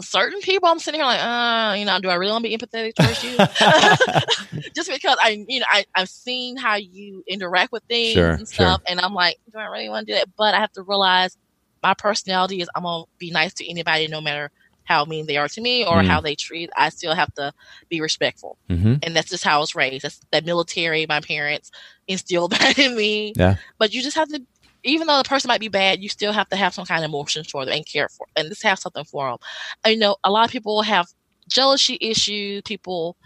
certain 0.00 0.40
people. 0.40 0.68
I'm 0.68 0.78
sitting 0.78 1.00
here 1.00 1.06
like, 1.06 1.20
uh, 1.20 1.74
you 1.78 1.86
know, 1.86 1.98
do 2.00 2.10
I 2.10 2.14
really 2.14 2.32
want 2.32 2.44
to 2.44 2.50
be 2.50 2.56
empathetic 2.56 2.94
towards 2.94 3.24
you? 3.24 3.36
Just 4.74 4.90
because 4.90 5.16
I, 5.22 5.44
you 5.48 5.60
know, 5.60 5.66
I, 5.70 5.86
I've 5.94 6.10
seen 6.10 6.56
how 6.56 6.76
you 6.76 7.24
interact 7.26 7.72
with 7.72 7.82
things 7.84 8.12
sure, 8.12 8.32
and 8.32 8.46
stuff, 8.46 8.80
sure. 8.80 8.90
and 8.90 9.00
I'm 9.00 9.14
like, 9.14 9.38
do 9.50 9.58
I 9.58 9.66
really 9.66 9.88
want 9.88 10.06
to 10.06 10.12
do 10.12 10.18
that? 10.18 10.28
But 10.36 10.54
I 10.54 10.60
have 10.60 10.72
to 10.72 10.82
realize 10.82 11.36
my 11.82 11.94
personality 11.94 12.60
is 12.60 12.68
I'm 12.74 12.82
gonna 12.82 13.04
be 13.18 13.30
nice 13.30 13.54
to 13.54 13.68
anybody, 13.68 14.06
no 14.06 14.20
matter 14.20 14.50
how 14.84 15.04
mean 15.04 15.26
they 15.26 15.36
are 15.36 15.48
to 15.48 15.60
me 15.60 15.84
or 15.84 16.02
mm. 16.02 16.06
how 16.06 16.20
they 16.20 16.34
treat. 16.34 16.68
I 16.76 16.88
still 16.88 17.14
have 17.14 17.32
to 17.34 17.52
be 17.88 18.00
respectful, 18.00 18.58
mm-hmm. 18.68 18.96
and 19.02 19.16
that's 19.16 19.30
just 19.30 19.44
how 19.44 19.56
I 19.56 19.60
was 19.60 19.74
raised. 19.74 20.04
That's 20.04 20.20
that 20.30 20.44
military. 20.44 21.06
My 21.06 21.20
parents 21.20 21.70
instilled 22.06 22.50
that 22.58 22.78
in 22.78 22.96
me. 22.96 23.32
Yeah. 23.36 23.56
But 23.78 23.94
you 23.94 24.02
just 24.02 24.16
have 24.16 24.28
to 24.28 24.42
even 24.84 25.06
though 25.06 25.18
the 25.18 25.28
person 25.28 25.48
might 25.48 25.60
be 25.60 25.68
bad, 25.68 26.02
you 26.02 26.08
still 26.08 26.32
have 26.32 26.48
to 26.48 26.56
have 26.56 26.74
some 26.74 26.86
kind 26.86 27.04
of 27.04 27.08
emotions 27.08 27.50
for 27.50 27.64
them 27.64 27.74
and 27.74 27.86
care 27.86 28.08
for 28.08 28.26
them, 28.26 28.44
and 28.44 28.48
just 28.48 28.62
have 28.62 28.78
something 28.78 29.04
for 29.04 29.28
them. 29.28 29.38
I 29.84 29.94
know 29.94 30.16
a 30.24 30.30
lot 30.30 30.44
of 30.44 30.50
people 30.50 30.82
have 30.82 31.08
jealousy 31.48 31.98
issues. 32.00 32.62
People 32.62 33.16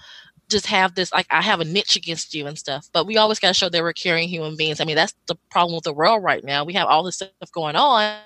just 0.48 0.66
have 0.66 0.94
this 0.94 1.12
like 1.12 1.26
I 1.30 1.42
have 1.42 1.60
a 1.60 1.64
niche 1.64 1.96
against 1.96 2.34
you 2.34 2.46
and 2.46 2.58
stuff. 2.58 2.88
But 2.92 3.06
we 3.06 3.16
always 3.16 3.38
got 3.38 3.48
to 3.48 3.54
show 3.54 3.68
that 3.68 3.82
we're 3.82 3.92
caring 3.92 4.28
human 4.28 4.56
beings. 4.56 4.80
I 4.80 4.84
mean, 4.84 4.96
that's 4.96 5.14
the 5.26 5.36
problem 5.50 5.74
with 5.74 5.84
the 5.84 5.92
world 5.92 6.22
right 6.22 6.44
now. 6.44 6.64
We 6.64 6.74
have 6.74 6.88
all 6.88 7.02
this 7.02 7.16
stuff 7.16 7.52
going 7.52 7.76
on, 7.76 8.18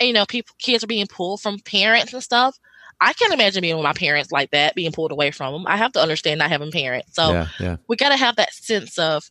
and 0.00 0.06
you 0.06 0.12
know, 0.12 0.26
people 0.26 0.54
kids 0.58 0.84
are 0.84 0.88
being 0.88 1.06
pulled 1.06 1.40
from 1.40 1.58
parents 1.60 2.12
and 2.12 2.22
stuff. 2.22 2.58
I 3.00 3.12
can't 3.12 3.34
imagine 3.34 3.62
being 3.62 3.76
with 3.76 3.84
my 3.84 3.92
parents 3.92 4.30
like 4.30 4.50
that, 4.52 4.74
being 4.74 4.92
pulled 4.92 5.12
away 5.12 5.30
from 5.30 5.52
them. 5.52 5.66
I 5.66 5.76
have 5.76 5.92
to 5.92 6.00
understand 6.00 6.38
not 6.38 6.50
having 6.50 6.70
parents. 6.70 7.14
So 7.14 7.32
yeah, 7.32 7.48
yeah. 7.58 7.76
we 7.88 7.96
got 7.96 8.10
to 8.10 8.16
have 8.16 8.36
that 8.36 8.54
sense 8.54 8.98
of, 8.98 9.28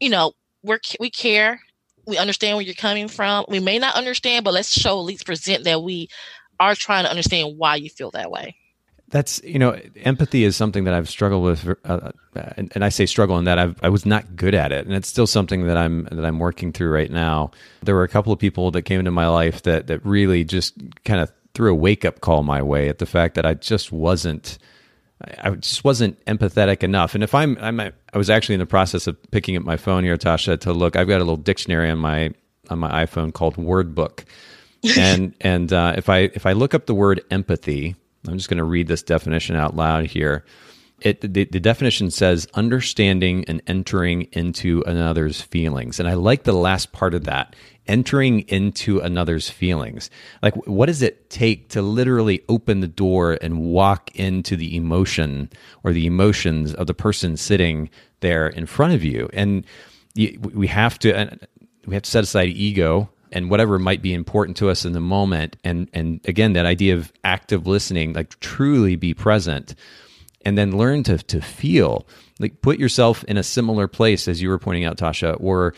you 0.00 0.08
know, 0.08 0.32
we're 0.62 0.80
we 0.98 1.10
care 1.10 1.60
we 2.06 2.18
understand 2.18 2.56
where 2.56 2.64
you're 2.64 2.74
coming 2.74 3.08
from. 3.08 3.44
We 3.48 3.60
may 3.60 3.78
not 3.78 3.94
understand, 3.94 4.44
but 4.44 4.54
let's 4.54 4.70
show 4.70 4.98
at 4.98 5.04
least 5.04 5.26
present 5.26 5.64
that 5.64 5.82
we 5.82 6.08
are 6.58 6.74
trying 6.74 7.04
to 7.04 7.10
understand 7.10 7.58
why 7.58 7.76
you 7.76 7.90
feel 7.90 8.10
that 8.12 8.30
way. 8.30 8.56
That's 9.08 9.42
you 9.44 9.58
know, 9.58 9.78
empathy 9.96 10.42
is 10.44 10.56
something 10.56 10.84
that 10.84 10.94
I've 10.94 11.08
struggled 11.08 11.44
with, 11.44 11.68
uh, 11.68 11.72
uh, 11.84 12.12
and, 12.56 12.72
and, 12.74 12.82
I 12.82 12.88
say 12.88 13.04
struggle 13.04 13.38
in 13.38 13.44
that 13.44 13.58
I've, 13.58 13.78
I 13.82 13.90
was 13.90 14.06
not 14.06 14.36
good 14.36 14.54
at 14.54 14.72
it, 14.72 14.86
and 14.86 14.94
it's 14.94 15.06
still 15.06 15.26
something 15.26 15.66
that 15.66 15.76
I'm 15.76 16.04
that 16.04 16.24
I'm 16.24 16.38
working 16.38 16.72
through 16.72 16.90
right 16.90 17.10
now. 17.10 17.50
There 17.82 17.94
were 17.94 18.04
a 18.04 18.08
couple 18.08 18.32
of 18.32 18.38
people 18.38 18.70
that 18.70 18.82
came 18.82 19.00
into 19.00 19.10
my 19.10 19.28
life 19.28 19.62
that 19.64 19.88
that 19.88 20.04
really 20.06 20.44
just 20.44 20.74
kind 21.04 21.20
of 21.20 21.30
threw 21.52 21.70
a 21.70 21.74
wake 21.74 22.06
up 22.06 22.22
call 22.22 22.42
my 22.42 22.62
way 22.62 22.88
at 22.88 23.00
the 23.00 23.06
fact 23.06 23.34
that 23.34 23.44
I 23.44 23.52
just 23.52 23.92
wasn't 23.92 24.56
I 25.42 25.50
just 25.50 25.84
wasn't 25.84 26.22
empathetic 26.24 26.82
enough. 26.82 27.14
And 27.14 27.22
if 27.22 27.34
I'm, 27.34 27.56
I'm, 27.60 27.80
I 27.80 27.92
was 28.14 28.30
actually 28.30 28.54
in 28.54 28.60
the 28.60 28.66
process 28.66 29.06
of 29.06 29.16
picking 29.30 29.56
up 29.56 29.62
my 29.62 29.76
phone 29.76 30.04
here, 30.04 30.16
Tosha, 30.16 30.58
to 30.60 30.72
look. 30.72 30.96
I've 30.96 31.08
got 31.08 31.16
a 31.16 31.24
little 31.24 31.36
dictionary 31.36 31.90
on 31.90 31.98
my 31.98 32.32
on 32.70 32.78
my 32.78 33.04
iPhone 33.04 33.32
called 33.32 33.56
Word 33.56 33.94
Book, 33.94 34.24
and 34.98 35.34
and 35.40 35.72
uh, 35.72 35.94
if 35.96 36.08
I 36.08 36.18
if 36.34 36.46
I 36.46 36.52
look 36.52 36.74
up 36.74 36.86
the 36.86 36.94
word 36.94 37.22
empathy, 37.30 37.94
I'm 38.26 38.36
just 38.36 38.48
going 38.48 38.58
to 38.58 38.64
read 38.64 38.88
this 38.88 39.02
definition 39.02 39.56
out 39.56 39.76
loud 39.76 40.06
here. 40.06 40.44
It 41.02 41.20
the, 41.20 41.44
the 41.44 41.60
definition 41.60 42.10
says 42.10 42.46
understanding 42.54 43.44
and 43.46 43.62
entering 43.66 44.22
into 44.32 44.82
another's 44.86 45.40
feelings, 45.40 45.98
and 45.98 46.08
I 46.08 46.14
like 46.14 46.44
the 46.44 46.52
last 46.52 46.92
part 46.92 47.14
of 47.14 47.24
that 47.24 47.54
entering 47.88 48.40
into 48.42 49.00
another's 49.00 49.50
feelings. 49.50 50.08
Like, 50.42 50.54
what 50.66 50.86
does 50.86 51.02
it 51.02 51.30
take 51.30 51.68
to 51.70 51.82
literally 51.82 52.42
open 52.48 52.80
the 52.80 52.88
door 52.88 53.38
and 53.42 53.60
walk 53.60 54.14
into 54.14 54.56
the 54.56 54.76
emotion 54.76 55.50
or 55.82 55.92
the 55.92 56.06
emotions 56.06 56.74
of 56.74 56.86
the 56.86 56.94
person 56.94 57.36
sitting 57.36 57.90
there 58.20 58.46
in 58.46 58.66
front 58.66 58.94
of 58.94 59.02
you? 59.02 59.28
And 59.32 59.64
we 60.14 60.66
have 60.68 60.98
to 61.00 61.38
we 61.86 61.94
have 61.94 62.04
to 62.04 62.10
set 62.10 62.24
aside 62.24 62.48
ego 62.48 63.10
and 63.32 63.50
whatever 63.50 63.78
might 63.78 64.02
be 64.02 64.12
important 64.12 64.56
to 64.58 64.68
us 64.68 64.84
in 64.84 64.92
the 64.92 65.00
moment 65.00 65.56
and 65.64 65.88
and 65.92 66.20
again 66.26 66.52
that 66.52 66.66
idea 66.66 66.94
of 66.94 67.12
active 67.24 67.66
listening 67.66 68.12
like 68.12 68.38
truly 68.40 68.94
be 68.94 69.14
present 69.14 69.74
and 70.44 70.56
then 70.56 70.76
learn 70.76 71.02
to 71.04 71.18
to 71.18 71.40
feel 71.40 72.06
like 72.38 72.60
put 72.60 72.78
yourself 72.78 73.24
in 73.24 73.36
a 73.36 73.42
similar 73.42 73.88
place 73.88 74.28
as 74.28 74.42
you 74.42 74.48
were 74.48 74.58
pointing 74.58 74.84
out 74.84 74.96
Tosha 74.98 75.36
or 75.40 75.74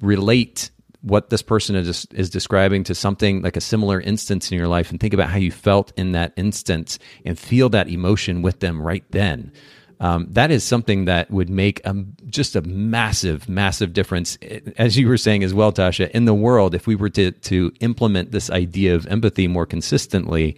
relate 0.00 0.70
what 1.02 1.30
this 1.30 1.42
person 1.42 1.74
is, 1.74 2.06
is 2.12 2.30
describing 2.30 2.84
to 2.84 2.94
something 2.94 3.42
like 3.42 3.56
a 3.56 3.60
similar 3.60 4.00
instance 4.00 4.50
in 4.50 4.58
your 4.58 4.68
life 4.68 4.90
and 4.90 5.00
think 5.00 5.12
about 5.12 5.28
how 5.28 5.38
you 5.38 5.50
felt 5.50 5.92
in 5.96 6.12
that 6.12 6.32
instance 6.36 6.98
and 7.24 7.38
feel 7.38 7.68
that 7.68 7.88
emotion 7.88 8.40
with 8.40 8.60
them 8.60 8.80
right 8.80 9.04
then. 9.10 9.52
Um, 9.98 10.26
that 10.30 10.50
is 10.50 10.64
something 10.64 11.04
that 11.04 11.30
would 11.30 11.48
make 11.48 11.80
a, 11.84 11.94
just 12.26 12.56
a 12.56 12.62
massive, 12.62 13.48
massive 13.48 13.92
difference, 13.92 14.36
as 14.76 14.96
you 14.96 15.06
were 15.08 15.16
saying 15.16 15.44
as 15.44 15.54
well, 15.54 15.72
Tosha, 15.72 16.10
in 16.10 16.24
the 16.24 16.34
world. 16.34 16.74
If 16.74 16.88
we 16.88 16.96
were 16.96 17.10
to 17.10 17.30
to 17.30 17.72
implement 17.78 18.32
this 18.32 18.50
idea 18.50 18.96
of 18.96 19.06
empathy 19.06 19.46
more 19.46 19.64
consistently, 19.64 20.56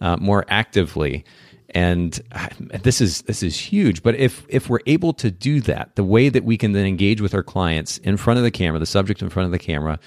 uh, 0.00 0.18
more 0.18 0.44
actively, 0.46 1.24
and 1.76 2.18
this 2.82 3.02
is 3.02 3.20
this 3.22 3.42
is 3.42 3.58
huge. 3.58 4.02
But 4.02 4.14
if 4.14 4.46
if 4.48 4.70
we're 4.70 4.80
able 4.86 5.12
to 5.12 5.30
do 5.30 5.60
that, 5.60 5.94
the 5.94 6.04
way 6.04 6.30
that 6.30 6.42
we 6.42 6.56
can 6.56 6.72
then 6.72 6.86
engage 6.86 7.20
with 7.20 7.34
our 7.34 7.42
clients 7.42 7.98
in 7.98 8.16
front 8.16 8.38
of 8.38 8.44
the 8.44 8.50
camera, 8.50 8.78
the 8.78 8.86
subject 8.86 9.20
in 9.20 9.28
front 9.28 9.44
of 9.44 9.52
the 9.52 9.58
camera, 9.58 9.98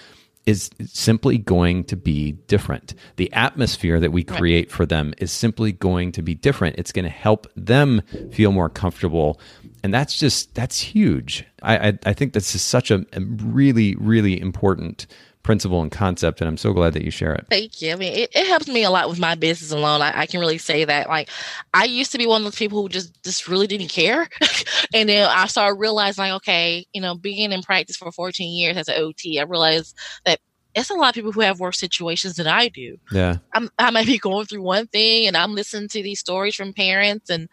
is 0.47 0.71
simply 0.87 1.37
going 1.37 1.83
to 1.83 1.95
be 1.95 2.31
different. 2.47 2.95
The 3.17 3.31
atmosphere 3.33 3.99
that 3.99 4.11
we 4.11 4.23
create 4.23 4.71
for 4.71 4.87
them 4.87 5.13
is 5.19 5.31
simply 5.31 5.71
going 5.71 6.11
to 6.13 6.23
be 6.23 6.33
different. 6.33 6.77
It's 6.79 6.91
going 6.91 7.05
to 7.05 7.09
help 7.11 7.45
them 7.55 8.01
feel 8.31 8.51
more 8.51 8.69
comfortable. 8.69 9.39
And 9.83 9.93
that's 9.93 10.17
just, 10.17 10.55
that's 10.55 10.79
huge. 10.79 11.45
I, 11.61 11.89
I, 11.89 11.99
I 12.07 12.13
think 12.13 12.33
this 12.33 12.55
is 12.55 12.63
such 12.63 12.89
a, 12.89 13.05
a 13.13 13.21
really, 13.21 13.95
really 13.97 14.41
important 14.41 15.05
principle 15.43 15.81
and 15.81 15.91
concept 15.91 16.41
and 16.41 16.47
i'm 16.47 16.57
so 16.57 16.73
glad 16.73 16.93
that 16.93 17.03
you 17.03 17.09
share 17.09 17.33
it 17.33 17.45
thank 17.49 17.81
you 17.81 17.91
i 17.91 17.95
mean 17.95 18.13
it, 18.13 18.29
it 18.35 18.47
helps 18.47 18.67
me 18.67 18.83
a 18.83 18.89
lot 18.89 19.09
with 19.09 19.19
my 19.19 19.35
business 19.35 19.71
alone 19.71 20.01
I, 20.01 20.21
I, 20.21 20.25
can 20.25 20.39
really 20.39 20.57
say 20.57 20.83
that 20.83 21.07
like 21.07 21.29
i 21.73 21.85
used 21.85 22.11
to 22.11 22.17
be 22.17 22.27
one 22.27 22.41
of 22.41 22.45
those 22.45 22.55
people 22.55 22.81
who 22.81 22.89
just 22.89 23.23
just 23.23 23.47
really 23.47 23.65
didn't 23.65 23.87
care 23.87 24.27
and 24.93 25.07
then 25.07 25.29
i 25.29 25.47
started 25.47 25.79
realizing 25.79 26.23
like 26.23 26.33
okay 26.33 26.85
you 26.93 27.01
know 27.01 27.15
being 27.15 27.51
in 27.51 27.61
practice 27.61 27.95
for 27.95 28.11
14 28.11 28.51
years 28.51 28.77
as 28.77 28.89
an 28.89 29.01
ot 29.01 29.39
i 29.39 29.43
realized 29.43 29.95
that 30.25 30.39
it's 30.75 30.89
a 30.89 30.93
lot 30.93 31.09
of 31.09 31.15
people 31.15 31.31
who 31.31 31.41
have 31.41 31.59
worse 31.59 31.79
situations 31.79 32.35
than 32.35 32.47
I 32.47 32.67
do. 32.67 32.97
Yeah. 33.11 33.37
I'm, 33.53 33.69
I 33.79 33.89
might 33.89 34.05
be 34.05 34.19
going 34.19 34.45
through 34.45 34.61
one 34.61 34.87
thing 34.87 35.27
and 35.27 35.35
I'm 35.35 35.55
listening 35.55 35.89
to 35.89 36.03
these 36.03 36.19
stories 36.19 36.55
from 36.55 36.73
parents 36.73 37.29
and 37.29 37.49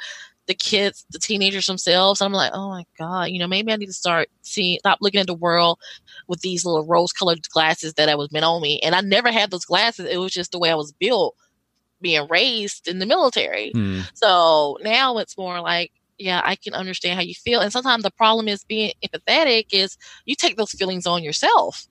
the 0.47 0.55
kids, 0.55 1.05
the 1.11 1.19
teenagers 1.19 1.67
themselves. 1.67 2.21
I'm 2.21 2.33
like, 2.33 2.53
oh 2.55 2.71
my 2.71 2.85
God, 2.99 3.31
you 3.31 3.39
know, 3.39 3.47
maybe 3.47 3.73
I 3.73 3.77
need 3.77 3.87
to 3.87 3.93
start 3.93 4.29
seeing, 4.43 4.79
stop 4.79 4.99
looking 5.01 5.21
at 5.21 5.27
the 5.27 5.35
world 5.35 5.79
with 6.29 6.41
these 6.41 6.65
little 6.65 6.87
rose 6.87 7.13
colored 7.13 7.49
glasses 7.51 7.95
that 7.95 8.09
I 8.09 8.15
was 8.15 8.33
meant 8.33 8.45
on 8.45 8.63
me. 8.63 8.81
And 8.81 8.95
I 8.95 9.01
never 9.01 9.33
had 9.33 9.51
those 9.51 9.65
glasses. 9.65 10.07
It 10.07 10.19
was 10.19 10.33
just 10.33 10.53
the 10.53 10.59
way 10.59 10.71
I 10.71 10.77
was 10.77 10.93
built 10.93 11.35
being 12.01 12.27
raised 12.29 12.89
in 12.89 12.99
the 12.99 13.07
military. 13.07 13.73
Hmm. 13.73 14.01
So 14.15 14.79
now 14.83 15.19
it's 15.19 15.37
more 15.37 15.61
like, 15.61 15.93
yeah, 16.19 16.41
I 16.45 16.57
can 16.57 16.75
understand 16.75 17.17
how 17.17 17.23
you 17.25 17.35
feel. 17.35 17.61
And 17.61 17.73
sometimes 17.73 18.03
the 18.03 18.11
problem 18.11 18.49
is 18.49 18.65
being 18.65 18.93
empathetic 19.05 19.67
is 19.73 19.99
you 20.25 20.35
take 20.35 20.57
those 20.57 20.73
feelings 20.73 21.07
on 21.07 21.23
yourself. 21.23 21.87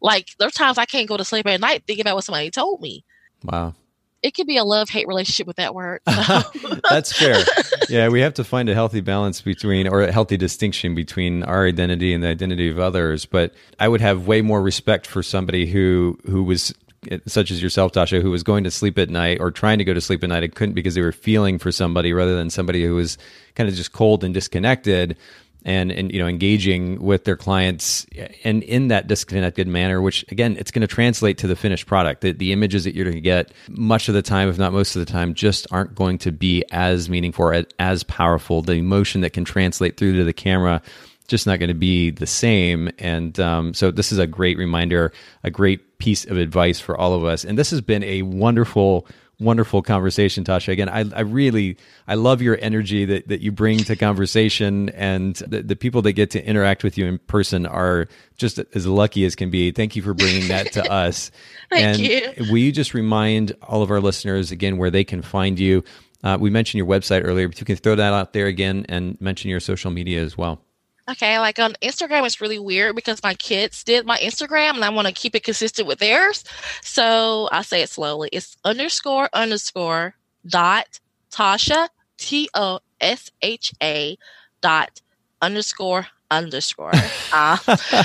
Like 0.00 0.28
there 0.38 0.48
are 0.48 0.52
times 0.52 0.78
I 0.78 0.84
can't 0.84 1.08
go 1.08 1.16
to 1.16 1.24
sleep 1.24 1.46
at 1.46 1.60
night 1.60 1.82
thinking 1.86 2.02
about 2.02 2.14
what 2.14 2.24
somebody 2.24 2.50
told 2.50 2.80
me. 2.80 3.04
Wow 3.42 3.74
it 4.22 4.34
could 4.34 4.46
be 4.46 4.56
a 4.56 4.64
love 4.64 4.88
hate 4.88 5.06
relationship 5.06 5.46
with 5.46 5.56
that 5.56 5.74
word. 5.74 6.00
That's 6.90 7.12
fair. 7.12 7.44
Yeah, 7.88 8.08
we 8.08 8.20
have 8.22 8.34
to 8.34 8.42
find 8.42 8.68
a 8.68 8.74
healthy 8.74 9.00
balance 9.00 9.40
between, 9.40 9.86
or 9.86 10.02
a 10.02 10.10
healthy 10.10 10.36
distinction 10.36 10.96
between 10.96 11.44
our 11.44 11.64
identity 11.66 12.12
and 12.12 12.24
the 12.24 12.26
identity 12.26 12.68
of 12.68 12.80
others. 12.80 13.26
But 13.26 13.54
I 13.78 13.86
would 13.86 14.00
have 14.00 14.26
way 14.26 14.42
more 14.42 14.60
respect 14.60 15.06
for 15.06 15.22
somebody 15.22 15.66
who 15.66 16.18
who 16.26 16.42
was 16.42 16.74
such 17.26 17.50
as 17.50 17.62
yourself, 17.62 17.92
Tosha, 17.92 18.20
who 18.20 18.30
was 18.32 18.42
going 18.42 18.64
to 18.64 18.70
sleep 18.70 18.98
at 18.98 19.08
night 19.08 19.38
or 19.40 19.50
trying 19.50 19.78
to 19.78 19.84
go 19.84 19.94
to 19.94 20.00
sleep 20.00 20.22
at 20.24 20.30
night 20.30 20.42
and 20.42 20.54
couldn't 20.54 20.74
because 20.74 20.94
they 20.94 21.00
were 21.00 21.12
feeling 21.12 21.58
for 21.58 21.70
somebody 21.70 22.12
rather 22.12 22.34
than 22.36 22.50
somebody 22.50 22.84
who 22.84 22.96
was 22.96 23.18
kind 23.54 23.68
of 23.68 23.74
just 23.76 23.92
cold 23.92 24.24
and 24.24 24.34
disconnected 24.34 25.16
and 25.64 25.90
and 25.90 26.12
you 26.12 26.18
know 26.18 26.26
engaging 26.26 27.00
with 27.02 27.24
their 27.24 27.36
clients 27.36 28.06
and 28.44 28.62
in 28.62 28.88
that 28.88 29.06
disconnected 29.06 29.66
manner 29.66 30.00
which 30.00 30.24
again 30.30 30.56
it's 30.58 30.70
going 30.70 30.80
to 30.80 30.86
translate 30.86 31.38
to 31.38 31.46
the 31.46 31.56
finished 31.56 31.86
product. 31.86 32.20
The, 32.20 32.32
the 32.32 32.52
images 32.52 32.84
that 32.84 32.94
you're 32.94 33.04
going 33.04 33.16
to 33.16 33.20
get 33.20 33.52
much 33.68 34.08
of 34.08 34.14
the 34.14 34.22
time 34.22 34.48
if 34.48 34.58
not 34.58 34.72
most 34.72 34.96
of 34.96 35.04
the 35.04 35.10
time 35.10 35.34
just 35.34 35.66
aren't 35.70 35.94
going 35.94 36.18
to 36.18 36.32
be 36.32 36.64
as 36.70 37.08
meaningful 37.08 37.64
as 37.78 38.02
powerful. 38.04 38.62
The 38.62 38.74
emotion 38.74 39.20
that 39.22 39.30
can 39.30 39.44
translate 39.44 39.96
through 39.96 40.16
to 40.16 40.24
the 40.24 40.32
camera 40.32 40.82
just 41.26 41.46
not 41.46 41.58
going 41.58 41.68
to 41.68 41.74
be 41.74 42.10
the 42.10 42.26
same. 42.26 42.90
And 42.98 43.38
um, 43.40 43.74
so 43.74 43.90
this 43.90 44.12
is 44.12 44.18
a 44.18 44.26
great 44.26 44.58
reminder 44.58 45.12
a 45.42 45.50
great 45.50 45.98
piece 45.98 46.24
of 46.24 46.36
advice 46.36 46.80
for 46.80 46.96
all 46.96 47.14
of 47.14 47.24
us. 47.24 47.44
And 47.44 47.58
this 47.58 47.70
has 47.70 47.80
been 47.80 48.04
a 48.04 48.22
wonderful 48.22 49.06
wonderful 49.38 49.82
conversation, 49.82 50.44
Tosha. 50.44 50.72
Again, 50.72 50.88
I, 50.88 51.04
I 51.14 51.20
really, 51.20 51.76
I 52.08 52.14
love 52.14 52.40
your 52.40 52.58
energy 52.60 53.04
that, 53.04 53.28
that 53.28 53.40
you 53.40 53.52
bring 53.52 53.78
to 53.80 53.96
conversation 53.96 54.88
and 54.90 55.36
the, 55.36 55.62
the 55.62 55.76
people 55.76 56.02
that 56.02 56.12
get 56.12 56.30
to 56.30 56.44
interact 56.44 56.82
with 56.82 56.96
you 56.96 57.06
in 57.06 57.18
person 57.18 57.66
are 57.66 58.08
just 58.36 58.58
as 58.74 58.86
lucky 58.86 59.24
as 59.24 59.34
can 59.34 59.50
be. 59.50 59.70
Thank 59.72 59.96
you 59.96 60.02
for 60.02 60.14
bringing 60.14 60.48
that 60.48 60.72
to 60.72 60.84
us. 60.92 61.30
Thank 61.70 61.84
and 61.84 61.98
you. 61.98 62.50
will 62.50 62.58
you 62.58 62.72
just 62.72 62.94
remind 62.94 63.52
all 63.62 63.82
of 63.82 63.90
our 63.90 64.00
listeners 64.00 64.50
again 64.50 64.78
where 64.78 64.90
they 64.90 65.04
can 65.04 65.22
find 65.22 65.58
you? 65.58 65.84
Uh, 66.24 66.38
we 66.40 66.50
mentioned 66.50 66.78
your 66.78 66.86
website 66.86 67.22
earlier, 67.24 67.48
but 67.48 67.60
you 67.60 67.66
can 67.66 67.76
throw 67.76 67.94
that 67.94 68.12
out 68.12 68.32
there 68.32 68.46
again 68.46 68.86
and 68.88 69.20
mention 69.20 69.50
your 69.50 69.60
social 69.60 69.90
media 69.90 70.22
as 70.22 70.36
well. 70.36 70.60
Okay, 71.08 71.38
like 71.38 71.58
on 71.60 71.74
Instagram, 71.82 72.26
it's 72.26 72.40
really 72.40 72.58
weird 72.58 72.96
because 72.96 73.22
my 73.22 73.34
kids 73.34 73.84
did 73.84 74.04
my 74.06 74.18
Instagram 74.18 74.70
and 74.70 74.84
I 74.84 74.90
want 74.90 75.06
to 75.06 75.14
keep 75.14 75.36
it 75.36 75.44
consistent 75.44 75.86
with 75.86 76.00
theirs. 76.00 76.42
So 76.82 77.48
I 77.52 77.62
say 77.62 77.82
it 77.82 77.90
slowly. 77.90 78.28
It's 78.32 78.56
underscore 78.64 79.28
underscore 79.32 80.16
dot 80.46 80.98
Tosha 81.30 81.88
T 82.18 82.48
O 82.54 82.80
S 83.00 83.30
H 83.40 83.72
A 83.80 84.18
dot 84.60 85.00
underscore 85.40 86.08
underscore. 86.30 86.92
Uh, 87.32 87.58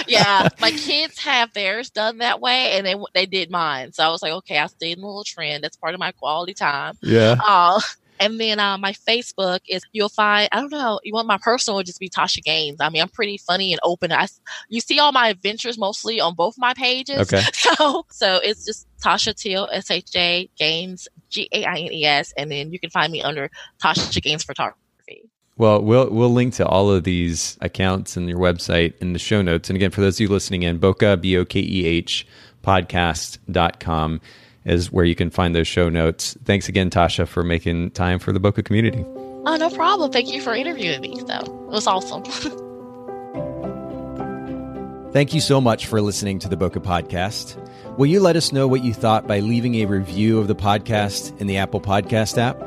yeah, 0.08 0.50
my 0.60 0.72
kids 0.72 1.18
have 1.20 1.54
theirs 1.54 1.90
done 1.90 2.18
that 2.18 2.42
way, 2.42 2.72
and 2.74 2.86
they 2.86 2.96
they 3.14 3.26
did 3.26 3.50
mine. 3.50 3.94
So 3.94 4.04
I 4.04 4.10
was 4.10 4.22
like, 4.22 4.34
okay, 4.34 4.58
I 4.58 4.68
stayed 4.68 4.98
in 4.98 5.04
a 5.04 5.08
little 5.08 5.24
trend. 5.24 5.64
That's 5.64 5.78
part 5.78 5.94
of 5.94 6.02
my 6.02 6.12
quality 6.12 6.54
time. 6.54 6.98
Yeah. 7.02 7.38
Uh, 7.42 7.80
and 8.22 8.40
then 8.40 8.60
uh, 8.60 8.78
my 8.78 8.94
Facebook 8.94 9.60
is 9.68 9.84
you'll 9.92 10.08
find 10.08 10.48
I 10.52 10.62
don't 10.62 10.72
know 10.72 11.00
you 11.04 11.14
want 11.14 11.28
my 11.28 11.40
personal 11.42 11.78
would 11.78 11.88
just 11.88 12.00
be 12.00 12.10
Tosha 12.10 12.42
Gaines. 12.42 12.78
I 12.80 12.90
mean 12.90 13.02
I'm 13.02 13.10
pretty 13.10 13.38
funny 13.38 13.74
and 13.74 13.80
open. 13.84 14.12
I 14.12 14.28
you 14.70 14.80
see 14.80 15.00
all 15.00 15.12
my 15.12 15.30
adventures 15.30 15.78
mostly 15.78 16.22
on 16.22 16.36
both 16.36 16.56
my 16.58 16.74
pages. 16.74 17.34
Okay. 17.34 17.42
So 17.54 18.06
so 18.10 18.40
it's 18.44 18.66
just 18.66 18.88
Tosha 19.04 19.36
Teal 19.36 19.68
S 19.72 19.90
H 19.90 20.16
A 20.16 20.50
Gaines 20.58 21.08
G 21.30 21.50
A 21.52 21.66
I 21.66 21.76
N 21.78 21.92
E 21.92 22.06
S, 22.06 22.34
and 22.38 22.52
then 22.52 22.72
you 22.72 22.80
can 22.80 22.90
find 22.90 23.12
me 23.12 23.22
under 23.22 23.50
Tosha 23.84 24.22
Gaines 24.22 24.44
Photography. 24.44 25.30
Well, 25.58 25.82
we'll 25.82 26.10
we'll 26.10 26.34
link 26.34 26.54
to 26.56 26.66
all 26.66 26.92
of 26.92 27.04
these 27.04 27.58
accounts 27.62 28.18
and 28.18 28.30
your 28.30 28.40
website 28.40 28.94
in 29.00 29.14
the 29.14 29.20
show 29.20 29.42
notes. 29.42 29.70
And 29.70 29.76
again, 29.76 29.92
for 29.92 30.02
those 30.02 30.18
of 30.18 30.22
you 30.22 30.28
listening 30.28 30.64
in, 30.64 30.80
Bokeh 30.80 31.22
B 31.22 31.38
O 31.38 31.46
K 31.46 31.60
E 31.60 31.86
H 31.86 32.28
podcast.com 32.64 34.22
is 34.66 34.92
where 34.92 35.06
you 35.06 35.16
can 35.16 35.30
find 35.30 35.56
those 35.56 35.68
show 35.68 35.90
notes. 35.90 36.38
Thanks 36.46 36.68
again, 36.70 36.90
Tosha, 36.90 37.28
for 37.28 37.44
making 37.44 37.92
time 37.92 38.20
for 38.20 38.32
the 38.32 38.40
Bokeh 38.40 38.66
community. 38.66 39.04
Oh, 39.46 39.56
no 39.58 39.70
problem. 39.70 40.12
Thank 40.12 40.32
you 40.32 40.42
for 40.42 40.54
interviewing 40.54 41.02
me. 41.02 41.20
So 41.20 41.40
it 41.40 41.72
was 41.72 41.88
awesome. 41.88 42.24
Thank 45.12 45.34
you 45.34 45.42
so 45.42 45.60
much 45.60 45.88
for 45.88 46.00
listening 46.00 46.40
to 46.40 46.48
the 46.48 46.56
Bokeh 46.56 46.84
podcast. 46.84 47.58
Will 47.98 48.06
you 48.06 48.22
let 48.22 48.38
us 48.38 48.54
know 48.54 48.68
what 48.68 48.84
you 48.84 48.94
thought 48.94 49.28
by 49.28 49.40
leaving 49.40 49.76
a 49.76 49.86
review 49.86 50.40
of 50.40 50.48
the 50.48 50.56
podcast 50.56 51.38
in 51.42 51.48
the 51.48 51.58
Apple 51.58 51.82
Podcast 51.82 52.38
app? 52.38 52.62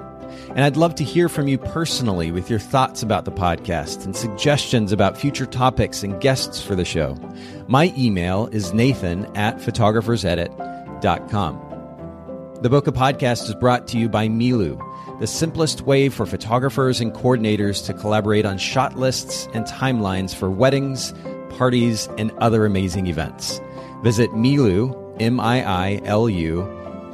And 0.51 0.61
I'd 0.61 0.77
love 0.77 0.95
to 0.97 1.05
hear 1.05 1.31
from 1.31 1.49
you 1.49 1.57
personally 1.59 2.31
with 2.31 2.51
your 2.51 2.59
thoughts 2.59 3.03
about 3.03 3.25
the 3.25 3.33
podcast 3.33 4.05
and 4.05 4.15
suggestions 4.15 4.93
about 4.93 5.17
future 5.17 5.47
topics 5.47 6.03
and 6.03 6.21
guests 6.21 6.63
for 6.63 6.75
the 6.75 6.85
show. 6.85 7.17
My 7.67 7.95
email 7.97 8.49
is 8.49 8.75
nathan 8.75 9.25
at 9.37 9.57
photographersedit.com. 9.59 11.74
The 12.65 12.71
Bokeh 12.71 12.95
Podcast 12.95 13.47
is 13.47 13.55
brought 13.55 13.87
to 13.89 13.99
you 13.99 14.09
by 14.09 14.27
Miilu, 14.27 14.81
the 15.21 15.27
simplest 15.27 15.83
way 15.83 16.09
for 16.09 16.25
photographers 16.25 16.99
and 16.99 17.13
coordinators 17.13 17.85
to 17.85 17.93
collaborate 17.93 18.47
on 18.47 18.57
shot 18.57 18.97
lists 18.97 19.47
and 19.53 19.67
timelines 19.67 20.35
for 20.35 20.49
weddings, 20.49 21.13
parties, 21.59 22.09
and 22.17 22.31
other 22.39 22.65
amazing 22.65 23.07
events. 23.07 23.61
Visit 24.03 24.31
Miilu, 24.31 24.97
M 25.21 25.41
I 25.41 25.63
I 25.63 26.01
L 26.05 26.27
U, 26.27 26.63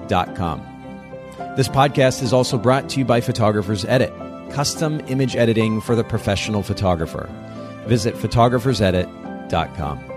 dot 0.07 0.37
com. 0.37 0.61
This 1.57 1.67
podcast 1.67 2.23
is 2.23 2.33
also 2.33 2.57
brought 2.57 2.89
to 2.91 3.01
you 3.01 3.05
by 3.05 3.21
Photographers 3.21 3.85
Edit, 3.87 4.13
custom 4.53 5.01
image 5.09 5.35
editing 5.35 5.81
for 5.81 5.97
the 5.97 6.05
professional 6.05 6.63
photographer. 6.63 7.29
Visit 7.89 8.15
photographersedit.com. 8.15 10.10